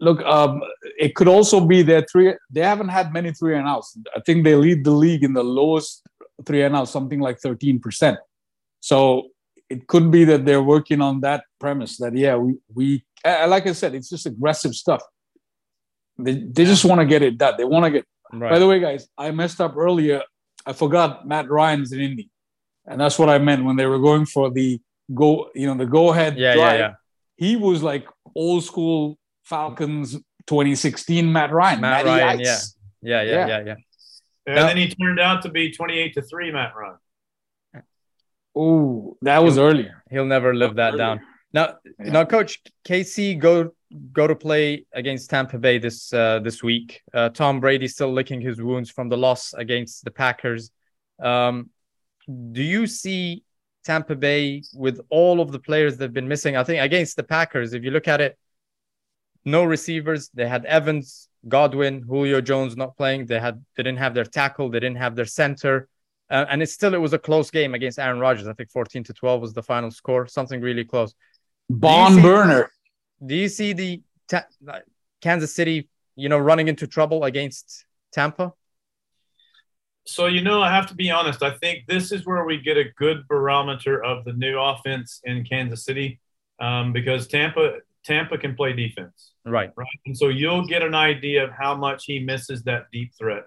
Look, 0.00 0.20
um, 0.22 0.62
it 0.98 1.14
could 1.14 1.28
also 1.28 1.60
be 1.60 1.82
that 1.82 2.10
three. 2.10 2.34
They 2.50 2.62
haven't 2.62 2.88
had 2.88 3.12
many 3.12 3.32
three 3.32 3.56
and 3.56 3.68
outs. 3.68 3.96
I 4.16 4.20
think 4.20 4.42
they 4.42 4.56
lead 4.56 4.82
the 4.82 4.90
league 4.90 5.22
in 5.22 5.32
the 5.32 5.44
lowest 5.44 6.02
three 6.44 6.62
and 6.62 6.76
outs, 6.76 6.90
something 6.90 7.20
like 7.20 7.38
thirteen 7.38 7.80
percent. 7.80 8.18
So 8.80 9.28
it 9.68 9.86
could 9.86 10.10
be 10.10 10.24
that 10.24 10.44
they're 10.44 10.62
working 10.62 11.00
on 11.00 11.20
that 11.20 11.44
premise. 11.58 11.98
That 11.98 12.16
yeah, 12.16 12.36
we 12.36 12.58
we 12.74 13.04
like 13.24 13.66
I 13.66 13.72
said, 13.72 13.94
it's 13.94 14.08
just 14.08 14.26
aggressive 14.26 14.74
stuff. 14.74 15.02
They, 16.18 16.34
they 16.34 16.64
just 16.64 16.84
want 16.84 17.00
to 17.00 17.06
get 17.06 17.22
it 17.22 17.38
done. 17.38 17.54
They 17.56 17.64
want 17.64 17.84
to 17.86 17.90
get. 17.90 18.04
Right. 18.32 18.50
By 18.50 18.58
the 18.58 18.66
way, 18.66 18.78
guys, 18.80 19.08
I 19.16 19.30
messed 19.30 19.60
up 19.60 19.76
earlier. 19.76 20.22
I 20.66 20.72
forgot 20.72 21.26
Matt 21.26 21.48
Ryan's 21.48 21.92
in 21.92 22.00
Indy, 22.00 22.30
and 22.86 23.00
that's 23.00 23.18
what 23.18 23.28
I 23.28 23.38
meant 23.38 23.64
when 23.64 23.76
they 23.76 23.86
were 23.86 23.98
going 23.98 24.26
for 24.26 24.50
the 24.50 24.80
go. 25.14 25.50
You 25.54 25.66
know, 25.66 25.74
the 25.74 25.86
go 25.86 26.12
ahead 26.12 26.36
yeah, 26.36 26.54
drive. 26.54 26.78
Yeah, 26.78 26.86
yeah. 26.86 26.94
He 27.36 27.56
was 27.56 27.82
like 27.82 28.06
old 28.34 28.64
school 28.64 29.18
Falcons 29.44 30.12
2016 30.46 31.32
Matt 31.32 31.52
Ryan. 31.52 31.80
Matt 31.80 32.04
Ryan, 32.04 32.40
yeah. 32.40 32.46
yeah. 32.46 32.58
Yeah, 33.02 33.22
yeah, 33.22 33.46
yeah, 33.46 33.62
yeah, 33.64 33.74
And 34.46 34.56
then 34.56 34.76
he 34.76 34.88
turned 34.88 35.20
out 35.20 35.42
to 35.42 35.50
be 35.50 35.70
28 35.72 36.14
to 36.14 36.22
three 36.22 36.50
Matt 36.50 36.72
Ryan. 36.74 36.96
Oh, 38.56 39.16
that 39.22 39.42
was 39.42 39.54
he'll, 39.54 39.64
earlier. 39.64 40.02
He'll 40.10 40.26
never 40.26 40.54
live 40.54 40.76
that, 40.76 40.92
that 40.92 40.96
down. 40.96 41.20
Now, 41.52 41.76
yeah. 41.98 42.12
now, 42.12 42.24
coach 42.24 42.60
KC 42.86 43.38
go 43.38 43.70
go 44.12 44.26
to 44.26 44.36
play 44.36 44.86
against 44.92 45.30
Tampa 45.30 45.58
Bay 45.58 45.78
this 45.78 46.12
uh, 46.12 46.40
this 46.40 46.62
week. 46.62 47.00
Uh, 47.12 47.28
Tom 47.28 47.60
Brady 47.60 47.88
still 47.88 48.12
licking 48.12 48.40
his 48.40 48.60
wounds 48.60 48.90
from 48.90 49.08
the 49.08 49.16
loss 49.16 49.52
against 49.54 50.04
the 50.04 50.10
Packers. 50.10 50.70
Um, 51.22 51.70
do 52.52 52.62
you 52.62 52.86
see 52.86 53.44
Tampa 53.84 54.14
Bay 54.14 54.62
with 54.74 55.00
all 55.10 55.40
of 55.40 55.52
the 55.52 55.58
players 55.58 55.96
that 55.96 56.04
have 56.04 56.12
been 56.12 56.28
missing? 56.28 56.56
I 56.56 56.64
think 56.64 56.82
against 56.82 57.16
the 57.16 57.24
Packers, 57.24 57.72
if 57.72 57.82
you 57.82 57.90
look 57.90 58.08
at 58.08 58.20
it, 58.20 58.38
no 59.44 59.64
receivers. 59.64 60.30
They 60.34 60.46
had 60.46 60.64
Evans, 60.64 61.28
Godwin, 61.48 62.02
Julio 62.02 62.40
Jones 62.40 62.76
not 62.76 62.96
playing. 62.96 63.26
They 63.26 63.40
had 63.40 63.64
they 63.76 63.82
didn't 63.82 63.98
have 63.98 64.14
their 64.14 64.24
tackle. 64.24 64.68
They 64.68 64.80
didn't 64.80 64.98
have 64.98 65.16
their 65.16 65.24
center. 65.24 65.88
Uh, 66.30 66.46
and 66.48 66.62
it's 66.62 66.72
still 66.72 66.94
it 66.94 66.98
was 66.98 67.12
a 67.12 67.18
close 67.18 67.50
game 67.50 67.74
against 67.74 67.98
Aaron 67.98 68.20
Rodgers. 68.20 68.46
I 68.46 68.52
think 68.52 68.70
14 68.70 69.02
to 69.04 69.12
12 69.12 69.40
was 69.40 69.52
the 69.52 69.62
final 69.62 69.90
score, 69.90 70.26
something 70.26 70.60
really 70.60 70.84
close. 70.84 71.14
Bon 71.68 72.20
burner 72.22 72.70
do 73.24 73.34
you 73.34 73.48
see 73.48 73.72
the 73.72 74.02
ta- 74.28 74.46
Kansas 75.20 75.54
City, 75.54 75.88
you 76.16 76.28
know, 76.28 76.38
running 76.38 76.68
into 76.68 76.86
trouble 76.86 77.24
against 77.24 77.84
Tampa? 78.12 78.52
So, 80.06 80.26
you 80.26 80.42
know, 80.42 80.62
I 80.62 80.70
have 80.70 80.86
to 80.88 80.94
be 80.94 81.10
honest. 81.10 81.42
I 81.42 81.50
think 81.58 81.86
this 81.86 82.10
is 82.10 82.26
where 82.26 82.44
we 82.44 82.58
get 82.58 82.76
a 82.76 82.84
good 82.96 83.28
barometer 83.28 84.02
of 84.02 84.24
the 84.24 84.32
new 84.32 84.58
offense 84.58 85.20
in 85.24 85.44
Kansas 85.44 85.84
City 85.84 86.18
um, 86.58 86.92
because 86.92 87.26
Tampa 87.26 87.78
Tampa 88.04 88.38
can 88.38 88.54
play 88.54 88.72
defense. 88.72 89.32
Right. 89.44 89.70
Right. 89.76 89.86
And 90.06 90.16
so 90.16 90.28
you'll 90.28 90.66
get 90.66 90.82
an 90.82 90.94
idea 90.94 91.44
of 91.44 91.50
how 91.50 91.74
much 91.74 92.04
he 92.06 92.18
misses 92.18 92.62
that 92.64 92.86
deep 92.92 93.12
threat 93.18 93.44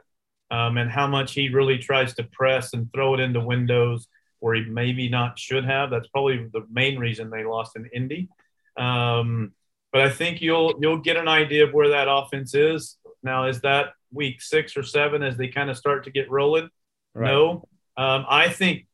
um, 0.52 0.78
and 0.78 0.89
how 0.89 1.08
much 1.08 1.34
he 1.34 1.50
really 1.50 1.78
tries 1.78 2.13
to 2.16 2.24
press 2.24 2.74
and 2.74 2.92
throw 2.94 3.13
it 3.16 3.20
into 3.20 3.39
windows 3.39 4.08
where 4.39 4.56
he 4.56 4.66
maybe 4.66 5.10
not 5.10 5.39
should 5.39 5.66
have. 5.66 5.89
That's 5.89 6.08
probably 6.08 6.50
the 6.52 6.66
main 6.70 7.00
reason 7.00 7.30
they 7.30 7.46
lost 7.46 7.76
in 7.76 7.89
Indy. 7.94 8.30
Um, 8.78 9.54
but 9.92 10.02
I 10.02 10.10
think 10.10 10.42
you'll 10.42 10.74
you'll 10.82 10.98
get 10.98 11.18
an 11.18 11.28
idea 11.28 11.66
of 11.66 11.74
where 11.74 11.89
that 11.89 12.08
offense 12.10 12.54
is. 12.54 12.98
Now, 13.22 13.48
is 13.48 13.62
that 13.62 13.94
week 14.12 14.42
six 14.42 14.76
or 14.76 14.84
seven 14.84 15.24
as 15.24 15.38
they 15.38 15.48
kind 15.48 15.70
of 15.70 15.78
start 15.78 16.04
to 16.06 16.12
get 16.12 16.30
rolling? 16.30 16.70
Right. 17.13 17.32
No, 17.32 17.68
um, 17.96 18.26
I 18.28 18.50
think, 18.50 18.88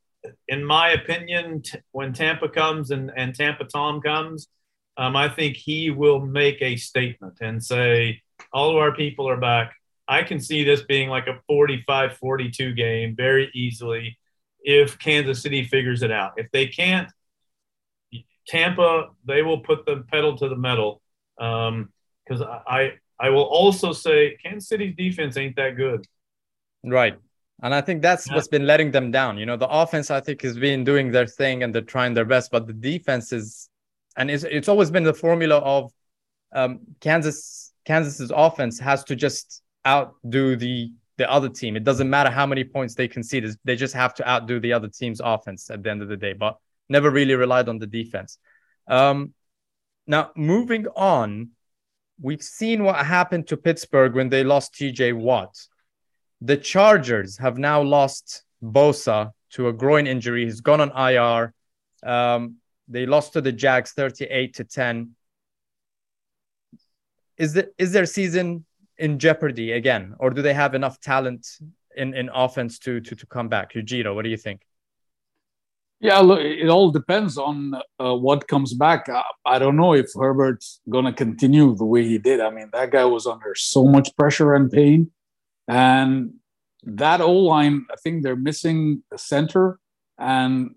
in 0.48 0.63
my 0.63 0.89
opinion, 0.91 1.62
t- 1.63 1.80
when 1.91 2.13
Tampa 2.13 2.50
comes 2.50 2.91
and 2.91 3.12
and 3.15 3.34
Tampa 3.34 3.63
Tom 3.63 4.02
comes, 4.02 4.50
um, 4.97 5.15
I 5.15 5.30
think 5.30 5.56
he 5.56 5.89
will 5.91 6.19
make 6.19 6.62
a 6.62 6.75
statement 6.75 7.38
and 7.41 7.63
say, 7.63 8.21
all 8.52 8.71
of 8.71 8.78
our 8.78 8.93
people 8.93 9.30
are 9.30 9.38
back. 9.38 9.73
I 10.08 10.23
can 10.23 10.39
see 10.39 10.63
this 10.63 10.82
being 10.82 11.10
like 11.10 11.28
a 11.28 11.39
45 11.47 12.17
42 12.17 12.73
game 12.73 13.15
very 13.15 13.52
easily 13.54 14.17
if 14.62 14.97
Kansas 14.99 15.41
City 15.41 15.63
figures 15.63 16.02
it 16.02 16.12
out. 16.12 16.34
If 16.38 16.52
they 16.52 16.67
can't, 16.67 17.10
Tampa, 18.47 19.10
they 19.25 19.43
will 19.43 19.60
put 19.60 19.86
the 19.86 20.04
pedal 20.12 20.36
to 20.38 20.49
the 20.49 20.56
metal. 20.56 21.02
Because 21.38 22.41
um, 22.41 22.60
I, 22.67 22.93
I 23.19 23.30
will 23.30 23.43
also 23.43 23.93
say 23.93 24.38
Kansas 24.43 24.67
City's 24.67 24.95
defense 24.95 25.38
ain't 25.38 25.56
that 25.58 25.78
good. 25.78 26.06
Right. 26.84 27.17
And 27.62 27.75
I 27.75 27.82
think 27.82 28.02
that's 28.02 28.28
yeah. 28.28 28.36
what's 28.36 28.47
been 28.47 28.65
letting 28.65 28.91
them 28.91 29.12
down. 29.12 29.38
You 29.38 29.45
know, 29.45 29.58
the 29.58 29.67
offense 29.67 30.10
I 30.10 30.21
think 30.21 30.41
has 30.41 30.58
been 30.58 30.84
doing 30.84 31.12
their 31.12 31.28
thing 31.28 31.63
and 31.63 31.75
they're 31.75 31.82
trying 31.82 32.13
their 32.13 32.25
best, 32.25 32.52
but 32.52 32.67
the 32.67 32.73
defense 32.73 33.34
is, 33.34 33.68
and 34.19 34.29
it's 34.29 34.43
it's 34.43 34.67
always 34.67 34.91
been 34.91 35.03
the 35.03 35.13
formula 35.13 35.58
of 35.58 35.91
um, 36.53 36.82
Kansas 36.99 37.73
Kansas's 37.86 38.32
offense 38.36 38.77
has 38.79 39.03
to 39.05 39.15
just 39.15 39.63
outdo 39.88 40.55
the 40.55 40.91
the 41.17 41.29
other 41.32 41.49
team. 41.49 41.75
It 41.75 41.84
doesn't 41.84 42.10
matter 42.10 42.29
how 42.29 42.45
many 42.45 42.63
points 42.63 42.93
they 42.95 43.08
concede; 43.08 43.49
they 43.63 43.75
just 43.75 43.95
have 43.95 44.13
to 44.15 44.29
outdo 44.29 44.60
the 44.60 44.73
other 44.73 44.89
team's 44.89 45.21
offense 45.23 45.69
at 45.71 45.82
the 45.82 45.89
end 45.89 46.01
of 46.01 46.10
the 46.10 46.17
day. 46.17 46.34
But 46.34 46.58
never 46.89 47.10
really 47.10 47.34
relied 47.36 47.69
on 47.69 47.79
the 47.79 47.88
defense. 47.88 48.38
Um, 48.88 49.34
now, 50.05 50.32
moving 50.36 50.88
on, 50.95 51.51
we've 52.21 52.43
seen 52.43 52.84
what 52.84 53.05
happened 53.05 53.47
to 53.47 53.58
Pittsburgh 53.58 54.15
when 54.15 54.29
they 54.29 54.43
lost 54.43 54.73
TJ 54.73 55.15
Watt. 55.15 55.55
The 56.41 56.58
Chargers 56.58 57.38
have 57.38 57.58
now 57.58 57.82
lost 57.82 58.43
Bosa 58.62 59.32
to 59.51 59.67
a 59.69 59.73
groin 59.73 60.08
injury. 60.08 60.45
He's 60.45 60.62
gone 60.62 60.82
on 60.82 60.91
IR. 60.91 61.53
Um, 62.03 62.59
they 62.89 63.06
lost 63.06 63.34
to 63.34 63.41
the 63.41 63.52
Jags 63.52 63.91
38 63.91 64.56
to 64.56 64.63
10. 64.63 65.12
Is, 67.38 67.54
the, 67.54 67.71
is 67.78 67.91
their 67.93 68.06
season 68.06 68.65
in 68.97 69.19
jeopardy 69.19 69.71
again, 69.71 70.15
or 70.19 70.30
do 70.30 70.41
they 70.41 70.54
have 70.54 70.75
enough 70.75 70.99
talent 70.99 71.47
in, 71.95 72.13
in 72.13 72.30
offense 72.34 72.80
to, 72.80 72.99
to, 72.99 73.15
to 73.15 73.25
come 73.28 73.47
back? 73.47 73.73
Yujiro, 73.73 74.13
what 74.13 74.23
do 74.23 74.30
you 74.30 74.38
think? 74.38 74.62
Yeah, 76.02 76.19
look, 76.19 76.39
it 76.39 76.69
all 76.69 76.91
depends 76.91 77.38
on 77.38 77.73
uh, 77.99 78.15
what 78.15 78.47
comes 78.47 78.73
back. 78.73 79.10
I, 79.10 79.21
I, 79.45 79.60
don't 79.60 79.75
know 79.75 79.93
if 79.93 80.08
Herbert's 80.15 80.80
going 80.89 81.04
to 81.04 81.12
continue 81.12 81.75
the 81.75 81.86
way 81.86 82.08
he 82.08 82.17
did. 82.17 82.39
I 82.39 82.49
mean, 82.52 82.69
that 82.71 82.91
guy 82.91 83.04
was 83.04 83.28
under 83.28 83.54
so 83.54 83.84
much 83.84 84.15
pressure 84.15 84.56
and 84.56 84.71
pain. 84.71 85.12
And 85.67 86.36
that 86.84 87.19
O 87.19 87.34
line, 87.34 87.86
I 87.91 87.95
think 88.02 88.23
they're 88.23 88.38
missing 88.38 89.04
the 89.12 89.17
center 89.17 89.78
and 90.17 90.75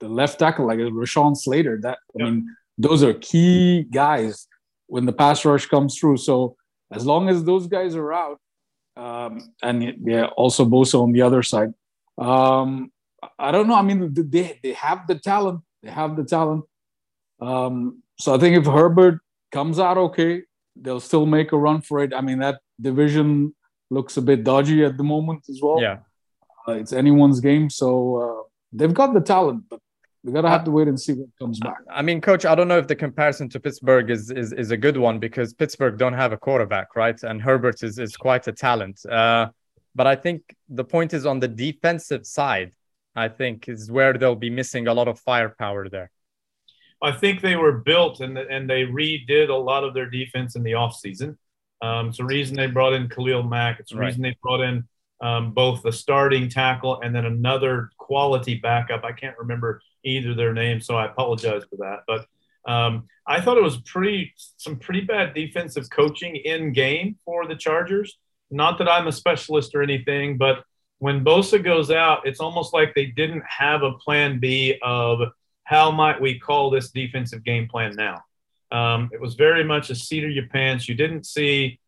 the 0.00 0.08
left 0.08 0.38
tackle, 0.38 0.66
like 0.66 0.78
Rashawn 0.78 1.36
Slater. 1.36 1.78
That 1.82 1.98
I 2.18 2.24
mean, 2.24 2.56
those 2.78 3.02
are 3.02 3.14
key 3.14 3.84
guys 3.84 4.46
when 4.86 5.06
the 5.06 5.12
pass 5.12 5.44
rush 5.44 5.66
comes 5.66 5.98
through. 5.98 6.16
So 6.18 6.56
as 6.92 7.06
long 7.06 7.28
as 7.28 7.44
those 7.44 7.66
guys 7.66 7.94
are 7.94 8.12
out, 8.12 8.40
um, 8.96 9.52
and 9.62 9.94
yeah, 10.04 10.26
also 10.36 10.64
Bosa 10.64 11.02
on 11.02 11.12
the 11.12 11.22
other 11.22 11.42
side. 11.42 11.72
Um, 12.18 12.90
I 13.38 13.50
don't 13.50 13.68
know. 13.68 13.74
I 13.74 13.82
mean, 13.82 14.12
they 14.14 14.58
they 14.62 14.72
have 14.72 15.06
the 15.06 15.18
talent. 15.18 15.60
They 15.82 15.90
have 15.90 16.16
the 16.16 16.24
talent. 16.24 16.64
Um, 17.40 18.02
so 18.18 18.34
I 18.34 18.38
think 18.38 18.56
if 18.56 18.66
Herbert 18.66 19.20
comes 19.52 19.78
out 19.78 19.96
okay, 19.96 20.42
they'll 20.76 21.00
still 21.00 21.26
make 21.26 21.52
a 21.52 21.56
run 21.56 21.80
for 21.80 22.00
it. 22.00 22.12
I 22.14 22.20
mean, 22.20 22.38
that 22.40 22.60
division 22.80 23.54
looks 23.90 24.16
a 24.16 24.22
bit 24.22 24.44
dodgy 24.44 24.84
at 24.84 24.96
the 24.96 25.04
moment 25.04 25.44
as 25.48 25.60
well. 25.62 25.80
Yeah, 25.80 25.98
uh, 26.68 26.72
it's 26.72 26.92
anyone's 26.92 27.40
game. 27.40 27.70
So 27.70 28.16
uh, 28.16 28.39
they've 28.72 28.94
got 28.94 29.14
the 29.14 29.20
talent, 29.20 29.64
but 29.68 29.80
we 30.22 30.32
gotta 30.32 30.50
have 30.50 30.64
to 30.64 30.70
wait 30.70 30.88
and 30.88 31.00
see 31.00 31.14
what 31.14 31.28
comes 31.38 31.58
back. 31.60 31.78
I 31.90 32.02
mean, 32.02 32.20
coach, 32.20 32.44
I 32.44 32.54
don't 32.54 32.68
know 32.68 32.78
if 32.78 32.86
the 32.86 32.96
comparison 32.96 33.48
to 33.50 33.60
Pittsburgh 33.60 34.10
is 34.10 34.30
is, 34.30 34.52
is 34.52 34.70
a 34.70 34.76
good 34.76 34.96
one 34.96 35.18
because 35.18 35.54
Pittsburgh 35.54 35.96
don't 35.96 36.12
have 36.12 36.32
a 36.32 36.36
quarterback, 36.36 36.94
right? 36.94 37.20
And 37.22 37.40
Herbert 37.40 37.82
is 37.82 37.98
is 37.98 38.16
quite 38.16 38.46
a 38.46 38.52
talent. 38.52 39.04
Uh, 39.06 39.48
but 39.94 40.06
I 40.06 40.16
think 40.16 40.42
the 40.68 40.84
point 40.84 41.14
is 41.14 41.26
on 41.26 41.40
the 41.40 41.48
defensive 41.48 42.26
side. 42.26 42.72
I 43.16 43.28
think 43.28 43.68
is 43.68 43.90
where 43.90 44.12
they'll 44.12 44.36
be 44.36 44.50
missing 44.50 44.86
a 44.86 44.94
lot 44.94 45.08
of 45.08 45.18
firepower 45.18 45.88
there. 45.88 46.10
I 47.02 47.12
think 47.12 47.40
they 47.40 47.56
were 47.56 47.78
built 47.78 48.20
and 48.20 48.36
and 48.38 48.68
they 48.68 48.84
redid 48.84 49.48
a 49.48 49.54
lot 49.54 49.84
of 49.84 49.94
their 49.94 50.08
defense 50.08 50.54
in 50.54 50.62
the 50.62 50.72
offseason. 50.72 51.36
Um, 51.82 52.08
it's 52.08 52.18
the 52.18 52.24
reason 52.24 52.56
they 52.56 52.66
brought 52.66 52.92
in 52.92 53.08
Khalil 53.08 53.42
Mack. 53.42 53.80
It's 53.80 53.90
the 53.92 53.98
right. 53.98 54.06
reason 54.06 54.22
they 54.22 54.36
brought 54.42 54.60
in 54.60 54.86
um, 55.20 55.52
both 55.52 55.82
the 55.82 55.92
starting 55.92 56.48
tackle 56.48 57.00
and 57.02 57.14
then 57.14 57.26
another 57.26 57.90
quality 57.98 58.56
backup. 58.56 59.04
I 59.04 59.12
can't 59.12 59.38
remember 59.38 59.82
either 60.04 60.34
their 60.34 60.52
names, 60.52 60.86
so 60.86 60.96
I 60.96 61.06
apologize 61.06 61.62
for 61.68 61.76
that. 61.76 62.00
But 62.06 62.26
um, 62.70 63.06
I 63.26 63.40
thought 63.40 63.58
it 63.58 63.62
was 63.62 63.78
pretty 63.78 64.32
some 64.56 64.76
pretty 64.76 65.02
bad 65.02 65.34
defensive 65.34 65.88
coaching 65.90 66.36
in 66.36 66.72
game 66.72 67.16
for 67.24 67.46
the 67.46 67.56
Chargers. 67.56 68.18
Not 68.50 68.78
that 68.78 68.88
I'm 68.88 69.06
a 69.06 69.12
specialist 69.12 69.74
or 69.74 69.82
anything, 69.82 70.36
but 70.36 70.64
when 70.98 71.24
Bosa 71.24 71.62
goes 71.62 71.90
out, 71.90 72.26
it's 72.26 72.40
almost 72.40 72.74
like 72.74 72.94
they 72.94 73.06
didn't 73.06 73.44
have 73.46 73.82
a 73.82 73.92
plan 73.92 74.38
B 74.38 74.78
of 74.82 75.20
how 75.64 75.90
might 75.90 76.20
we 76.20 76.38
call 76.38 76.68
this 76.68 76.90
defensive 76.90 77.44
game 77.44 77.68
plan 77.68 77.94
now. 77.96 78.22
Um, 78.72 79.08
it 79.12 79.20
was 79.20 79.34
very 79.34 79.64
much 79.64 79.90
a 79.90 79.94
seat 79.94 80.24
of 80.24 80.30
your 80.30 80.46
pants. 80.46 80.88
You 80.88 80.94
didn't 80.94 81.26
see 81.26 81.80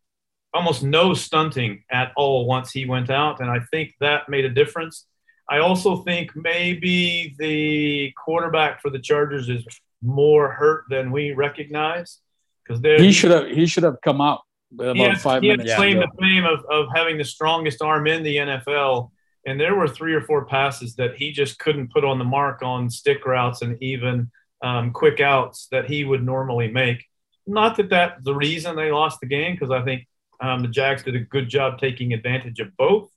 almost 0.53 0.83
no 0.83 1.13
stunting 1.13 1.83
at 1.91 2.11
all 2.15 2.45
once 2.45 2.71
he 2.71 2.85
went 2.85 3.09
out, 3.09 3.39
and 3.39 3.49
I 3.49 3.59
think 3.71 3.93
that 3.99 4.29
made 4.29 4.45
a 4.45 4.49
difference. 4.49 5.05
I 5.49 5.59
also 5.59 5.97
think 6.03 6.31
maybe 6.35 7.35
the 7.37 8.13
quarterback 8.23 8.81
for 8.81 8.89
the 8.89 8.99
Chargers 8.99 9.49
is 9.49 9.65
more 10.01 10.51
hurt 10.51 10.85
than 10.89 11.11
we 11.11 11.31
recognize 11.31 12.19
because 12.65 12.81
he 13.01 13.11
should 13.11 13.31
have 13.31 13.47
he 13.47 13.65
should 13.65 13.83
have 13.83 13.97
come 14.01 14.21
out 14.21 14.41
about 14.73 14.95
he 14.95 15.03
had, 15.03 15.21
five 15.21 15.41
he 15.41 15.49
minutes. 15.49 15.71
He 15.71 15.75
claimed 15.75 16.01
the 16.01 16.09
fame 16.19 16.45
of, 16.45 16.63
of 16.69 16.87
having 16.93 17.17
the 17.17 17.25
strongest 17.25 17.81
arm 17.81 18.07
in 18.07 18.23
the 18.23 18.37
NFL. 18.37 19.11
And 19.45 19.59
there 19.59 19.75
were 19.75 19.87
three 19.87 20.13
or 20.13 20.21
four 20.21 20.45
passes 20.45 20.95
that 20.95 21.15
he 21.15 21.31
just 21.31 21.59
couldn't 21.59 21.91
put 21.91 22.05
on 22.05 22.17
the 22.17 22.25
mark 22.25 22.63
on 22.63 22.89
stick 22.89 23.25
routes 23.25 23.61
and 23.61 23.81
even 23.83 24.31
um, 24.61 24.91
quick 24.91 25.19
outs 25.19 25.67
that 25.71 25.85
he 25.85 26.05
would 26.05 26.23
normally 26.23 26.71
make. 26.71 27.03
Not 27.45 27.75
that 27.77 27.89
that's 27.89 28.23
the 28.23 28.33
reason 28.33 28.75
they 28.75 28.91
lost 28.91 29.19
the 29.19 29.27
game, 29.27 29.53
because 29.53 29.69
I 29.69 29.83
think 29.83 30.07
um, 30.43 30.61
the 30.61 30.67
Jags 30.67 31.03
did 31.03 31.15
a 31.15 31.19
good 31.19 31.49
job 31.49 31.79
taking 31.79 32.13
advantage 32.13 32.59
of 32.59 32.75
both. 32.77 33.09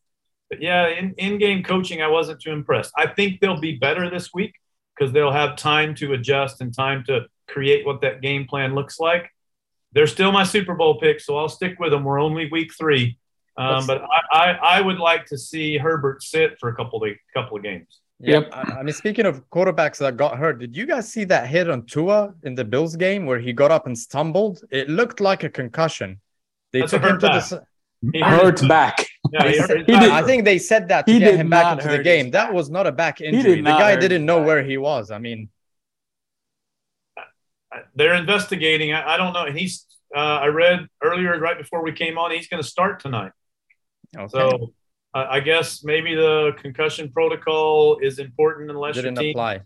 But 0.49 0.63
yeah, 0.63 0.89
in, 0.89 1.13
in 1.19 1.39
game 1.39 1.63
coaching, 1.63 2.01
I 2.03 2.09
wasn't 2.09 2.41
too 2.41 2.53
impressed. 2.53 2.93
I 2.97 3.09
think 3.09 3.41
they'll 3.41 3.61
be 3.61 3.77
better 3.77 4.09
this 4.09 4.33
week 4.33 4.55
because 4.97 5.13
they'll 5.13 5.33
have 5.33 5.57
time 5.57 5.95
to 5.97 6.13
adjust 6.13 6.61
and 6.61 6.73
time 6.73 7.05
to 7.09 7.27
create 7.49 7.85
what 7.85 8.01
that 8.03 8.23
game 8.23 8.47
plan 8.47 8.75
looks 8.75 8.99
like 9.01 9.31
they're 9.97 10.07
still 10.07 10.31
my 10.31 10.45
Super 10.45 10.75
Bowl 10.75 11.01
pick, 11.01 11.21
so 11.21 11.39
I'll 11.39 11.49
stick 11.49 11.81
with 11.81 11.91
them. 11.91 12.05
We're 12.05 12.21
only 12.21 12.51
week 12.51 12.71
three, 12.77 13.19
um, 13.57 13.87
but 13.87 14.03
I, 14.03 14.21
I, 14.31 14.51
I, 14.53 14.81
would 14.83 14.99
like 14.99 15.25
to 15.27 15.39
see 15.39 15.79
Herbert 15.79 16.23
sit 16.23 16.59
for 16.61 16.69
a 16.69 16.77
couple 16.77 17.03
of 17.03 17.11
couple 17.33 17.57
of 17.57 17.63
games. 17.63 18.01
Yep. 18.21 18.51
I, 18.53 18.61
I 18.61 18.83
mean, 18.83 18.93
speaking 18.93 19.25
of 19.25 19.49
quarterbacks 19.49 19.97
that 19.99 20.19
got 20.19 20.37
hurt, 20.37 20.59
did 20.59 20.77
you 20.77 20.85
guys 20.85 21.11
see 21.11 21.25
that 21.25 21.49
hit 21.49 21.71
on 21.71 21.87
Tua 21.87 22.35
in 22.43 22.55
the 22.55 22.65
Bills 22.65 22.95
game 22.95 23.25
where 23.25 23.39
he 23.39 23.55
got 23.55 23.71
up 23.71 23.87
and 23.87 23.97
stumbled? 23.97 24.63
It 24.71 24.91
looked 24.91 25.21
like 25.21 25.45
a 25.45 25.49
concussion. 25.49 26.21
They 26.73 26.81
That's 26.81 26.93
took 26.93 27.03
him 27.03 27.19
to 27.21 27.27
back. 27.27 27.49
the. 27.49 27.67
He 28.13 28.21
hurt 28.21 28.67
back. 28.69 29.07
Yeah, 29.33 29.49
he 29.49 29.59
hurt 29.59 29.91
I 29.91 30.23
think 30.23 30.45
they 30.45 30.59
said 30.59 30.89
that 30.89 31.07
to 31.07 31.13
he 31.13 31.19
get 31.19 31.37
him 31.37 31.51
back 31.51 31.79
into 31.79 31.97
the 31.97 32.03
game. 32.03 32.31
That 32.31 32.53
was 32.53 32.71
not 32.71 32.87
a 32.87 32.93
back 32.93 33.21
injury. 33.21 33.57
The 33.57 33.71
guy 33.71 33.97
didn't 33.97 34.25
know 34.25 34.43
where 34.43 34.63
he 34.63 34.77
was. 34.77 35.11
I 35.11 35.19
mean, 35.19 35.49
they're 37.95 38.15
investigating. 38.15 38.93
I, 38.93 39.15
I 39.15 39.17
don't 39.17 39.33
know. 39.33 39.47
He's. 39.51 39.87
Uh, 40.15 40.19
I 40.19 40.47
read 40.47 40.87
earlier, 41.03 41.39
right 41.41 41.59
before 41.59 41.83
we 41.83 41.93
came 41.93 42.17
on, 42.17 42.31
he's 42.31 42.47
going 42.47 42.63
to 42.63 42.69
start 42.69 43.01
tonight. 43.01 43.33
Okay. 44.17 44.29
So 44.29 44.73
uh, 45.15 45.27
I 45.29 45.41
guess 45.41 45.83
maybe 45.83 46.15
the 46.15 46.53
concussion 46.59 47.11
protocol 47.11 47.99
is 47.99 48.19
important 48.19 48.71
unless 48.71 48.95
didn't 48.95 49.21
your 49.21 49.31
apply. 49.31 49.63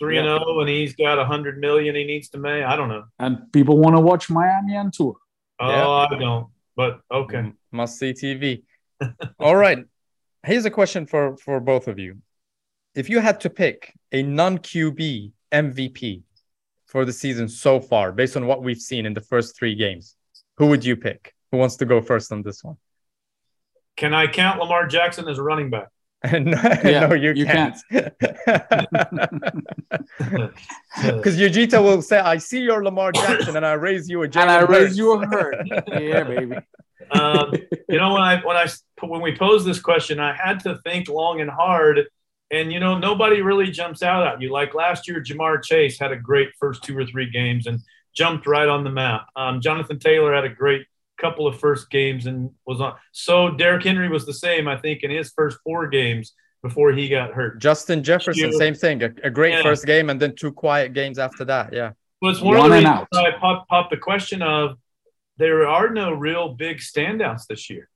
Three 0.00 0.18
and 0.18 0.26
zero, 0.26 0.42
oh, 0.46 0.60
and 0.60 0.68
he's 0.68 0.96
got 0.96 1.18
a 1.18 1.24
hundred 1.24 1.58
million 1.58 1.94
he 1.94 2.04
needs 2.04 2.28
to 2.30 2.38
make. 2.38 2.64
I 2.64 2.76
don't 2.76 2.88
know. 2.88 3.04
And 3.18 3.52
people 3.52 3.76
want 3.78 3.94
to 3.94 4.00
watch 4.00 4.30
Miami 4.30 4.74
and 4.74 4.92
Tua. 4.92 5.12
Oh, 5.60 5.68
yeah. 5.68 5.88
I 5.88 6.18
don't. 6.18 6.48
But 6.76 7.00
okay, 7.10 7.38
mm, 7.38 7.54
must 7.70 7.98
see 7.98 8.12
TV. 8.12 8.62
All 9.38 9.56
right. 9.56 9.78
Here's 10.44 10.64
a 10.64 10.70
question 10.70 11.06
for 11.06 11.36
for 11.36 11.60
both 11.60 11.88
of 11.88 11.98
you. 11.98 12.18
If 12.94 13.08
you 13.08 13.20
had 13.20 13.40
to 13.40 13.50
pick 13.50 13.94
a 14.12 14.22
non 14.22 14.58
QB 14.58 15.32
MVP, 15.52 16.22
for 16.94 17.04
the 17.04 17.12
season 17.12 17.48
so 17.48 17.80
far, 17.80 18.12
based 18.12 18.36
on 18.36 18.46
what 18.46 18.62
we've 18.62 18.80
seen 18.80 19.04
in 19.04 19.14
the 19.14 19.20
first 19.20 19.58
three 19.58 19.74
games? 19.74 20.14
Who 20.58 20.68
would 20.68 20.84
you 20.84 20.94
pick? 20.94 21.34
Who 21.50 21.58
wants 21.58 21.74
to 21.78 21.84
go 21.84 22.00
first 22.00 22.30
on 22.30 22.42
this 22.42 22.62
one? 22.62 22.76
Can 23.96 24.14
I 24.14 24.28
count 24.28 24.60
Lamar 24.60 24.86
Jackson 24.86 25.28
as 25.28 25.38
a 25.38 25.42
running 25.42 25.70
back? 25.70 25.88
no, 26.32 26.58
yeah, 26.84 27.06
no, 27.06 27.14
you, 27.14 27.32
you 27.32 27.44
can't. 27.44 27.76
Because 27.90 28.12
Ujita 31.38 31.82
will 31.82 32.02
say, 32.02 32.18
"I 32.18 32.38
see 32.38 32.60
your 32.60 32.82
Lamar 32.82 33.12
Jackson, 33.12 33.56
and 33.56 33.66
I 33.66 33.74
raise 33.74 34.08
you 34.08 34.22
a 34.22 34.28
Jalen 34.28 34.42
and 34.42 34.50
I 34.50 34.60
raise 34.60 34.96
you 34.96 35.12
a 35.12 35.26
hurt." 35.26 35.68
yeah, 35.88 36.24
baby. 36.24 36.56
Um, 37.10 37.52
you 37.90 37.98
know, 37.98 38.14
when 38.14 38.22
I 38.22 38.40
when 38.42 38.56
I 38.56 38.66
when 39.02 39.20
we 39.20 39.36
posed 39.36 39.66
this 39.66 39.78
question, 39.78 40.18
I 40.18 40.34
had 40.34 40.60
to 40.60 40.78
think 40.84 41.08
long 41.08 41.42
and 41.42 41.50
hard 41.50 42.00
and 42.50 42.72
you 42.72 42.80
know, 42.80 42.98
nobody 42.98 43.42
really 43.42 43.70
jumps 43.70 44.02
out 44.02 44.26
at 44.26 44.40
you. 44.40 44.50
Like 44.50 44.74
last 44.74 45.08
year, 45.08 45.22
Ja'Marr 45.22 45.62
Chase 45.62 45.98
had 45.98 46.12
a 46.12 46.16
great 46.16 46.50
first 46.58 46.82
two 46.82 46.96
or 46.96 47.06
three 47.06 47.30
games 47.30 47.66
and 47.66 47.80
jumped 48.14 48.46
right 48.46 48.68
on 48.68 48.84
the 48.84 48.90
map. 48.90 49.26
Um, 49.34 49.60
Jonathan 49.60 49.98
Taylor 49.98 50.34
had 50.34 50.44
a 50.44 50.48
great 50.48 50.86
couple 51.24 51.46
of 51.46 51.58
first 51.58 51.90
games 51.90 52.26
and 52.26 52.50
was 52.66 52.80
on. 52.80 52.94
So 53.12 53.50
Derrick 53.50 53.84
Henry 53.84 54.08
was 54.08 54.26
the 54.26 54.34
same, 54.34 54.68
I 54.68 54.76
think, 54.76 55.02
in 55.02 55.10
his 55.10 55.32
first 55.34 55.58
four 55.64 55.88
games 55.88 56.34
before 56.62 56.92
he 56.92 57.08
got 57.08 57.32
hurt. 57.32 57.60
Justin 57.60 58.02
Jefferson, 58.02 58.52
same 58.52 58.74
thing. 58.74 59.02
A, 59.02 59.10
a 59.22 59.30
great 59.30 59.52
yeah. 59.52 59.62
first 59.62 59.86
game 59.86 60.10
and 60.10 60.20
then 60.20 60.34
two 60.34 60.52
quiet 60.52 60.92
games 60.92 61.18
after 61.18 61.44
that. 61.46 61.72
Yeah. 61.72 61.92
Well, 62.20 62.32
it's 62.32 62.40
one, 62.40 62.58
one 62.58 62.72
of 62.72 62.82
the 62.82 62.88
reasons 62.88 63.08
I 63.14 63.30
popped 63.38 63.68
pop 63.68 63.90
the 63.90 63.96
question 63.96 64.42
of 64.42 64.78
there 65.36 65.66
are 65.66 65.90
no 65.90 66.12
real 66.12 66.54
big 66.54 66.78
standouts 66.78 67.46
this 67.48 67.68
year. 67.68 67.88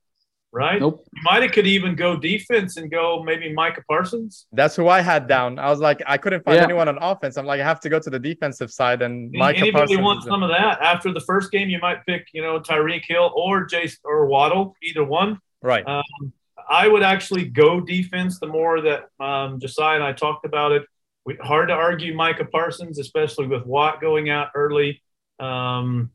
Right? 0.51 0.79
Nope. 0.79 1.05
You 1.13 1.21
might 1.23 1.43
have 1.43 1.51
could 1.51 1.67
even 1.67 1.95
go 1.95 2.15
defense 2.17 2.77
and 2.77 2.89
go 2.89 3.21
maybe 3.23 3.53
Micah 3.53 3.83
Parsons. 3.87 4.47
That's 4.51 4.75
who 4.75 4.87
I 4.87 5.01
had 5.01 5.27
down. 5.27 5.59
I 5.59 5.69
was 5.69 5.79
like, 5.79 6.01
I 6.07 6.17
couldn't 6.17 6.43
find 6.43 6.57
Yeah. 6.57 6.63
anyone 6.63 6.87
on 6.87 6.97
offense. 7.01 7.37
I'm 7.37 7.45
like, 7.45 7.61
I 7.61 7.63
have 7.63 7.79
to 7.81 7.89
go 7.89 7.99
to 7.99 8.09
the 8.09 8.19
defensive 8.19 8.71
side, 8.71 9.01
and 9.01 9.29
Any- 9.29 9.37
Micah 9.37 9.59
Anybody 9.59 9.73
Parsons. 9.95 10.01
wants 10.01 10.25
is- 10.25 10.29
some 10.29 10.41
of 10.43 10.49
that? 10.49 10.81
After 10.81 11.11
the 11.13 11.21
first 11.21 11.51
game, 11.51 11.69
you 11.69 11.79
might 11.79 12.05
pick, 12.05 12.27
you 12.33 12.41
know, 12.41 12.59
Tyreek 12.59 13.03
Hill 13.07 13.31
or 13.35 13.65
Jason 13.65 13.99
or 14.03 14.25
Waddle, 14.25 14.75
either 14.83 15.03
one. 15.03 15.39
right. 15.61 15.85
Um, 15.87 16.03
I 16.69 16.87
would 16.87 17.01
actually 17.03 17.45
go 17.45 17.79
defense 17.81 18.39
the 18.39 18.45
more 18.47 18.79
that 18.81 19.05
um, 19.19 19.59
Josiah 19.59 19.95
and 19.95 20.03
I 20.03 20.13
talked 20.13 20.45
about 20.45 20.71
it. 20.71 20.83
We, 21.25 21.35
hard 21.35 21.69
to 21.69 21.73
argue 21.73 22.13
Micah 22.15 22.45
Parsons, 22.45 22.99
especially 22.99 23.47
with 23.47 23.65
Watt 23.65 23.99
going 24.01 24.29
out 24.29 24.49
early. 24.55 25.01
Um, 25.39 26.11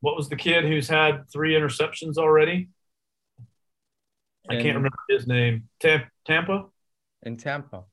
what 0.00 0.16
was 0.16 0.28
the 0.28 0.36
kid 0.36 0.64
who's 0.64 0.88
had 0.88 1.28
three 1.32 1.54
interceptions 1.54 2.18
already? 2.18 2.68
I 4.48 4.54
can't 4.54 4.76
remember 4.76 4.96
his 5.08 5.26
name. 5.26 5.68
Tam- 5.80 6.04
Tampa? 6.26 6.66
in 7.24 7.36
Tampa. 7.36 7.84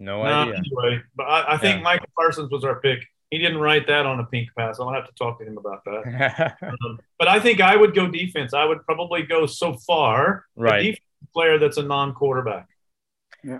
No 0.00 0.22
No, 0.24 0.28
idea. 0.28 0.54
anyway, 0.56 1.02
but 1.14 1.24
I, 1.24 1.54
I 1.54 1.56
think 1.56 1.76
Yeah. 1.78 1.82
Micah 1.84 2.06
Parsons 2.18 2.50
was 2.50 2.64
our 2.64 2.80
pick. 2.80 2.98
He 3.30 3.38
didn't 3.38 3.58
write 3.58 3.86
that 3.86 4.06
on 4.06 4.18
a 4.20 4.24
pink 4.24 4.48
pass. 4.58 4.78
I'll 4.80 4.92
have 4.92 5.06
to 5.06 5.14
talk 5.14 5.38
to 5.38 5.44
him 5.46 5.56
about 5.58 5.84
that. 5.84 6.56
Um, 6.62 6.98
but 7.18 7.28
I 7.28 7.38
think 7.40 7.60
I 7.60 7.76
would 7.76 7.94
go 7.94 8.06
defense. 8.08 8.52
I 8.54 8.64
would 8.64 8.84
probably 8.84 9.22
go 9.22 9.46
so 9.46 9.74
far 9.86 10.44
a 10.56 10.60
right. 10.60 10.98
player 11.32 11.58
that's 11.58 11.76
a 11.78 11.82
non-quarterback. 11.82 12.68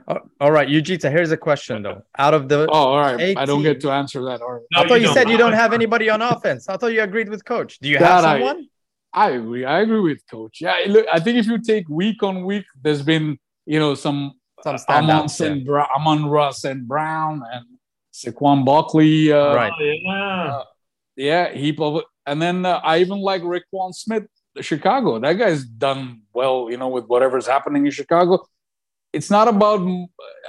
Oh, 0.08 0.18
all 0.40 0.50
right, 0.50 0.66
Ujita, 0.68 1.10
here's 1.10 1.30
a 1.30 1.36
question 1.36 1.82
though. 1.82 2.02
Out 2.18 2.32
of 2.34 2.48
the 2.48 2.66
Oh, 2.70 2.72
all 2.72 2.98
right. 3.00 3.36
I 3.36 3.44
don't 3.44 3.62
get 3.62 3.80
to 3.82 3.90
answer 3.90 4.24
that. 4.24 4.40
All 4.40 4.52
right. 4.54 4.62
No, 4.72 4.80
I 4.82 4.88
thought 4.88 5.00
you, 5.02 5.12
said 5.12 5.28
you 5.28 5.36
don't. 5.36 5.50
don't 5.50 5.58
have 5.58 5.72
anybody 5.74 6.08
on 6.08 6.22
offense. 6.22 6.68
I 6.68 6.76
thought 6.78 6.92
you 6.94 7.02
agreed 7.02 7.28
with 7.28 7.44
coach. 7.44 7.78
Do 7.80 7.88
you 7.88 7.98
That 7.98 8.06
have 8.06 8.24
I- 8.24 8.38
someone? 8.38 8.68
I 9.14 9.30
agree. 9.30 9.64
I 9.64 9.80
agree 9.80 10.00
with 10.00 10.20
coach. 10.30 10.58
Yeah, 10.60 10.74
look, 10.88 11.06
I 11.12 11.20
think 11.20 11.38
if 11.38 11.46
you 11.46 11.58
take 11.62 11.88
week 11.88 12.22
on 12.22 12.44
week, 12.44 12.64
there's 12.82 13.02
been 13.02 13.38
you 13.64 13.78
know 13.78 13.94
some 13.94 14.32
Some 14.62 14.76
Amon 14.88 15.26
standouts. 15.26 15.40
yeah. 15.40 15.46
and 15.46 15.64
Bra- 15.64 15.88
Amon-Ra 15.96 16.50
St. 16.50 16.82
Brown 16.86 17.42
and 17.52 17.64
Saquon 18.12 18.64
Barkley. 18.64 19.32
Uh, 19.32 19.54
Right. 19.54 19.72
Oh, 19.72 19.84
yeah. 19.84 20.62
Yeah, 21.16 21.52
heap 21.52 21.80
of. 21.80 22.02
And 22.26 22.40
then 22.42 22.66
uh, 22.66 22.80
I 22.82 22.98
even 22.98 23.18
like 23.18 23.42
Roquan 23.42 23.94
Smith, 23.94 24.24
Chicago. 24.60 25.18
That 25.20 25.34
guy's 25.34 25.64
done 25.64 26.22
well, 26.32 26.68
you 26.70 26.76
know, 26.76 26.88
with 26.88 27.04
whatever's 27.06 27.46
happening 27.46 27.84
in 27.86 27.92
Chicago. 27.92 28.44
It's 29.12 29.30
not 29.30 29.46
about 29.46 29.80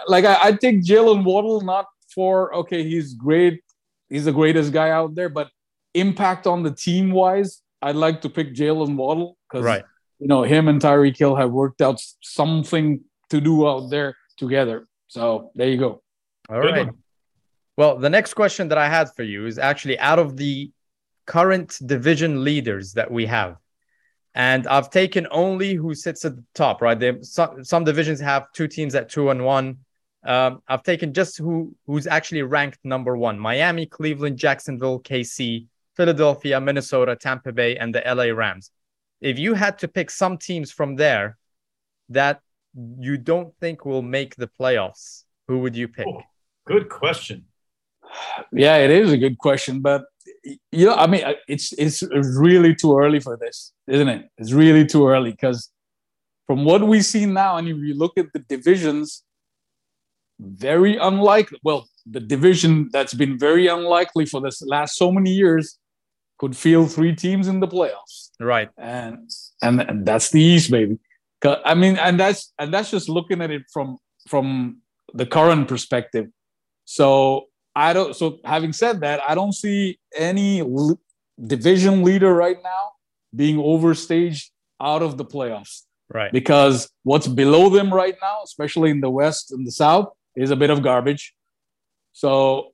like 0.08 0.26
I, 0.26 0.36
I 0.48 0.52
take 0.54 0.82
Jaylen 0.84 1.24
Waddle 1.24 1.62
not 1.62 1.86
for 2.16 2.54
okay, 2.62 2.82
he's 2.84 3.14
great, 3.14 3.62
he's 4.10 4.26
the 4.26 4.32
greatest 4.32 4.72
guy 4.74 4.90
out 4.90 5.14
there, 5.14 5.30
but 5.30 5.50
impact 5.94 6.48
on 6.48 6.64
the 6.64 6.72
team 6.72 7.12
wise, 7.12 7.62
I'd 7.82 7.96
like 7.96 8.22
to 8.22 8.30
pick 8.30 8.54
Jaylen 8.56 8.96
Waddle 8.96 9.38
because 9.50 9.64
Right. 9.64 9.84
you 10.20 10.28
know 10.28 10.44
him 10.44 10.68
and 10.68 10.82
Tyreek 10.82 11.18
Hill 11.18 11.36
have 11.36 11.52
worked 11.52 11.82
out 11.82 12.02
something 12.22 13.02
to 13.30 13.42
do 13.42 13.68
out 13.68 13.90
there 13.90 14.16
together. 14.38 14.86
So 15.08 15.52
there 15.56 15.68
you 15.70 15.78
go. 15.78 16.02
All 16.50 16.62
Good 16.62 16.72
right. 16.72 16.86
one. 16.88 16.98
Well, 17.78 17.98
the 17.98 18.10
next 18.10 18.34
question 18.34 18.70
that 18.70 18.78
I 18.78 18.88
had 18.88 19.10
for 19.16 19.24
you 19.24 19.46
is 19.48 19.58
actually 19.60 20.00
out 20.00 20.20
of 20.20 20.38
the 20.38 20.72
current 21.26 21.78
division 21.86 22.44
leaders 22.44 22.94
that 22.94 23.12
we 23.12 23.26
have. 23.26 23.58
And 24.34 24.68
I've 24.68 24.90
taken 24.90 25.28
only 25.32 25.74
who 25.76 25.94
sits 25.96 26.26
at 26.26 26.36
the 26.36 26.44
top, 26.54 26.82
right? 26.82 27.00
They, 27.00 27.22
some, 27.22 27.64
some 27.64 27.84
divisions 27.84 28.20
have 28.20 28.52
two 28.54 28.68
teams 28.68 28.94
at 28.96 29.10
two 29.10 29.30
and 29.30 29.44
one. 29.46 29.78
Um, 30.26 30.62
I've 30.68 30.84
taken 30.84 31.14
just 31.14 31.38
who 31.38 31.76
who's 31.86 32.08
actually 32.08 32.42
ranked 32.42 32.80
number 32.84 33.16
one: 33.16 33.38
Miami, 33.40 33.86
Cleveland, 33.86 34.38
Jacksonville, 34.38 35.00
KC, 35.00 35.68
Philadelphia, 35.96 36.60
Minnesota, 36.60 37.16
Tampa 37.16 37.52
Bay, 37.52 37.78
and 37.78 37.94
the 37.94 38.02
LA 38.06 38.34
Rams. 38.36 38.72
If 39.22 39.40
you 39.40 39.54
had 39.54 39.80
to 39.80 39.88
pick 39.88 40.10
some 40.12 40.38
teams 40.38 40.72
from 40.72 40.96
there 40.96 41.38
that 42.10 42.42
you 43.00 43.18
don't 43.18 43.54
think 43.60 43.86
will 43.86 44.02
make 44.02 44.36
the 44.36 44.48
playoffs, 44.48 45.24
who 45.48 45.60
would 45.60 45.76
you 45.76 45.88
pick? 45.88 46.08
Oh, 46.08 46.22
good 46.66 46.90
question. 46.90 47.46
Yeah, 48.52 48.78
it 48.78 48.92
is 48.92 49.12
a 49.12 49.18
good 49.18 49.38
question, 49.38 49.82
but 49.82 50.06
you 50.72 50.86
know, 50.86 50.96
I 50.96 51.08
mean, 51.08 51.24
it's 51.48 51.74
it's 51.74 52.04
really 52.38 52.76
too 52.76 52.98
early 52.98 53.20
for 53.20 53.38
this, 53.38 53.74
isn't 53.88 54.08
it? 54.08 54.30
It's 54.38 54.52
really 54.52 54.86
too 54.86 55.08
early 55.08 55.32
because 55.32 55.72
from 56.48 56.66
what 56.66 56.88
we 56.88 57.02
see 57.02 57.26
now, 57.26 57.58
and 57.58 57.68
if 57.68 57.78
you 57.78 57.96
look 57.96 58.18
at 58.18 58.28
the 58.34 58.40
divisions, 58.40 59.24
very 60.40 60.98
unlikely. 60.98 61.60
Well, 61.64 61.88
the 62.06 62.20
division 62.20 62.90
that's 62.92 63.14
been 63.14 63.40
very 63.40 63.68
unlikely 63.68 64.26
for 64.28 64.42
this 64.42 64.62
last 64.62 64.96
so 64.96 65.12
many 65.12 65.32
years 65.32 65.80
could 66.38 66.56
field 66.56 66.92
three 66.92 67.16
teams 67.16 67.48
in 67.48 67.60
the 67.60 67.68
playoffs, 67.68 68.30
Right. 68.40 68.70
and 68.78 69.30
and, 69.62 69.82
and 69.82 70.06
that's 70.06 70.32
the 70.32 70.42
East, 70.42 70.70
baby. 70.72 70.98
I 71.44 71.76
mean, 71.76 71.98
and 71.98 72.20
that's 72.20 72.52
and 72.60 72.74
that's 72.74 72.90
just 72.92 73.08
looking 73.10 73.42
at 73.42 73.52
it 73.52 73.64
from 73.72 73.98
from 74.28 74.82
the 75.14 75.26
current 75.26 75.68
perspective. 75.68 76.28
So 76.86 77.46
I 77.76 77.94
don't. 77.94 78.16
So 78.16 78.40
having 78.44 78.74
said 78.74 79.02
that, 79.02 79.22
I 79.28 79.36
don't 79.36 79.54
see 79.54 80.00
any 80.16 80.62
l- 80.62 81.00
division 81.46 82.04
leader 82.04 82.34
right 82.34 82.58
now 82.64 82.92
being 83.36 83.58
overstaged 83.58 84.50
out 84.82 85.02
of 85.02 85.18
the 85.18 85.26
playoffs 85.26 85.84
Right. 86.14 86.32
because 86.32 86.90
what's 87.04 87.28
below 87.28 87.70
them 87.70 87.94
right 87.94 88.16
now, 88.22 88.38
especially 88.44 88.90
in 88.92 89.02
the 89.02 89.10
West 89.10 89.52
and 89.52 89.66
the 89.68 89.72
South, 89.72 90.08
is 90.36 90.52
a 90.52 90.56
bit 90.56 90.70
of 90.70 90.82
garbage. 90.82 91.34
So 92.14 92.74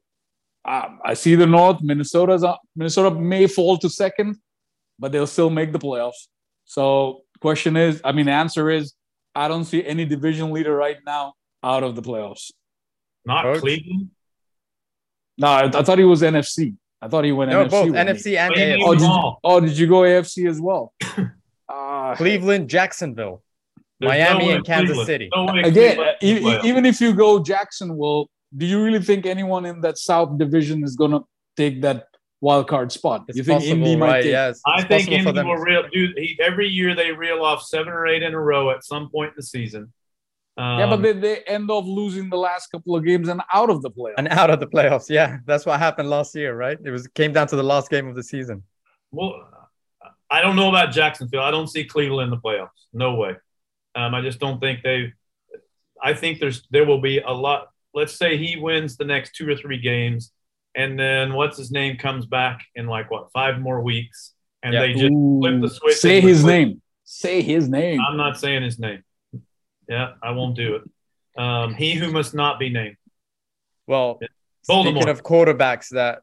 um, 0.66 1.00
I 1.04 1.14
see 1.16 1.36
the 1.36 1.48
North. 1.48 1.82
Minnesota's 1.82 2.44
up. 2.44 2.62
Minnesota 2.76 3.12
may 3.16 3.48
fall 3.48 3.78
to 3.80 3.90
second, 3.90 4.38
but 5.00 5.12
they'll 5.12 5.28
still 5.28 5.50
make 5.50 5.72
the 5.72 5.80
playoffs. 5.80 6.28
So 6.66 7.22
question 7.40 7.76
is, 7.78 8.02
I 8.04 8.12
mean, 8.12 8.28
answer 8.28 8.70
is, 8.70 8.94
I 9.34 9.48
don't 9.48 9.66
see 9.66 9.84
any 9.86 10.06
division 10.06 10.52
leader 10.52 10.76
right 10.76 10.98
now 11.06 11.34
out 11.64 11.84
of 11.84 11.96
the 11.96 12.02
playoffs. 12.02 12.52
Not 13.26 13.44
Coach? 13.44 13.60
Cleveland. 13.62 14.10
No, 15.38 15.48
I, 15.48 15.64
I 15.66 15.84
thought 15.84 15.98
he 15.98 16.04
was 16.04 16.22
NFC. 16.22 16.76
I 17.02 17.08
thought 17.08 17.24
he 17.24 17.32
went 17.32 17.50
No, 17.52 17.66
NFC. 17.66 17.70
both 17.72 17.86
with 17.86 17.94
me. 17.96 18.00
NFC 18.00 18.38
and 18.38 18.54
AFC. 18.54 18.82
Oh, 18.84 18.94
did, 18.94 19.00
Jamal. 19.00 19.40
oh, 19.44 19.60
did 19.60 19.78
you 19.78 19.88
go 19.88 20.02
AFC 20.02 20.50
as 20.50 20.60
well? 20.62 20.94
Uh, 21.74 22.16
Cleveland, 22.18 22.70
Jacksonville, 22.70 23.42
Miami, 24.02 24.50
no 24.50 24.56
and 24.56 24.66
Kansas 24.66 24.90
Cleveland- 24.90 25.08
City. 25.08 25.30
No 25.34 25.48
again, 25.50 25.98
e- 26.22 26.34
can 26.34 26.44
play. 26.62 26.70
even 26.70 26.86
if 26.86 27.00
you 27.00 27.14
go 27.14 27.42
Jacksonville, 27.42 28.30
do 28.56 28.66
you 28.66 28.84
really 28.84 29.02
think 29.02 29.26
anyone 29.26 29.66
in 29.66 29.82
that 29.82 29.98
South 29.98 30.38
division 30.38 30.84
is 30.84 30.96
going 30.96 31.12
to 31.12 31.22
take 31.56 31.82
that 31.82 32.08
wild 32.42 32.68
card 32.68 32.92
spot? 32.92 33.26
It's 33.28 33.38
you 33.38 33.44
think 33.44 33.62
possible, 33.62 33.78
Indy 33.78 33.96
might 33.96 34.08
right? 34.08 34.24
take? 34.24 34.32
Yes. 34.32 34.62
I 34.66 34.84
think 34.84 35.10
possible 35.10 35.30
Indy 35.30 35.44
will 35.44 35.58
real 35.58 35.84
dude. 35.92 36.18
He, 36.18 36.38
every 36.42 36.68
year 36.68 36.96
they 36.96 37.12
reel 37.12 37.44
off 37.44 37.64
seven 37.64 37.94
or 37.94 38.08
eight 38.08 38.24
in 38.24 38.34
a 38.34 38.40
row 38.40 38.72
at 38.72 38.84
some 38.84 39.10
point 39.10 39.30
in 39.30 39.34
the 39.38 39.44
season. 39.44 39.94
Um, 40.58 40.80
Yeah, 40.80 40.88
but 40.88 41.02
they, 41.02 41.14
they 41.14 41.38
end 41.48 41.72
up 41.72 41.86
losing 41.86 42.30
the 42.30 42.38
last 42.38 42.68
couple 42.68 42.96
of 42.96 43.06
games 43.06 43.30
and 43.30 43.42
out 43.54 43.70
of 43.70 43.82
the 43.82 43.90
playoffs. 43.90 44.16
and 44.18 44.28
out 44.28 44.50
of 44.50 44.60
the 44.60 44.68
playoffs. 44.68 45.10
Yeah, 45.10 45.38
that's 45.46 45.66
what 45.66 45.80
happened 45.80 46.10
last 46.10 46.36
year, 46.36 46.56
right? 46.56 46.78
It 46.84 46.92
was 46.92 47.08
came 47.08 47.32
down 47.32 47.48
to 47.48 47.56
the 47.56 47.64
last 47.64 47.90
game 47.90 48.08
of 48.08 48.16
the 48.16 48.24
season. 48.24 48.64
well, 49.12 49.34
I 50.30 50.42
don't 50.42 50.56
know 50.56 50.70
about 50.70 50.94
Jacksonville. 50.94 51.42
I 51.42 51.52
don't 51.52 51.68
see 51.68 51.84
Cleveland 51.84 52.32
in 52.34 52.40
the 52.40 52.42
playoffs. 52.42 52.70
No 52.94 53.16
way. 53.16 53.36
Um, 53.96 54.16
I 54.16 54.22
just 54.22 54.40
don't 54.40 54.62
think 54.62 54.82
they. 54.82 55.12
I 56.02 56.14
think 56.14 56.40
there's 56.40 56.66
there 56.72 56.86
will 56.86 57.02
be 57.02 57.20
a 57.20 57.32
lot. 57.32 57.68
Let's 57.94 58.14
say 58.14 58.38
he 58.38 58.58
wins 58.58 58.98
the 58.98 59.06
next 59.06 59.36
two 59.36 59.50
or 59.50 59.56
three 59.56 59.80
games, 59.80 60.32
and 60.76 60.98
then 61.00 61.34
what's 61.34 61.58
his 61.58 61.72
name 61.72 61.98
comes 61.98 62.26
back 62.26 62.62
in 62.76 62.88
like 62.88 63.12
what 63.12 63.32
five 63.34 63.60
more 63.60 63.82
weeks, 63.82 64.34
and 64.64 64.74
Yeah. 64.74 64.82
they 64.82 64.94
just 64.94 65.14
flip 65.14 65.62
the 65.62 65.70
switch 65.70 65.96
Say 65.98 66.22
his 66.22 66.42
flip- 66.42 66.54
name. 66.54 66.82
Say 67.04 67.42
his 67.42 67.68
name. 67.68 68.00
I'm 68.00 68.16
not 68.16 68.40
saying 68.40 68.64
his 68.64 68.80
name. 68.80 69.04
Yeah, 69.90 70.14
I 70.24 70.32
won't 70.32 70.56
do 70.56 70.76
it. 70.76 70.84
Um, 71.42 71.74
he 71.74 71.94
who 71.94 72.12
must 72.12 72.34
not 72.34 72.60
be 72.60 72.70
named. 72.70 72.96
Well, 73.88 74.20
Voldemort. 74.70 74.92
speaking 74.92 75.10
of 75.10 75.24
quarterbacks 75.24 75.90
that 75.90 76.22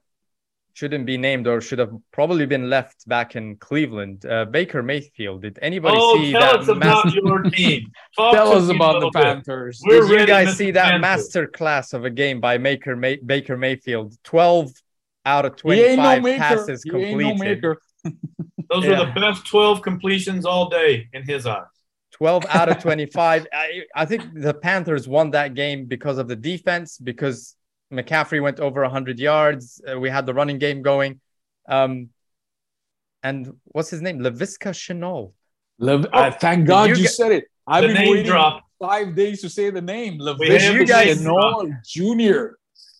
shouldn't 0.78 1.06
be 1.06 1.18
named 1.18 1.48
or 1.48 1.60
should 1.60 1.80
have 1.80 1.92
probably 2.12 2.46
been 2.46 2.70
left 2.70 2.98
back 3.08 3.34
in 3.34 3.56
Cleveland, 3.56 4.24
uh, 4.24 4.44
Baker 4.44 4.80
Mayfield. 4.80 5.42
Did 5.42 5.58
anybody 5.60 5.96
Oh, 6.00 6.16
see 6.16 6.30
tell 6.30 6.40
that? 6.40 6.60
us 6.60 6.68
about 6.68 7.04
mas- 7.06 7.14
your 7.16 7.42
team. 7.50 7.90
Talk 8.16 8.32
Tell 8.32 8.52
us 8.52 8.68
about 8.70 9.00
the. 9.00 9.10
Panthers. 9.10 9.80
Did 9.88 10.08
you 10.08 10.24
guys 10.24 10.56
see 10.56 10.70
that 10.70 10.84
Panther. 10.90 10.98
master 11.00 11.46
class 11.48 11.92
of 11.94 12.04
a 12.04 12.10
game 12.10 12.40
by 12.40 12.58
Maker 12.58 12.94
May- 12.94 13.16
Baker 13.16 13.56
Mayfield? 13.56 14.14
Twelve 14.22 14.70
out 15.26 15.44
of 15.46 15.58
He 15.60 15.72
ain't 15.72 15.96
no 15.98 16.04
twenty-five 16.04 16.22
maker. 16.22 16.38
passes 16.38 16.82
He 16.84 16.96
ain't 16.96 17.20
no 17.20 17.34
maker. 17.34 17.82
Those 18.70 18.84
Yeah. 18.84 19.00
were 19.00 19.06
the 19.06 19.20
best 19.20 19.46
12 19.46 19.82
completions 19.82 20.46
all 20.46 20.68
day 20.68 21.08
in 21.12 21.24
his 21.24 21.44
eyes. 21.44 21.64
12 22.12 22.46
out 22.50 22.68
of 22.68 22.78
25. 22.82 23.46
I, 23.52 23.82
I 23.96 24.04
think 24.04 24.22
the 24.32 24.54
Panthers 24.54 25.08
won 25.08 25.32
that 25.32 25.54
game 25.54 25.86
because 25.86 26.18
of 26.18 26.28
the 26.28 26.36
defense, 26.36 26.98
because 26.98 27.56
McCaffrey 27.92 28.42
went 28.42 28.60
over 28.60 28.82
100 28.82 29.18
yards. 29.18 29.80
Uh, 29.90 29.98
we 29.98 30.10
had 30.10 30.26
the 30.26 30.34
running 30.34 30.58
game 30.58 30.82
going. 30.82 31.20
Um, 31.68 32.10
and 33.22 33.52
what's 33.66 33.90
his 33.90 34.02
name? 34.02 34.18
Laviska 34.20 34.72
Shenault. 34.72 35.32
Lev- 35.78 36.06
I 36.12 36.30
thank 36.30 36.66
God 36.66 36.90
you 36.90 36.96
you, 36.96 37.02
get- 37.02 37.12
said 37.12 37.32
it. 37.32 37.44
I've 37.66 37.82
The 37.82 37.88
been 37.94 38.10
waiting 38.10 38.26
drop. 38.26 38.62
five 38.80 39.14
days 39.14 39.40
to 39.42 39.48
say 39.50 39.70
the 39.70 39.80
name. 39.82 40.18
We 40.18 40.24
Levis 40.24 40.62
have 40.64 40.74
you 40.74 40.86
guys- 40.86 41.22
Shenault 41.22 41.82
Jr. 41.84 42.54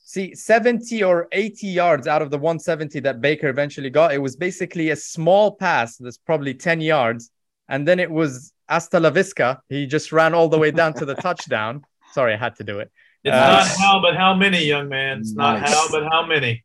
See, 0.04 0.34
70 0.34 1.02
or 1.02 1.28
80 1.32 1.66
yards 1.66 2.06
out 2.06 2.22
of 2.22 2.30
the 2.30 2.38
170 2.38 3.00
that 3.00 3.20
Baker 3.20 3.48
eventually 3.48 3.90
got, 3.90 4.14
it 4.14 4.18
was 4.18 4.36
basically 4.36 4.88
a 4.90 4.96
small 4.96 5.54
pass 5.56 5.96
that's 5.98 6.16
probably 6.16 6.54
10 6.54 6.80
yards. 6.80 7.30
and 7.70 7.86
then 7.86 8.00
it 8.00 8.10
was 8.10 8.54
hasta 8.66 8.98
la 8.98 9.10
visca. 9.10 9.58
He 9.68 9.84
just 9.84 10.10
ran 10.10 10.32
all 10.32 10.48
the 10.48 10.56
way 10.58 10.70
down 10.70 10.94
to 10.94 11.04
the 11.04 11.14
touchdown. 11.26 11.82
Sorry, 12.12 12.32
I 12.32 12.38
had 12.38 12.56
to 12.56 12.64
do 12.64 12.78
it. 12.78 12.90
It's 13.24 13.34
uh, 13.34 13.38
not 13.38 13.66
how, 13.66 14.00
but 14.00 14.16
how 14.16 14.34
many, 14.34 14.64
young 14.64 14.88
man. 14.88 15.20
It's 15.20 15.32
nice. 15.32 15.60
not 15.60 15.70
how, 15.70 15.90
but 15.90 16.08
how 16.10 16.26
many. 16.26 16.64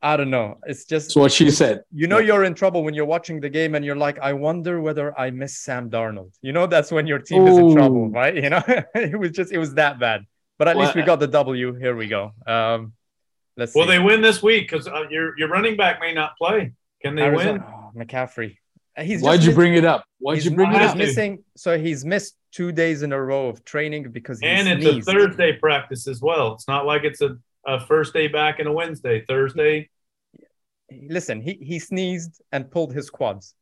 I 0.00 0.16
don't 0.16 0.30
know. 0.30 0.58
It's 0.66 0.84
just 0.84 1.08
That's 1.08 1.16
what 1.16 1.32
she 1.32 1.50
said. 1.50 1.82
You 1.92 2.06
know, 2.06 2.18
you're 2.18 2.44
in 2.44 2.54
trouble 2.54 2.84
when 2.84 2.94
you're 2.94 3.04
watching 3.04 3.40
the 3.40 3.48
game 3.48 3.74
and 3.74 3.84
you're 3.84 3.96
like, 3.96 4.18
I 4.20 4.32
wonder 4.32 4.80
whether 4.80 5.18
I 5.18 5.30
miss 5.30 5.58
Sam 5.58 5.90
Darnold. 5.90 6.30
You 6.40 6.52
know, 6.52 6.66
that's 6.66 6.92
when 6.92 7.06
your 7.06 7.18
team 7.18 7.42
Ooh. 7.42 7.48
is 7.48 7.58
in 7.58 7.74
trouble, 7.74 8.08
right? 8.10 8.34
You 8.34 8.50
know, 8.50 8.62
it 8.94 9.18
was 9.18 9.32
just, 9.32 9.52
it 9.52 9.58
was 9.58 9.74
that 9.74 9.98
bad. 9.98 10.24
But 10.58 10.68
at 10.68 10.76
well, 10.76 10.86
least 10.86 10.96
we 10.96 11.02
got 11.02 11.20
the 11.20 11.26
W. 11.26 11.74
Here 11.74 11.96
we 11.96 12.08
go. 12.08 12.32
Um, 12.46 12.92
let's. 13.56 13.74
Well, 13.74 13.86
see. 13.86 13.92
they 13.92 13.98
win 13.98 14.20
this 14.20 14.42
week 14.42 14.70
because 14.70 14.88
uh, 14.88 15.04
your 15.08 15.38
your 15.38 15.48
running 15.48 15.76
back 15.76 16.00
may 16.00 16.12
not 16.12 16.36
play. 16.36 16.72
Can 17.00 17.14
they 17.14 17.22
Arizona, 17.22 17.52
win? 17.52 17.62
Oh, 17.62 17.92
McCaffrey. 17.96 18.56
He's 19.00 19.22
Why'd 19.22 19.44
you 19.44 19.52
bring 19.52 19.74
it 19.74 19.84
up? 19.84 20.04
Why'd 20.18 20.44
you 20.44 20.50
bring 20.50 20.72
it 20.74 20.82
up? 20.82 20.96
Missing, 20.96 21.44
so 21.56 21.78
he's 21.78 22.04
missed 22.04 22.34
two 22.52 22.72
days 22.72 23.02
in 23.02 23.12
a 23.12 23.20
row 23.20 23.48
of 23.48 23.64
training 23.64 24.10
because 24.10 24.40
and 24.42 24.68
it's 24.68 24.82
sneezed. 24.82 25.08
a 25.08 25.12
Thursday 25.12 25.52
practice 25.52 26.06
as 26.08 26.20
well. 26.20 26.54
It's 26.54 26.68
not 26.68 26.86
like 26.86 27.04
it's 27.04 27.20
a, 27.20 27.36
a 27.66 27.84
first 27.86 28.12
day 28.12 28.28
back 28.28 28.58
and 28.58 28.68
a 28.68 28.72
Wednesday. 28.72 29.24
Thursday. 29.26 29.88
Listen, 30.90 31.40
he 31.40 31.58
he 31.60 31.78
sneezed 31.78 32.40
and 32.52 32.70
pulled 32.70 32.92
his 32.92 33.10
quads. 33.10 33.54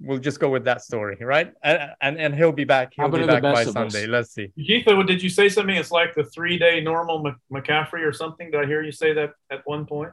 We'll 0.00 0.18
just 0.18 0.40
go 0.40 0.50
with 0.50 0.64
that 0.64 0.82
story, 0.82 1.16
right? 1.20 1.52
And 1.62 1.90
and, 2.00 2.18
and 2.18 2.34
he'll 2.34 2.50
be 2.50 2.64
back. 2.64 2.92
He'll 2.96 3.08
be 3.08 3.24
back 3.24 3.42
by 3.42 3.64
Sunday. 3.64 4.04
Us? 4.04 4.08
Let's 4.08 4.34
see. 4.34 4.48
Keitha, 4.58 5.06
did 5.06 5.22
you 5.22 5.28
say 5.28 5.48
something? 5.48 5.76
It's 5.76 5.92
like 5.92 6.14
the 6.14 6.24
three 6.24 6.58
day 6.58 6.80
normal 6.80 7.32
McCaffrey 7.52 8.04
or 8.04 8.12
something. 8.12 8.50
Did 8.50 8.60
I 8.60 8.66
hear 8.66 8.82
you 8.82 8.92
say 8.92 9.12
that 9.12 9.34
at 9.50 9.60
one 9.64 9.86
point? 9.86 10.12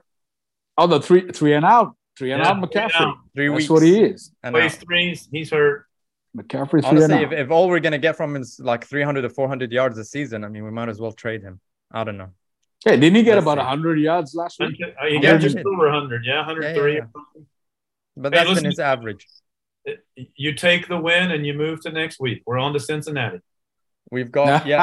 Oh, 0.78 0.86
the 0.86 1.02
three 1.02 1.32
three 1.32 1.54
and 1.54 1.66
out. 1.66 1.96
Three 2.18 2.32
and 2.32 2.44
yeah, 2.44 2.50
out 2.50 2.58
McCaffrey. 2.58 3.16
Three 3.34 3.48
That's 3.48 3.58
weeks. 3.58 3.70
what 3.70 3.82
he 3.82 4.04
is. 4.04 4.32
And 4.44 4.54
Plays 4.54 4.76
threes. 4.76 5.28
He's 5.32 5.50
hurt. 5.50 5.86
McCaffrey. 6.38 6.84
Honestly, 6.84 7.24
if, 7.24 7.32
if 7.32 7.52
all 7.52 7.70
we're 7.70 7.80
gonna 7.80 7.98
get 7.98 8.16
from 8.16 8.36
him 8.36 8.42
is 8.42 8.60
like 8.60 8.86
300 8.86 9.22
to 9.24 9.30
400 9.30 9.72
yards 9.72 9.98
a 9.98 10.06
season, 10.06 10.44
I 10.44 10.50
mean, 10.50 10.64
we 10.64 10.72
might 10.72 10.90
as 10.90 11.00
well 11.00 11.12
trade 11.12 11.42
him. 11.42 11.60
I 11.92 12.04
don't 12.04 12.18
know. 12.18 12.30
Hey, 12.86 12.98
didn't 12.98 13.16
he 13.16 13.24
get 13.24 13.36
Let's 13.36 13.44
about 13.44 13.58
see. 13.58 13.68
100 13.68 14.00
yards 14.00 14.36
last 14.36 14.60
week? 14.60 14.80
He 15.10 15.20
got 15.20 15.42
just 15.42 15.58
over 15.58 15.92
100. 15.92 16.24
Yeah, 16.26 16.46
103. 16.46 16.94
Yeah, 16.94 17.00
yeah, 17.00 17.42
but 18.16 18.32
that's 18.32 18.44
hey, 18.44 18.50
listen, 18.50 18.64
been 18.64 18.72
his 18.72 18.80
average. 18.80 19.28
You 20.16 20.54
take 20.54 20.88
the 20.88 20.98
win 20.98 21.32
and 21.32 21.46
you 21.46 21.54
move 21.54 21.82
to 21.82 21.92
next 21.92 22.20
week. 22.20 22.44
We're 22.46 22.60
on 22.60 22.74
to 22.74 22.80
Cincinnati. 22.80 23.40
We've 24.12 24.32
got 24.32 24.66
yeah 24.66 24.82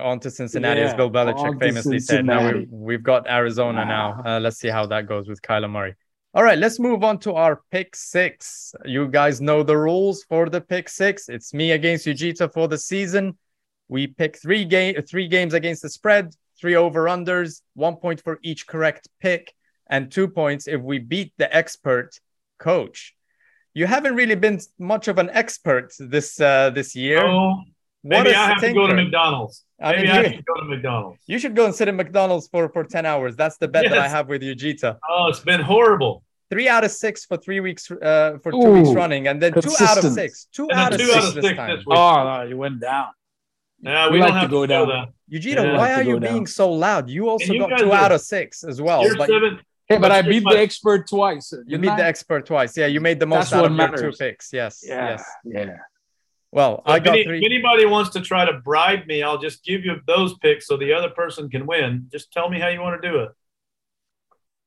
on 0.00 0.20
to 0.20 0.30
Cincinnati, 0.30 0.80
yeah, 0.80 0.88
as 0.88 0.94
Bill 0.94 1.10
Belichick 1.10 1.60
famously 1.60 1.98
said. 1.98 2.24
Now 2.24 2.52
we, 2.52 2.66
we've 2.70 3.02
got 3.02 3.28
Arizona 3.28 3.84
now. 3.84 4.22
Uh, 4.24 4.40
let's 4.40 4.58
see 4.58 4.68
how 4.68 4.86
that 4.86 5.06
goes 5.06 5.28
with 5.28 5.40
Kyler 5.42 5.70
Murray. 5.70 5.94
All 6.36 6.42
right, 6.42 6.58
let's 6.58 6.78
move 6.78 7.02
on 7.02 7.18
to 7.20 7.32
our 7.32 7.62
pick 7.70 7.96
six. 7.96 8.74
You 8.84 9.08
guys 9.08 9.40
know 9.40 9.62
the 9.62 9.78
rules 9.78 10.22
for 10.24 10.50
the 10.50 10.60
pick 10.60 10.90
six. 10.90 11.30
It's 11.30 11.54
me 11.54 11.70
against 11.72 12.04
Ujita 12.04 12.52
for 12.52 12.68
the 12.68 12.76
season. 12.76 13.38
We 13.88 14.06
pick 14.08 14.36
three 14.36 14.66
game 14.66 15.00
three 15.08 15.28
games 15.28 15.54
against 15.54 15.80
the 15.80 15.88
spread, 15.88 16.34
three 16.60 16.76
over 16.76 17.06
unders, 17.06 17.62
one 17.72 17.96
point 17.96 18.20
for 18.22 18.38
each 18.42 18.66
correct 18.66 19.08
pick, 19.18 19.54
and 19.88 20.12
two 20.12 20.28
points 20.28 20.68
if 20.68 20.82
we 20.82 20.98
beat 20.98 21.32
the 21.38 21.48
expert 21.56 22.20
coach. 22.58 23.14
You 23.72 23.86
haven't 23.86 24.14
really 24.14 24.34
been 24.34 24.60
much 24.78 25.08
of 25.08 25.16
an 25.16 25.30
expert 25.30 25.94
this 25.98 26.38
uh, 26.38 26.68
this 26.68 26.94
year. 26.94 27.24
Oh, 27.24 27.62
maybe 28.04 28.34
I 28.34 28.48
have 28.48 28.58
stinker. 28.58 28.80
to 28.80 28.86
go 28.88 28.94
to 28.94 28.94
McDonald's. 28.94 29.64
Maybe 29.80 29.96
I, 29.96 30.02
mean, 30.02 30.10
I 30.10 30.36
should 30.36 30.44
go 30.44 30.60
to 30.60 30.66
McDonald's. 30.66 31.22
You 31.26 31.38
should 31.38 31.56
go 31.56 31.64
and 31.64 31.74
sit 31.74 31.88
in 31.88 31.96
McDonald's 31.96 32.46
for, 32.48 32.68
for 32.68 32.84
10 32.84 33.06
hours. 33.06 33.36
That's 33.36 33.56
the 33.56 33.68
bet 33.68 33.84
yes. 33.84 33.92
that 33.92 34.00
I 34.00 34.08
have 34.08 34.28
with 34.28 34.42
Ujita. 34.42 34.98
Oh, 35.08 35.28
it's 35.28 35.40
been 35.40 35.60
horrible 35.60 36.24
three 36.50 36.68
out 36.68 36.84
of 36.84 36.90
six 36.90 37.24
for 37.24 37.36
three 37.36 37.60
weeks 37.60 37.90
uh, 37.90 38.38
for 38.42 38.52
two 38.52 38.58
Ooh, 38.58 38.72
weeks 38.72 38.90
running, 38.90 39.28
and 39.28 39.40
then 39.40 39.52
consistent. 39.52 39.88
two 39.88 39.98
out 39.98 40.04
of 40.04 40.12
six. 40.12 40.48
Two, 40.52 40.68
out 40.72 40.92
of, 40.92 41.00
two 41.00 41.06
six 41.06 41.16
out 41.16 41.24
of 41.24 41.32
six 41.32 41.44
this 41.44 41.56
time. 41.56 41.82
oh 41.88 42.24
no, 42.24 42.42
you 42.42 42.56
went 42.56 42.80
down. 42.80 43.08
Yeah, 43.80 44.08
we, 44.08 44.14
we 44.14 44.20
like 44.20 44.32
have 44.32 44.42
to 44.42 44.48
go 44.48 44.66
down. 44.66 44.88
down. 44.88 45.12
Eugenia, 45.28 45.64
yeah, 45.64 45.76
why 45.76 45.92
are 45.92 46.02
you 46.02 46.18
down. 46.18 46.32
being 46.32 46.46
so 46.46 46.70
loud? 46.72 47.10
You 47.10 47.28
also 47.28 47.52
you 47.52 47.60
got 47.60 47.78
two 47.78 47.92
are, 47.92 47.96
out 47.96 48.12
of 48.12 48.20
six 48.20 48.64
as 48.64 48.80
well. 48.80 49.02
But, 49.16 49.28
seven, 49.28 49.60
hey, 49.88 49.98
but 49.98 50.10
I 50.10 50.22
beat 50.22 50.44
the 50.44 50.58
expert 50.58 51.08
twice. 51.08 51.52
You 51.66 51.78
beat 51.78 51.96
the 51.96 52.04
expert 52.04 52.46
twice. 52.46 52.76
Yeah, 52.76 52.86
you 52.86 53.00
made 53.00 53.20
the 53.20 53.26
most 53.26 53.50
That's 53.50 53.52
out 53.52 53.64
of 53.66 53.72
matters. 53.72 54.00
your 54.00 54.12
two 54.12 54.16
picks. 54.16 54.52
Yes. 54.52 54.82
Yeah. 54.86 55.10
Yes. 55.10 55.24
Yeah. 55.44 55.76
Well, 56.52 56.82
so 56.86 56.92
I 56.92 56.98
got 57.00 57.14
any, 57.14 57.24
three. 57.24 57.38
If 57.38 57.44
anybody 57.44 57.84
wants 57.84 58.10
to 58.10 58.20
try 58.20 58.46
to 58.46 58.54
bribe 58.60 59.06
me, 59.06 59.22
I'll 59.22 59.38
just 59.38 59.62
give 59.64 59.84
you 59.84 60.00
those 60.06 60.38
picks 60.38 60.66
so 60.66 60.76
the 60.76 60.92
other 60.92 61.10
person 61.10 61.50
can 61.50 61.66
win. 61.66 62.06
Just 62.10 62.32
tell 62.32 62.48
me 62.48 62.58
how 62.58 62.68
you 62.68 62.80
want 62.80 63.00
to 63.02 63.08
do 63.08 63.18
it. 63.18 63.30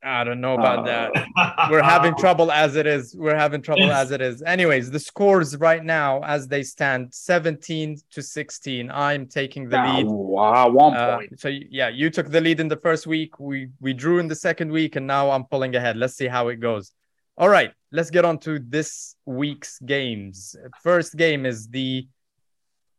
I 0.01 0.23
don't 0.23 0.39
know 0.39 0.53
about 0.53 0.87
uh, 0.87 1.09
that. 1.13 1.67
We're 1.71 1.83
having 1.83 2.15
trouble 2.15 2.51
as 2.51 2.75
it 2.75 2.87
is. 2.87 3.15
We're 3.15 3.35
having 3.35 3.61
trouble 3.61 3.87
yes. 3.87 4.05
as 4.05 4.11
it 4.11 4.21
is. 4.21 4.41
Anyways, 4.41 4.91
the 4.91 4.99
scores 4.99 5.57
right 5.57 5.83
now 5.83 6.21
as 6.23 6.47
they 6.47 6.63
stand 6.63 7.13
17 7.13 7.97
to 8.11 8.21
16. 8.21 8.91
I'm 8.91 9.27
taking 9.27 9.67
the 9.67 9.77
lead. 9.77 10.05
Wow, 10.05 10.69
one 10.69 10.95
uh, 10.95 11.17
point. 11.17 11.39
So 11.39 11.49
yeah, 11.49 11.89
you 11.89 12.09
took 12.09 12.29
the 12.29 12.39
lead 12.39 12.59
in 12.59 12.69
the 12.69 12.77
first 12.77 13.07
week. 13.07 13.39
We 13.39 13.69
we 13.81 13.93
drew 13.93 14.19
in 14.19 14.27
the 14.27 14.35
second 14.35 14.71
week 14.71 14.95
and 14.95 15.05
now 15.05 15.31
I'm 15.31 15.43
pulling 15.45 15.75
ahead. 15.75 15.97
Let's 15.97 16.15
see 16.15 16.27
how 16.27 16.47
it 16.47 16.57
goes. 16.57 16.93
All 17.37 17.49
right, 17.49 17.71
let's 17.91 18.09
get 18.09 18.25
on 18.25 18.37
to 18.39 18.59
this 18.59 19.15
week's 19.25 19.79
games. 19.79 20.55
First 20.81 21.17
game 21.17 21.45
is 21.45 21.67
the 21.67 22.07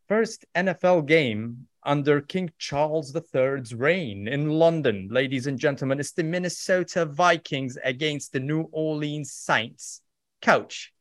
first 0.07 0.45
NFL 0.55 1.05
game 1.07 1.67
under 1.83 2.21
King 2.21 2.51
Charles 2.57 3.15
III's 3.15 3.73
reign 3.73 4.27
in 4.27 4.49
London. 4.49 5.07
Ladies 5.11 5.47
and 5.47 5.57
gentlemen, 5.57 5.99
it's 5.99 6.11
the 6.11 6.23
Minnesota 6.23 7.05
Vikings 7.05 7.77
against 7.83 8.33
the 8.33 8.39
New 8.39 8.69
Orleans 8.71 9.31
Saints. 9.31 10.01
Coach, 10.41 10.93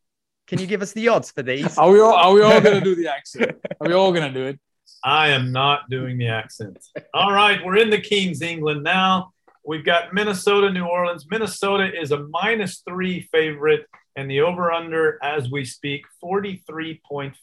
can 0.46 0.58
you 0.58 0.66
give 0.66 0.82
us 0.82 0.92
the 0.92 1.08
odds 1.08 1.30
for 1.30 1.42
these? 1.42 1.76
Are 1.78 1.90
we 1.90 2.00
all, 2.00 2.14
are 2.14 2.32
we 2.32 2.42
all 2.42 2.60
going 2.60 2.78
to 2.78 2.84
do 2.84 2.94
the 2.94 3.08
accent? 3.14 3.52
Are 3.80 3.88
we 3.88 3.94
all 3.94 4.12
going 4.12 4.32
to 4.32 4.38
do 4.38 4.46
it? 4.46 4.60
I 5.04 5.28
am 5.28 5.52
not 5.52 5.88
doing 5.88 6.18
the 6.18 6.28
accent. 6.28 6.78
All 7.14 7.32
right, 7.32 7.64
we're 7.64 7.76
in 7.76 7.90
the 7.90 8.00
King's 8.00 8.42
England 8.42 8.82
now. 8.82 9.32
We've 9.64 9.84
got 9.84 10.12
Minnesota, 10.12 10.70
New 10.70 10.84
Orleans. 10.86 11.26
Minnesota 11.30 11.90
is 11.98 12.12
a 12.12 12.26
minus 12.30 12.82
three 12.88 13.28
favorite, 13.32 13.86
and 14.16 14.30
the 14.30 14.40
over 14.40 14.72
under 14.72 15.18
as 15.22 15.50
we 15.50 15.64
speak 15.64 16.04
43.5. 16.22 17.34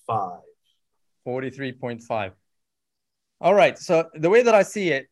43.5. 1.26 2.32
All 3.40 3.54
right. 3.54 3.78
So 3.78 4.10
the 4.14 4.30
way 4.30 4.42
that 4.42 4.56
I 4.56 4.64
see 4.64 4.90
it, 4.90 5.08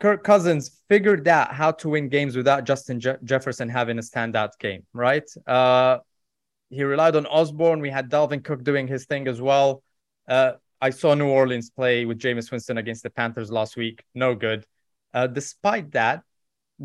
Kirk 0.00 0.24
Cousins 0.24 0.80
figured 0.88 1.28
out 1.28 1.52
how 1.52 1.72
to 1.72 1.90
win 1.90 2.08
games 2.08 2.36
without 2.36 2.64
Justin 2.64 3.00
Je- 3.00 3.18
Jefferson 3.22 3.68
having 3.68 3.98
a 3.98 4.02
standout 4.02 4.58
game, 4.58 4.84
right? 4.94 5.28
Uh, 5.46 5.98
he 6.70 6.82
relied 6.84 7.16
on 7.16 7.26
Osborn. 7.26 7.80
We 7.80 7.90
had 7.90 8.10
Dalvin 8.10 8.42
Cook 8.42 8.64
doing 8.64 8.88
his 8.88 9.04
thing 9.04 9.28
as 9.28 9.40
well. 9.40 9.82
Uh, 10.26 10.52
I 10.80 10.90
saw 10.90 11.14
New 11.14 11.28
Orleans 11.28 11.70
play 11.70 12.06
with 12.06 12.18
Jameis 12.18 12.50
Winston 12.50 12.78
against 12.78 13.02
the 13.02 13.10
Panthers 13.10 13.52
last 13.52 13.76
week. 13.76 14.02
No 14.14 14.34
good. 14.34 14.64
Uh, 15.12 15.26
despite 15.26 15.92
that, 15.92 16.22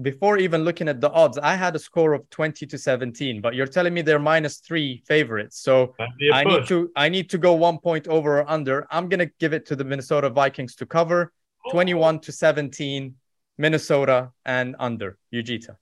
before 0.01 0.37
even 0.37 0.63
looking 0.63 0.87
at 0.87 0.99
the 0.99 1.09
odds, 1.11 1.37
I 1.37 1.55
had 1.55 1.75
a 1.75 1.79
score 1.79 2.13
of 2.13 2.29
20 2.29 2.65
to 2.65 2.77
17, 2.77 3.41
but 3.41 3.55
you're 3.55 3.67
telling 3.67 3.93
me 3.93 4.01
they're 4.01 4.19
minus 4.19 4.57
three 4.57 5.03
favorites. 5.07 5.59
So 5.59 5.95
I 6.33 6.43
need 6.43 6.67
to 6.67 6.91
I 6.95 7.09
need 7.09 7.29
to 7.29 7.37
go 7.37 7.53
one 7.53 7.77
point 7.77 8.07
over 8.07 8.39
or 8.39 8.49
under. 8.49 8.87
I'm 8.91 9.07
gonna 9.09 9.29
give 9.39 9.53
it 9.53 9.65
to 9.67 9.75
the 9.75 9.83
Minnesota 9.83 10.29
Vikings 10.29 10.75
to 10.75 10.85
cover 10.85 11.31
21 11.71 12.19
to 12.19 12.31
17, 12.31 13.15
Minnesota 13.57 14.31
and 14.45 14.75
under. 14.79 15.17
Ujita. 15.33 15.77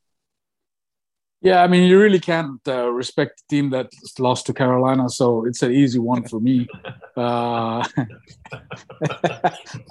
Yeah, 1.43 1.61
I 1.61 1.67
mean, 1.67 1.83
you 1.83 1.99
really 1.99 2.21
can't 2.21 2.61
uh, 2.67 2.89
respect 2.89 3.43
the 3.49 3.55
team 3.55 3.69
that 3.71 3.89
lost 4.17 4.45
to 4.45 4.53
Carolina, 4.53 5.09
so 5.09 5.45
it's 5.45 5.61
an 5.61 5.73
easy 5.73 5.99
one 5.99 6.23
for 6.23 6.39
me. 6.39 6.67
uh, 7.17 7.19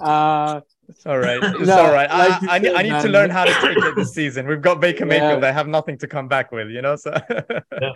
uh, 0.01 0.61
it's 0.89 1.05
all 1.05 1.19
right. 1.19 1.39
It's 1.43 1.67
no, 1.67 1.77
all 1.77 1.93
right. 1.93 2.09
Like 2.09 2.43
I, 2.43 2.55
I, 2.55 2.59
said, 2.59 2.75
I, 2.75 2.81
need 2.81 2.91
man. 2.91 3.03
to 3.03 3.09
learn 3.09 3.29
how 3.29 3.45
to 3.45 3.53
take 3.61 3.77
it 3.77 3.95
this 3.95 4.13
season. 4.13 4.47
We've 4.47 4.61
got 4.61 4.81
Baker 4.81 5.05
Mayfield. 5.05 5.33
Yeah. 5.33 5.39
They 5.39 5.53
have 5.53 5.67
nothing 5.67 5.97
to 5.99 6.07
come 6.07 6.27
back 6.27 6.51
with, 6.51 6.69
you 6.69 6.81
know. 6.81 6.95
So. 6.95 7.15
yeah. 7.29 7.91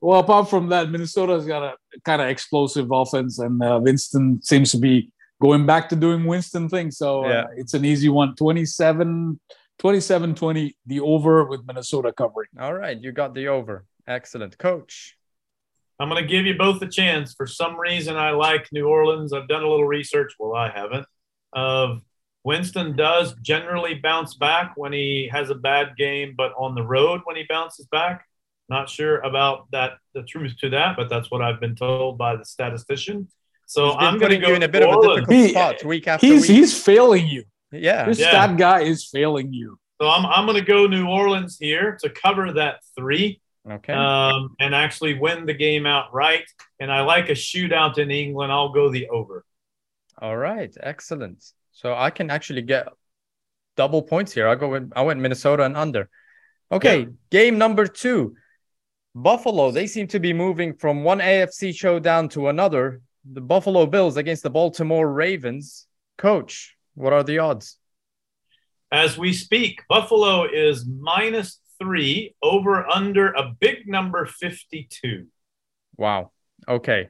Well, 0.00 0.20
apart 0.20 0.50
from 0.50 0.68
that, 0.70 0.90
Minnesota's 0.90 1.46
got 1.46 1.62
a 1.62 1.74
kind 2.04 2.20
of 2.20 2.28
explosive 2.28 2.88
offense, 2.90 3.38
and 3.38 3.62
uh, 3.62 3.78
Winston 3.80 4.40
seems 4.42 4.72
to 4.72 4.78
be 4.78 5.12
going 5.40 5.66
back 5.66 5.88
to 5.90 5.96
doing 5.96 6.24
Winston 6.24 6.68
things. 6.68 6.98
So 6.98 7.24
uh, 7.24 7.28
yeah. 7.28 7.44
it's 7.56 7.74
an 7.74 7.84
easy 7.84 8.08
one. 8.08 8.34
27, 8.34 9.38
27 9.78 10.34
20, 10.34 10.76
the 10.86 11.00
over 11.00 11.44
with 11.44 11.66
Minnesota 11.66 12.12
covering. 12.12 12.48
All 12.60 12.74
right. 12.74 13.00
You 13.00 13.12
got 13.12 13.34
the 13.34 13.48
over. 13.48 13.84
Excellent. 14.06 14.58
Coach. 14.58 15.16
I'm 16.00 16.08
going 16.08 16.22
to 16.22 16.28
give 16.28 16.46
you 16.46 16.56
both 16.56 16.80
a 16.82 16.88
chance. 16.88 17.34
For 17.34 17.46
some 17.46 17.78
reason, 17.78 18.16
I 18.16 18.30
like 18.30 18.68
New 18.72 18.88
Orleans. 18.88 19.32
I've 19.32 19.48
done 19.48 19.62
a 19.62 19.68
little 19.68 19.86
research. 19.86 20.34
Well, 20.38 20.54
I 20.54 20.70
haven't. 20.70 21.06
Of 21.52 22.02
Winston 22.44 22.96
does 22.96 23.34
generally 23.42 23.94
bounce 23.94 24.34
back 24.34 24.72
when 24.76 24.92
he 24.92 25.28
has 25.32 25.50
a 25.50 25.54
bad 25.54 25.96
game, 25.96 26.34
but 26.36 26.52
on 26.56 26.74
the 26.74 26.82
road 26.82 27.22
when 27.24 27.36
he 27.36 27.44
bounces 27.48 27.86
back, 27.86 28.24
not 28.68 28.88
sure 28.88 29.18
about 29.18 29.70
that 29.72 29.98
the 30.14 30.22
truth 30.22 30.56
to 30.60 30.70
that, 30.70 30.96
but 30.96 31.08
that's 31.08 31.30
what 31.30 31.42
I've 31.42 31.60
been 31.60 31.74
told 31.74 32.18
by 32.18 32.36
the 32.36 32.44
statistician. 32.44 33.28
So 33.66 33.92
I'm 33.98 34.18
going 34.18 34.30
to 34.30 34.38
go 34.38 34.54
in 34.54 34.62
a 34.62 34.68
bit 34.68 34.82
of 34.82 34.90
a 34.90 35.00
difficult 35.02 35.30
he, 35.30 35.48
spot 35.48 35.84
week 35.84 36.06
after 36.06 36.26
he's, 36.26 36.42
week. 36.42 36.50
He's 36.50 36.82
failing 36.82 37.26
you. 37.26 37.44
Yeah, 37.72 38.06
this 38.06 38.18
yeah. 38.18 38.30
stat 38.30 38.56
guy 38.56 38.80
is 38.80 39.06
failing 39.06 39.52
you. 39.52 39.78
So 40.00 40.08
I'm 40.08 40.24
I'm 40.26 40.46
going 40.46 40.58
to 40.58 40.64
go 40.64 40.86
New 40.86 41.08
Orleans 41.08 41.58
here 41.58 41.98
to 42.02 42.10
cover 42.10 42.52
that 42.54 42.80
three. 42.96 43.40
Okay. 43.68 43.92
Um, 43.92 44.56
and 44.60 44.74
actually 44.74 45.18
win 45.18 45.44
the 45.44 45.52
game 45.52 45.84
outright. 45.84 46.44
And 46.80 46.90
I 46.90 47.02
like 47.02 47.28
a 47.28 47.32
shootout 47.32 47.98
in 47.98 48.10
England. 48.10 48.50
I'll 48.50 48.72
go 48.72 48.90
the 48.90 49.08
over. 49.08 49.44
All 50.20 50.36
right, 50.36 50.74
excellent. 50.80 51.44
So 51.72 51.94
I 51.94 52.10
can 52.10 52.30
actually 52.30 52.62
get 52.62 52.88
double 53.76 54.02
points 54.02 54.32
here. 54.32 54.48
I 54.48 54.54
go 54.54 54.68
with 54.68 54.90
I 54.96 55.02
went 55.02 55.20
Minnesota 55.20 55.64
and 55.64 55.76
under. 55.76 56.08
Okay, 56.72 57.00
yeah. 57.00 57.06
game 57.30 57.58
number 57.58 57.86
two. 57.86 58.34
Buffalo, 59.14 59.70
they 59.70 59.86
seem 59.86 60.06
to 60.08 60.20
be 60.20 60.32
moving 60.32 60.74
from 60.74 61.02
one 61.02 61.18
AFC 61.18 61.74
showdown 61.74 62.28
to 62.30 62.48
another. 62.48 63.00
The 63.30 63.40
Buffalo 63.40 63.86
Bills 63.86 64.16
against 64.16 64.42
the 64.42 64.50
Baltimore 64.50 65.10
Ravens. 65.10 65.86
Coach, 66.18 66.76
what 66.98 67.12
are 67.12 67.22
the 67.22 67.38
odds? 67.38 67.78
As 68.90 69.16
we 69.16 69.32
speak, 69.32 69.82
Buffalo 69.88 70.46
is 70.50 70.86
minus 70.86 71.60
three, 71.80 72.34
over 72.42 72.86
under 72.88 73.28
a 73.28 73.54
big 73.60 73.86
number 73.86 74.26
52. 74.26 75.26
Wow. 75.96 76.32
Okay. 76.66 77.08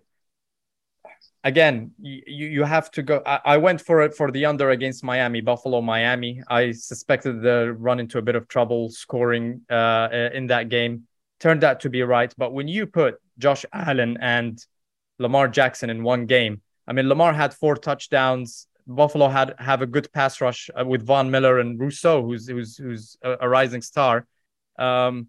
Again, 1.45 1.93
you, 2.01 2.23
you 2.27 2.65
have 2.65 2.91
to 2.93 3.03
go. 3.03 3.23
I, 3.25 3.41
I 3.45 3.57
went 3.57 3.81
for 3.81 4.03
it 4.03 4.15
for 4.15 4.31
the 4.31 4.45
under 4.45 4.71
against 4.71 5.03
Miami, 5.05 5.41
Buffalo, 5.41 5.81
Miami. 5.81 6.43
I 6.49 6.73
suspected 6.73 7.41
the 7.41 7.75
run 7.79 8.01
into 8.01 8.19
a 8.19 8.23
bit 8.23 8.35
of 8.35 8.49
trouble 8.49 8.91
scoring 8.91 9.63
uh, 9.71 10.09
in 10.35 10.49
that 10.49 10.69
game. 10.69 11.05
Turned 11.41 11.65
out 11.65 11.81
to 11.81 11.91
be 11.91 12.03
right. 12.03 12.35
But 12.37 12.53
when 12.53 12.69
you 12.69 12.87
put 12.87 13.15
Josh 13.39 13.65
Allen 13.73 14.19
and 14.21 14.63
Lamar 15.19 15.49
Jackson 15.49 15.89
in 15.89 16.03
one 16.03 16.27
game, 16.27 16.61
I 16.87 16.93
mean, 16.93 17.09
Lamar 17.09 17.33
had 17.33 17.55
four 17.55 17.77
touchdowns. 17.77 18.67
Buffalo 18.89 19.29
had 19.29 19.55
have 19.59 19.83
a 19.83 19.87
good 19.87 20.11
pass 20.13 20.41
rush 20.41 20.71
uh, 20.79 20.85
with 20.85 21.05
Von 21.05 21.31
Miller 21.31 21.59
and 21.59 21.79
Rousseau, 21.79 22.23
who's 22.23 22.49
who's 22.49 22.77
who's 22.77 23.17
a, 23.23 23.37
a 23.43 23.49
rising 23.49 23.83
star. 23.83 24.27
Um, 24.79 25.29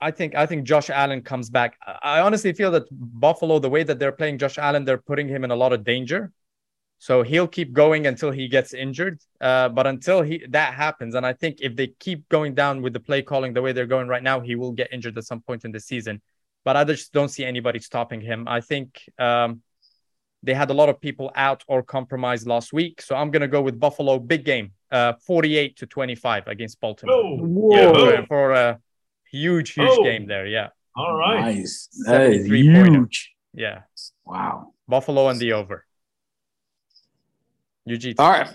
I 0.00 0.10
think 0.10 0.34
I 0.34 0.46
think 0.46 0.64
Josh 0.64 0.90
Allen 0.90 1.22
comes 1.22 1.48
back. 1.50 1.78
I 2.02 2.20
honestly 2.20 2.52
feel 2.52 2.70
that 2.72 2.84
Buffalo, 2.90 3.58
the 3.58 3.70
way 3.70 3.82
that 3.84 3.98
they're 3.98 4.12
playing 4.12 4.38
Josh 4.38 4.58
Allen, 4.58 4.84
they're 4.84 4.98
putting 4.98 5.28
him 5.28 5.44
in 5.44 5.50
a 5.50 5.56
lot 5.56 5.72
of 5.72 5.84
danger. 5.84 6.32
So 6.98 7.22
he'll 7.22 7.48
keep 7.48 7.72
going 7.72 8.06
until 8.06 8.30
he 8.30 8.46
gets 8.48 8.74
injured. 8.74 9.20
Uh, 9.40 9.70
but 9.70 9.86
until 9.86 10.22
he 10.22 10.44
that 10.50 10.74
happens, 10.74 11.14
and 11.14 11.24
I 11.24 11.34
think 11.34 11.60
if 11.60 11.76
they 11.76 11.88
keep 11.98 12.28
going 12.28 12.54
down 12.54 12.82
with 12.82 12.94
the 12.94 13.00
play 13.00 13.22
calling 13.22 13.54
the 13.54 13.62
way 13.62 13.72
they're 13.72 13.86
going 13.86 14.08
right 14.08 14.22
now, 14.22 14.40
he 14.40 14.54
will 14.54 14.72
get 14.72 14.92
injured 14.92 15.16
at 15.16 15.24
some 15.24 15.40
point 15.40 15.64
in 15.64 15.72
the 15.72 15.80
season. 15.80 16.20
But 16.64 16.76
I 16.76 16.84
just 16.84 17.12
don't 17.12 17.28
see 17.28 17.44
anybody 17.44 17.78
stopping 17.78 18.20
him. 18.20 18.48
I 18.48 18.60
think 18.60 19.02
um, 19.18 19.62
they 20.42 20.54
had 20.54 20.70
a 20.70 20.74
lot 20.74 20.88
of 20.88 21.00
people 21.00 21.30
out 21.34 21.62
or 21.66 21.82
compromised 21.82 22.46
last 22.46 22.72
week. 22.72 23.02
So 23.02 23.14
I'm 23.14 23.30
going 23.30 23.42
to 23.42 23.48
go 23.48 23.60
with 23.60 23.78
Buffalo 23.78 24.18
big 24.18 24.44
game, 24.44 24.72
uh, 24.90 25.14
48 25.26 25.76
to 25.78 25.86
25 25.86 26.46
against 26.46 26.80
Baltimore. 26.80 27.14
Oh, 27.14 27.70
yeah, 27.72 28.20
for, 28.22 28.26
for, 28.26 28.52
a 28.52 28.78
huge, 29.30 29.72
huge 29.74 29.88
oh. 29.90 30.02
game 30.02 30.26
there. 30.26 30.46
Yeah. 30.46 30.68
All 30.96 31.14
right. 31.14 31.40
Nice. 31.40 31.88
That 32.06 32.32
is 32.32 32.46
huge. 32.46 33.32
Yeah. 33.54 33.82
Wow. 34.24 34.72
Buffalo 34.88 35.28
and 35.28 35.38
the 35.38 35.52
over. 35.52 35.84
UG. 37.90 38.14
All 38.18 38.30
right. 38.30 38.48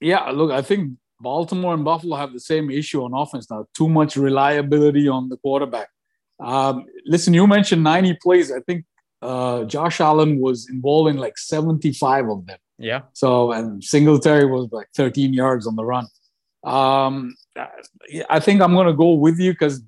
Yeah. 0.00 0.30
Look, 0.30 0.50
I 0.50 0.62
think 0.62 0.92
Baltimore 1.20 1.74
and 1.74 1.84
Buffalo 1.84 2.16
have 2.16 2.32
the 2.32 2.40
same 2.40 2.70
issue 2.70 3.02
on 3.02 3.12
offense 3.14 3.50
now. 3.50 3.66
Too 3.76 3.88
much 3.88 4.16
reliability 4.16 5.08
on 5.08 5.28
the 5.28 5.36
quarterback. 5.36 5.88
Um, 6.40 6.84
listen, 7.06 7.34
you 7.34 7.46
mentioned 7.46 7.82
90 7.82 8.18
plays. 8.22 8.52
I 8.52 8.60
think 8.60 8.84
uh, 9.24 9.64
Josh 9.64 10.00
Allen 10.00 10.38
was 10.38 10.68
involved 10.68 11.10
in 11.10 11.16
like 11.16 11.38
75 11.38 12.28
of 12.28 12.46
them. 12.46 12.58
Yeah. 12.78 13.02
So, 13.14 13.52
and 13.52 13.82
Singletary 13.82 14.44
was 14.44 14.68
like 14.70 14.88
13 14.94 15.32
yards 15.32 15.66
on 15.66 15.76
the 15.76 15.84
run. 15.84 16.06
Um, 16.62 17.34
I 18.28 18.40
think 18.40 18.60
I'm 18.60 18.74
going 18.74 18.86
to 18.86 18.92
go 18.92 19.12
with 19.12 19.38
you 19.38 19.52
because 19.52 19.82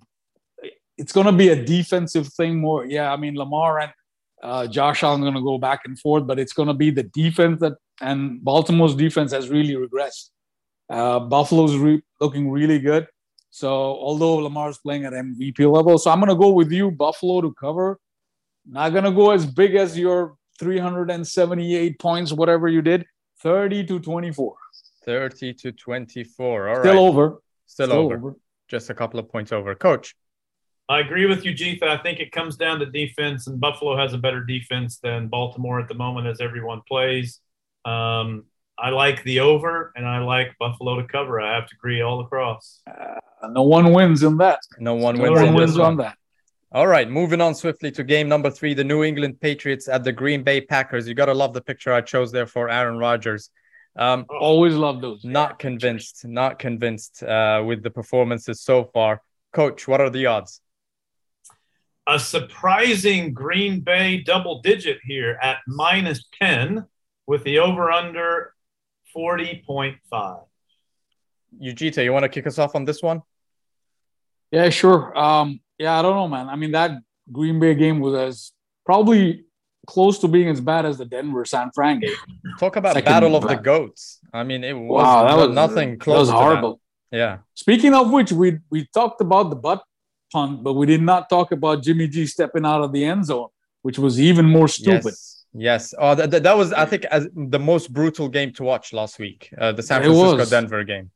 it's 0.97 1.13
going 1.13 1.27
to 1.27 1.33
be 1.33 1.49
a 1.49 1.65
defensive 1.65 2.29
thing 2.29 2.59
more. 2.61 2.87
Yeah, 2.87 3.13
I 3.13 3.17
mean, 3.17 3.37
Lamar 3.37 3.81
and 3.81 3.93
uh, 4.43 4.67
Josh 4.67 5.03
Allen 5.03 5.21
going 5.21 5.35
to 5.35 5.43
go 5.43 5.59
back 5.59 5.81
and 5.85 5.99
forth, 5.99 6.27
but 6.27 6.39
it's 6.39 6.55
going 6.55 6.69
to 6.69 6.75
be 6.75 6.91
the 6.91 7.03
defense 7.03 7.61
that, 7.61 7.75
and 8.01 8.43
Baltimore's 8.43 8.95
defense 8.95 9.33
has 9.33 9.51
really 9.51 9.75
regressed. 9.75 10.31
Uh, 10.89 11.19
Buffalo's 11.21 11.77
re- 11.77 12.03
looking 12.21 12.51
really 12.51 12.79
good. 12.79 13.07
So, 13.51 13.69
although 13.69 14.37
Lamar's 14.37 14.79
playing 14.79 15.05
at 15.05 15.13
MVP 15.13 15.71
level, 15.71 15.99
so 15.99 16.11
I'm 16.11 16.21
going 16.21 16.29
to 16.29 16.37
go 16.37 16.51
with 16.51 16.71
you, 16.71 16.91
Buffalo 16.91 17.41
to 17.41 17.53
cover 17.55 17.99
not 18.69 18.91
going 18.91 19.05
to 19.05 19.13
go 19.13 19.31
as 19.31 19.47
big 19.47 19.75
as 19.75 19.99
your 19.99 20.37
378 20.59 21.99
points, 21.99 22.33
whatever 22.33 22.69
you 22.69 22.83
did. 22.83 23.07
30 23.43 23.85
to 23.85 24.01
24. 24.01 24.55
30 25.05 25.55
to 25.55 25.73
24. 25.73 26.69
All 26.69 26.77
Still 26.77 26.85
right. 26.93 26.99
over. 26.99 27.43
Still, 27.67 27.87
Still 27.87 27.99
over. 27.99 28.15
over. 28.17 28.37
Just 28.69 28.91
a 28.91 28.95
couple 28.95 29.21
of 29.21 29.29
points 29.31 29.53
over. 29.53 29.75
Coach. 29.75 30.15
I 30.89 31.01
agree 31.01 31.27
with 31.27 31.45
you, 31.45 31.53
Jeetha. 31.53 31.83
I 31.85 31.99
think 31.99 32.21
it 32.21 32.31
comes 32.31 32.57
down 32.57 32.79
to 32.79 32.87
defense, 32.87 33.49
and 33.49 33.61
Buffalo 33.61 33.97
has 33.97 34.13
a 34.13 34.19
better 34.19 34.43
defense 34.43 34.99
than 34.99 35.27
Baltimore 35.29 35.81
at 35.81 35.89
the 35.89 35.95
moment 35.95 36.29
as 36.29 36.41
everyone 36.41 36.81
plays. 36.87 37.41
Um, 37.85 38.45
I 38.79 38.91
like 38.91 39.23
the 39.25 39.41
over, 39.41 39.93
and 39.97 40.07
I 40.07 40.19
like 40.21 40.55
Buffalo 40.61 41.01
to 41.01 41.09
cover. 41.09 41.41
I 41.41 41.55
have 41.57 41.67
to 41.67 41.75
agree 41.75 42.03
all 42.03 42.21
across. 42.21 42.83
Uh, 42.87 43.49
no 43.49 43.63
one 43.63 43.93
wins 43.93 44.23
in 44.23 44.37
that. 44.39 44.61
No 44.79 44.95
one 44.95 45.19
wins, 45.19 45.35
no 45.41 45.47
one 45.47 45.55
wins 45.55 45.79
on 45.79 45.97
that. 45.97 46.17
All 46.77 46.87
right, 46.87 47.09
moving 47.09 47.41
on 47.41 47.55
swiftly 47.55 47.91
to 47.93 48.05
game 48.05 48.29
number 48.29 48.51
three, 48.51 48.75
the 48.75 48.85
New 48.85 49.03
England 49.03 49.41
Patriots 49.41 49.89
at 49.89 50.05
the 50.05 50.13
Green 50.13 50.43
Bay 50.43 50.61
Packers. 50.61 51.09
You 51.09 51.15
got 51.15 51.25
to 51.25 51.33
love 51.33 51.55
the 51.55 51.63
picture 51.63 51.91
I 51.91 52.03
chose 52.03 52.31
there 52.31 52.47
for 52.47 52.69
Aaron 52.69 52.99
Rodgers. 52.99 53.49
Um, 53.99 54.27
Always 54.29 54.75
love 54.75 55.01
those. 55.01 55.25
Not 55.25 55.59
convinced, 55.59 56.27
not 56.27 56.59
convinced 56.59 57.23
uh, 57.23 57.63
with 57.67 57.83
the 57.83 57.89
performances 57.89 58.61
so 58.61 58.85
far. 58.93 59.23
Coach, 59.55 59.89
what 59.89 60.03
are 60.03 60.11
the 60.11 60.27
odds? 60.27 60.61
A 62.07 62.19
surprising 62.19 63.33
Green 63.33 63.81
Bay 63.81 64.19
double 64.19 64.61
digit 64.61 64.99
here 65.03 65.39
at 65.41 65.61
minus 65.67 66.27
10 66.43 66.85
with 67.27 67.43
the 67.45 67.59
over 67.59 67.91
under 67.91 68.53
40.5. 69.17 70.45
Ujita, 71.59 72.05
you 72.05 72.13
want 72.13 72.25
to 72.25 72.29
kick 72.29 72.47
us 72.47 72.59
off 72.59 72.75
on 72.75 72.85
this 72.85 73.03
one? 73.03 73.23
Yeah, 74.51 74.69
sure. 74.69 75.17
Um, 75.19 75.61
yeah, 75.79 75.99
I 75.99 76.03
don't 76.03 76.17
know, 76.17 76.29
man. 76.29 76.49
I 76.49 76.57
mean, 76.57 76.73
that 76.73 76.93
Green 77.31 77.59
Bay 77.61 77.75
game 77.75 78.01
was 78.01 78.15
as 78.15 78.53
probably 78.85 79.45
close 79.87 80.19
to 80.19 80.29
being 80.29 80.49
as 80.49 80.61
bad 80.61 80.85
as 80.85 80.99
the 80.99 81.05
Denver 81.05 81.45
San 81.45 81.71
Fran 81.75 82.01
game. 82.01 82.15
Talk 82.59 82.77
about 82.77 82.95
Second 82.95 83.13
battle 83.13 83.37
of 83.37 83.47
the 83.47 83.55
goats. 83.55 84.21
I 84.33 84.43
mean, 84.43 84.65
it 84.65 84.73
was, 84.73 85.03
wow, 85.03 85.27
that 85.29 85.37
was 85.37 85.55
nothing 85.55 85.99
close. 85.99 86.15
That 86.15 86.21
was 86.21 86.31
horrible. 86.31 86.81
That. 87.11 87.17
Yeah. 87.17 87.39
Speaking 87.55 87.95
of 87.95 88.11
which, 88.11 88.33
we 88.33 88.59
we 88.71 88.87
talked 88.93 89.21
about 89.21 89.51
the 89.51 89.57
butt 89.57 89.83
punt, 90.33 90.65
but 90.65 90.75
we 90.75 90.87
did 90.87 91.03
not 91.03 91.31
talk 91.31 91.53
about 91.53 91.83
Jimmy 91.83 92.09
G 92.09 92.27
stepping 92.27 92.67
out 92.67 92.83
of 92.83 92.93
the 92.93 93.05
end 93.05 93.27
zone, 93.27 93.49
which 93.83 93.99
was 93.99 94.21
even 94.21 94.47
more 94.47 94.69
stupid. 94.69 95.05
Yes. 95.05 95.45
Yes. 95.59 95.95
Oh, 95.99 96.15
that, 96.15 96.43
that 96.43 96.57
was, 96.57 96.73
I 96.75 96.85
think, 96.85 97.07
as 97.07 97.29
the 97.35 97.59
most 97.59 97.91
brutal 97.91 98.29
game 98.29 98.53
to 98.55 98.63
watch 98.63 98.93
last 98.93 99.19
week. 99.19 99.49
Uh, 99.57 99.73
the 99.73 99.83
San 99.83 100.03
Francisco 100.03 100.45
Denver 100.45 100.85
game. 100.85 101.11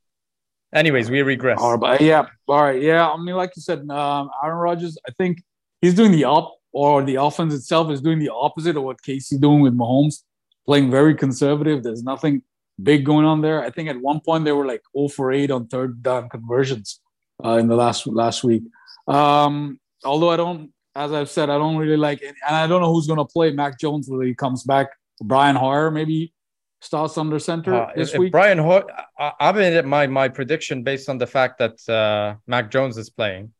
Anyways, 0.74 1.10
we 1.10 1.22
regress. 1.22 1.58
All 1.60 1.76
right, 1.76 2.00
yeah, 2.00 2.26
all 2.46 2.62
right, 2.62 2.80
yeah. 2.80 3.08
I 3.08 3.16
mean, 3.16 3.34
like 3.34 3.52
you 3.56 3.62
said, 3.62 3.80
um, 3.90 4.30
Aaron 4.42 4.58
Rodgers. 4.58 4.96
I 5.08 5.12
think 5.18 5.42
he's 5.80 5.94
doing 5.94 6.12
the 6.12 6.24
up, 6.24 6.56
or 6.72 7.02
the 7.02 7.16
offense 7.16 7.54
itself 7.54 7.90
is 7.90 8.00
doing 8.00 8.18
the 8.20 8.30
opposite 8.32 8.76
of 8.76 8.84
what 8.84 9.02
KC 9.02 9.40
doing 9.40 9.60
with 9.60 9.76
Mahomes, 9.76 10.22
playing 10.66 10.90
very 10.90 11.14
conservative. 11.14 11.82
There's 11.82 12.04
nothing 12.04 12.42
big 12.82 13.04
going 13.04 13.26
on 13.26 13.40
there. 13.40 13.62
I 13.62 13.70
think 13.70 13.88
at 13.88 14.00
one 14.00 14.20
point 14.20 14.44
they 14.44 14.52
were 14.52 14.66
like 14.66 14.82
0 14.96 15.08
for 15.08 15.32
8 15.32 15.50
on 15.50 15.66
third 15.66 16.02
down 16.02 16.28
conversions 16.28 17.00
uh, 17.44 17.56
in 17.56 17.68
the 17.68 17.76
last 17.76 18.06
last 18.06 18.44
week. 18.44 18.62
Um, 19.06 19.80
although 20.04 20.30
I 20.30 20.36
don't, 20.36 20.72
as 20.94 21.12
I've 21.12 21.30
said, 21.30 21.50
I 21.50 21.58
don't 21.58 21.76
really 21.76 21.96
like 21.96 22.22
and 22.22 22.56
I 22.56 22.66
don't 22.66 22.80
know 22.80 22.92
who's 22.92 23.06
going 23.06 23.18
to 23.18 23.24
play 23.24 23.50
Mac 23.52 23.78
Jones 23.78 24.08
when 24.08 24.26
he 24.26 24.34
comes 24.34 24.62
back. 24.62 24.88
Brian 25.22 25.56
Hoyer 25.56 25.90
maybe 25.90 26.32
starts 26.80 27.18
under 27.18 27.38
center 27.38 27.74
uh, 27.74 27.92
this 27.94 28.12
if, 28.12 28.18
week. 28.18 28.28
If 28.28 28.32
Brian 28.32 28.58
Hoyer, 28.58 28.84
I, 29.18 29.32
I 29.40 29.52
made 29.52 29.84
my 29.84 30.06
my 30.06 30.28
prediction 30.28 30.82
based 30.82 31.08
on 31.08 31.18
the 31.18 31.26
fact 31.26 31.58
that 31.58 31.88
uh, 31.88 32.36
Mac 32.46 32.70
Jones 32.70 32.98
is 32.98 33.10
playing. 33.10 33.52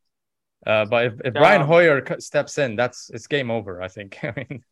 Uh, 0.67 0.85
but 0.85 1.07
if, 1.07 1.13
if 1.25 1.35
yeah. 1.35 1.41
Brian 1.41 1.63
Hoyer 1.63 2.05
steps 2.21 2.59
in, 2.59 2.77
that's 2.77 3.11
it's 3.11 3.27
game 3.27 3.51
over. 3.51 3.83
I 3.83 3.89
think. 3.89 4.19
I 4.23 4.33
mean, 4.37 4.65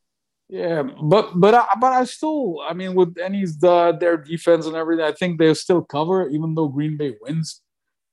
yeah, 0.49 0.83
but 0.83 1.39
but 1.39 1.55
I, 1.55 1.67
but 1.79 1.93
I 1.93 2.05
still, 2.05 2.61
I 2.67 2.73
mean, 2.73 2.95
with 2.95 3.17
any 3.19 3.45
the 3.45 3.97
their 3.99 4.17
defense 4.17 4.67
and 4.67 4.77
everything, 4.77 5.05
I 5.05 5.13
think 5.13 5.39
they'll 5.39 5.55
still 5.55 5.83
cover, 5.83 6.29
even 6.29 6.55
though 6.55 6.69
Green 6.69 6.97
Bay 6.97 7.15
wins. 7.21 7.63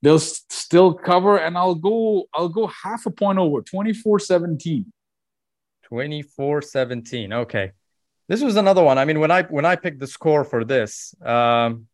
They'll 0.02 0.20
still 0.20 0.94
cover, 0.94 1.38
and 1.38 1.58
I'll 1.58 1.76
go. 1.76 2.26
I'll 2.34 2.50
go 2.50 2.68
half 2.68 3.06
a 3.06 3.12
point 3.12 3.40
over, 3.40 3.62
24-17. 3.62 4.86
24-17. 5.92 7.34
Okay. 7.34 7.72
This 8.28 8.42
was 8.42 8.56
another 8.56 8.84
one. 8.84 8.98
I 8.98 9.06
mean, 9.06 9.20
when 9.20 9.32
I 9.32 9.44
when 9.44 9.66
I 9.66 9.76
picked 9.76 10.00
the 10.00 10.08
score 10.08 10.44
for 10.44 10.66
this, 10.66 11.14
um, 11.24 11.88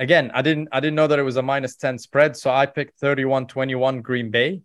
again, 0.00 0.30
I 0.34 0.42
didn't 0.42 0.68
I 0.72 0.80
didn't 0.80 0.96
know 0.96 1.06
that 1.06 1.18
it 1.18 1.22
was 1.22 1.36
a 1.36 1.42
minus 1.42 1.76
10 1.76 1.98
spread, 1.98 2.36
so 2.36 2.50
I 2.50 2.66
picked 2.66 3.00
31-21 3.00 4.02
Green 4.02 4.30
Bay. 4.30 4.62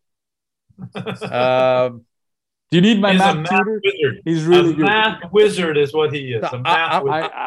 uh, 0.95 1.89
do 2.71 2.77
you 2.77 2.81
need 2.81 2.99
my 2.99 3.13
math, 3.13 3.37
math, 3.37 3.49
tutor? 3.49 3.81
Wizard. 3.83 4.21
He's 4.25 4.43
really 4.45 4.71
a 4.71 4.73
good. 4.73 4.85
math 4.85 5.31
wizard 5.31 5.77
is 5.77 5.93
what 5.93 6.11
he 6.11 6.33
is. 6.33 6.43
I, 6.43 7.01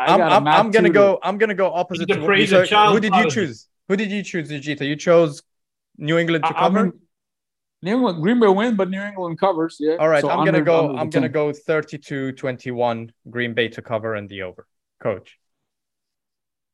am 0.09 0.47
I'm 0.47 0.71
gonna 0.71 0.91
go. 0.91 1.19
I'm 1.23 1.39
gonna 1.39 1.55
go 1.55 1.73
opposite. 1.73 2.07
To, 2.09 2.67
so, 2.67 2.93
who 2.93 3.01
did 3.01 3.15
you 3.15 3.29
choose? 3.29 3.67
Who 3.89 3.97
did 3.97 4.11
you 4.11 4.23
choose, 4.23 4.51
Ujita? 4.51 4.87
You 4.87 4.97
chose 4.97 5.43
New 5.99 6.19
England 6.19 6.45
to 6.45 6.55
cover. 6.55 6.79
I 6.79 6.83
mean, 6.85 6.93
New 7.87 7.95
England, 7.95 8.20
Green 8.20 8.41
Bay 8.41 8.49
wins, 8.49 8.76
but 8.76 8.91
New 8.91 9.01
England 9.01 9.39
covers. 9.39 9.76
Yeah. 9.78 9.97
All 10.01 10.09
right, 10.09 10.20
so 10.20 10.28
I'm 10.28 10.41
under, 10.41 10.51
gonna 10.51 10.64
go. 10.64 10.97
I'm 10.97 11.09
gonna 11.09 11.28
go 11.28 11.53
32-21 11.53 13.11
Green 13.30 13.55
Bay 13.55 13.68
to 13.68 13.80
cover 13.80 14.16
and 14.16 14.28
the 14.28 14.43
over. 14.43 14.66
Coach. 15.01 15.39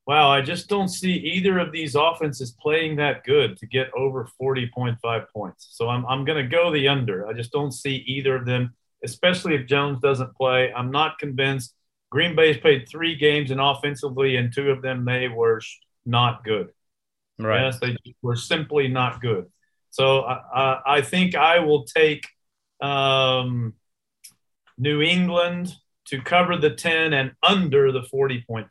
Wow, 0.06 0.30
I 0.30 0.40
just 0.40 0.68
don't 0.68 0.88
see 0.88 1.12
either 1.12 1.58
of 1.58 1.70
these 1.70 1.94
offenses 1.94 2.56
playing 2.58 2.96
that 2.96 3.24
good 3.24 3.58
to 3.58 3.66
get 3.66 3.90
over 3.94 4.26
40.5 4.40 5.26
points. 5.32 5.68
So 5.70 5.88
I'm, 5.88 6.04
I'm 6.06 6.24
going 6.24 6.42
to 6.42 6.48
go 6.48 6.72
the 6.72 6.88
under. 6.88 7.28
I 7.28 7.34
just 7.34 7.52
don't 7.52 7.70
see 7.70 8.02
either 8.08 8.34
of 8.34 8.44
them, 8.44 8.74
especially 9.04 9.54
if 9.54 9.68
Jones 9.68 10.00
doesn't 10.00 10.34
play. 10.34 10.72
I'm 10.72 10.90
not 10.90 11.20
convinced. 11.20 11.74
Green 12.10 12.34
Bay's 12.34 12.58
played 12.58 12.88
three 12.88 13.14
games 13.14 13.52
and 13.52 13.60
offensively, 13.60 14.36
and 14.36 14.52
two 14.52 14.70
of 14.70 14.82
them 14.82 15.04
they 15.04 15.28
were 15.28 15.60
not 16.04 16.42
good. 16.42 16.70
Right. 17.38 17.62
Yes, 17.62 17.78
they 17.78 17.96
were 18.22 18.34
simply 18.34 18.88
not 18.88 19.20
good. 19.20 19.46
So 19.92 20.20
uh, 20.20 20.80
I 20.86 21.02
think 21.02 21.34
I 21.34 21.58
will 21.58 21.84
take 21.84 22.26
um, 22.80 23.74
New 24.78 25.02
England 25.02 25.74
to 26.06 26.20
cover 26.22 26.56
the 26.56 26.70
10 26.70 27.12
and 27.12 27.32
under 27.42 27.92
the 27.92 28.00
40.5. 28.00 28.68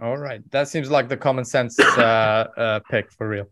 All 0.00 0.16
right. 0.16 0.40
That 0.50 0.68
seems 0.68 0.90
like 0.90 1.08
the 1.08 1.16
common 1.16 1.44
sense 1.44 1.78
uh, 1.78 2.48
uh, 2.56 2.80
pick 2.90 3.12
for 3.12 3.28
real. 3.28 3.50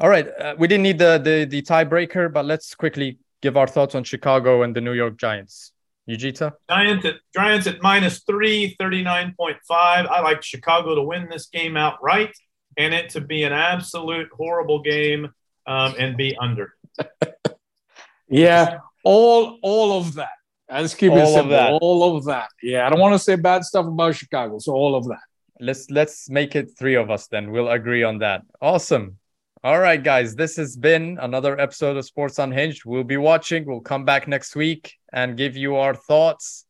All 0.00 0.08
right. 0.08 0.26
Uh, 0.26 0.56
we 0.58 0.66
didn't 0.66 0.82
need 0.82 0.98
the, 0.98 1.18
the, 1.22 1.44
the 1.44 1.62
tiebreaker, 1.62 2.32
but 2.32 2.46
let's 2.46 2.74
quickly 2.74 3.18
give 3.40 3.56
our 3.56 3.68
thoughts 3.68 3.94
on 3.94 4.02
Chicago 4.02 4.62
and 4.62 4.74
the 4.74 4.80
New 4.80 4.94
York 4.94 5.16
Giants. 5.16 5.72
Ujita? 6.10 6.52
Giants 6.68 7.04
at, 7.04 7.14
Giants 7.32 7.66
at 7.68 7.80
minus 7.80 8.24
three, 8.24 8.76
39.5. 8.80 9.56
I 9.70 10.20
like 10.20 10.42
Chicago 10.42 10.96
to 10.96 11.02
win 11.02 11.28
this 11.30 11.46
game 11.46 11.76
outright 11.76 12.34
and 12.76 12.92
it 12.92 13.10
to 13.10 13.20
be 13.20 13.44
an 13.44 13.52
absolute 13.52 14.28
horrible 14.36 14.82
game 14.82 15.28
um, 15.66 15.94
and 15.98 16.16
be 16.16 16.36
under. 16.40 16.74
yeah, 18.28 18.78
all 19.04 19.58
all 19.62 19.98
of 19.98 20.14
that. 20.14 20.30
Let's 20.70 20.94
keep 20.94 21.12
all 21.12 21.18
it 21.18 21.26
simple. 21.26 21.40
Of 21.42 21.50
that. 21.50 21.72
All 21.72 22.16
of 22.16 22.24
that. 22.24 22.48
Yeah, 22.62 22.86
I 22.86 22.90
don't 22.90 23.00
want 23.00 23.14
to 23.14 23.18
say 23.18 23.36
bad 23.36 23.64
stuff 23.64 23.86
about 23.86 24.14
Chicago, 24.14 24.58
so 24.58 24.72
all 24.72 24.94
of 24.94 25.06
that. 25.08 25.20
Let's 25.60 25.90
let's 25.90 26.30
make 26.30 26.56
it 26.56 26.70
three 26.78 26.94
of 26.94 27.10
us 27.10 27.26
then. 27.26 27.50
We'll 27.50 27.68
agree 27.68 28.02
on 28.02 28.18
that. 28.18 28.42
Awesome. 28.60 29.18
All 29.64 29.78
right, 29.78 30.02
guys. 30.02 30.34
This 30.34 30.56
has 30.56 30.76
been 30.76 31.18
another 31.20 31.60
episode 31.60 31.96
of 31.96 32.04
Sports 32.04 32.40
Unhinged. 32.40 32.84
We'll 32.84 33.04
be 33.04 33.16
watching. 33.16 33.64
We'll 33.64 33.80
come 33.80 34.04
back 34.04 34.26
next 34.26 34.56
week 34.56 34.94
and 35.12 35.36
give 35.36 35.56
you 35.56 35.76
our 35.76 35.94
thoughts. 35.94 36.66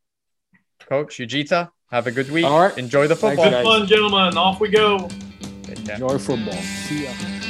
Coach 0.87 1.17
Ujita, 1.17 1.69
have 1.91 2.07
a 2.07 2.11
good 2.11 2.29
week. 2.29 2.45
All 2.45 2.59
right. 2.59 2.77
Enjoy 2.77 3.07
the 3.07 3.15
football. 3.15 3.49
Good 3.49 3.63
fun, 3.63 3.87
gentlemen. 3.87 4.37
Off 4.37 4.59
we 4.59 4.69
go. 4.69 5.09
Enjoy 5.69 6.17
football. 6.17 6.53
See 6.53 7.05
ya. 7.05 7.42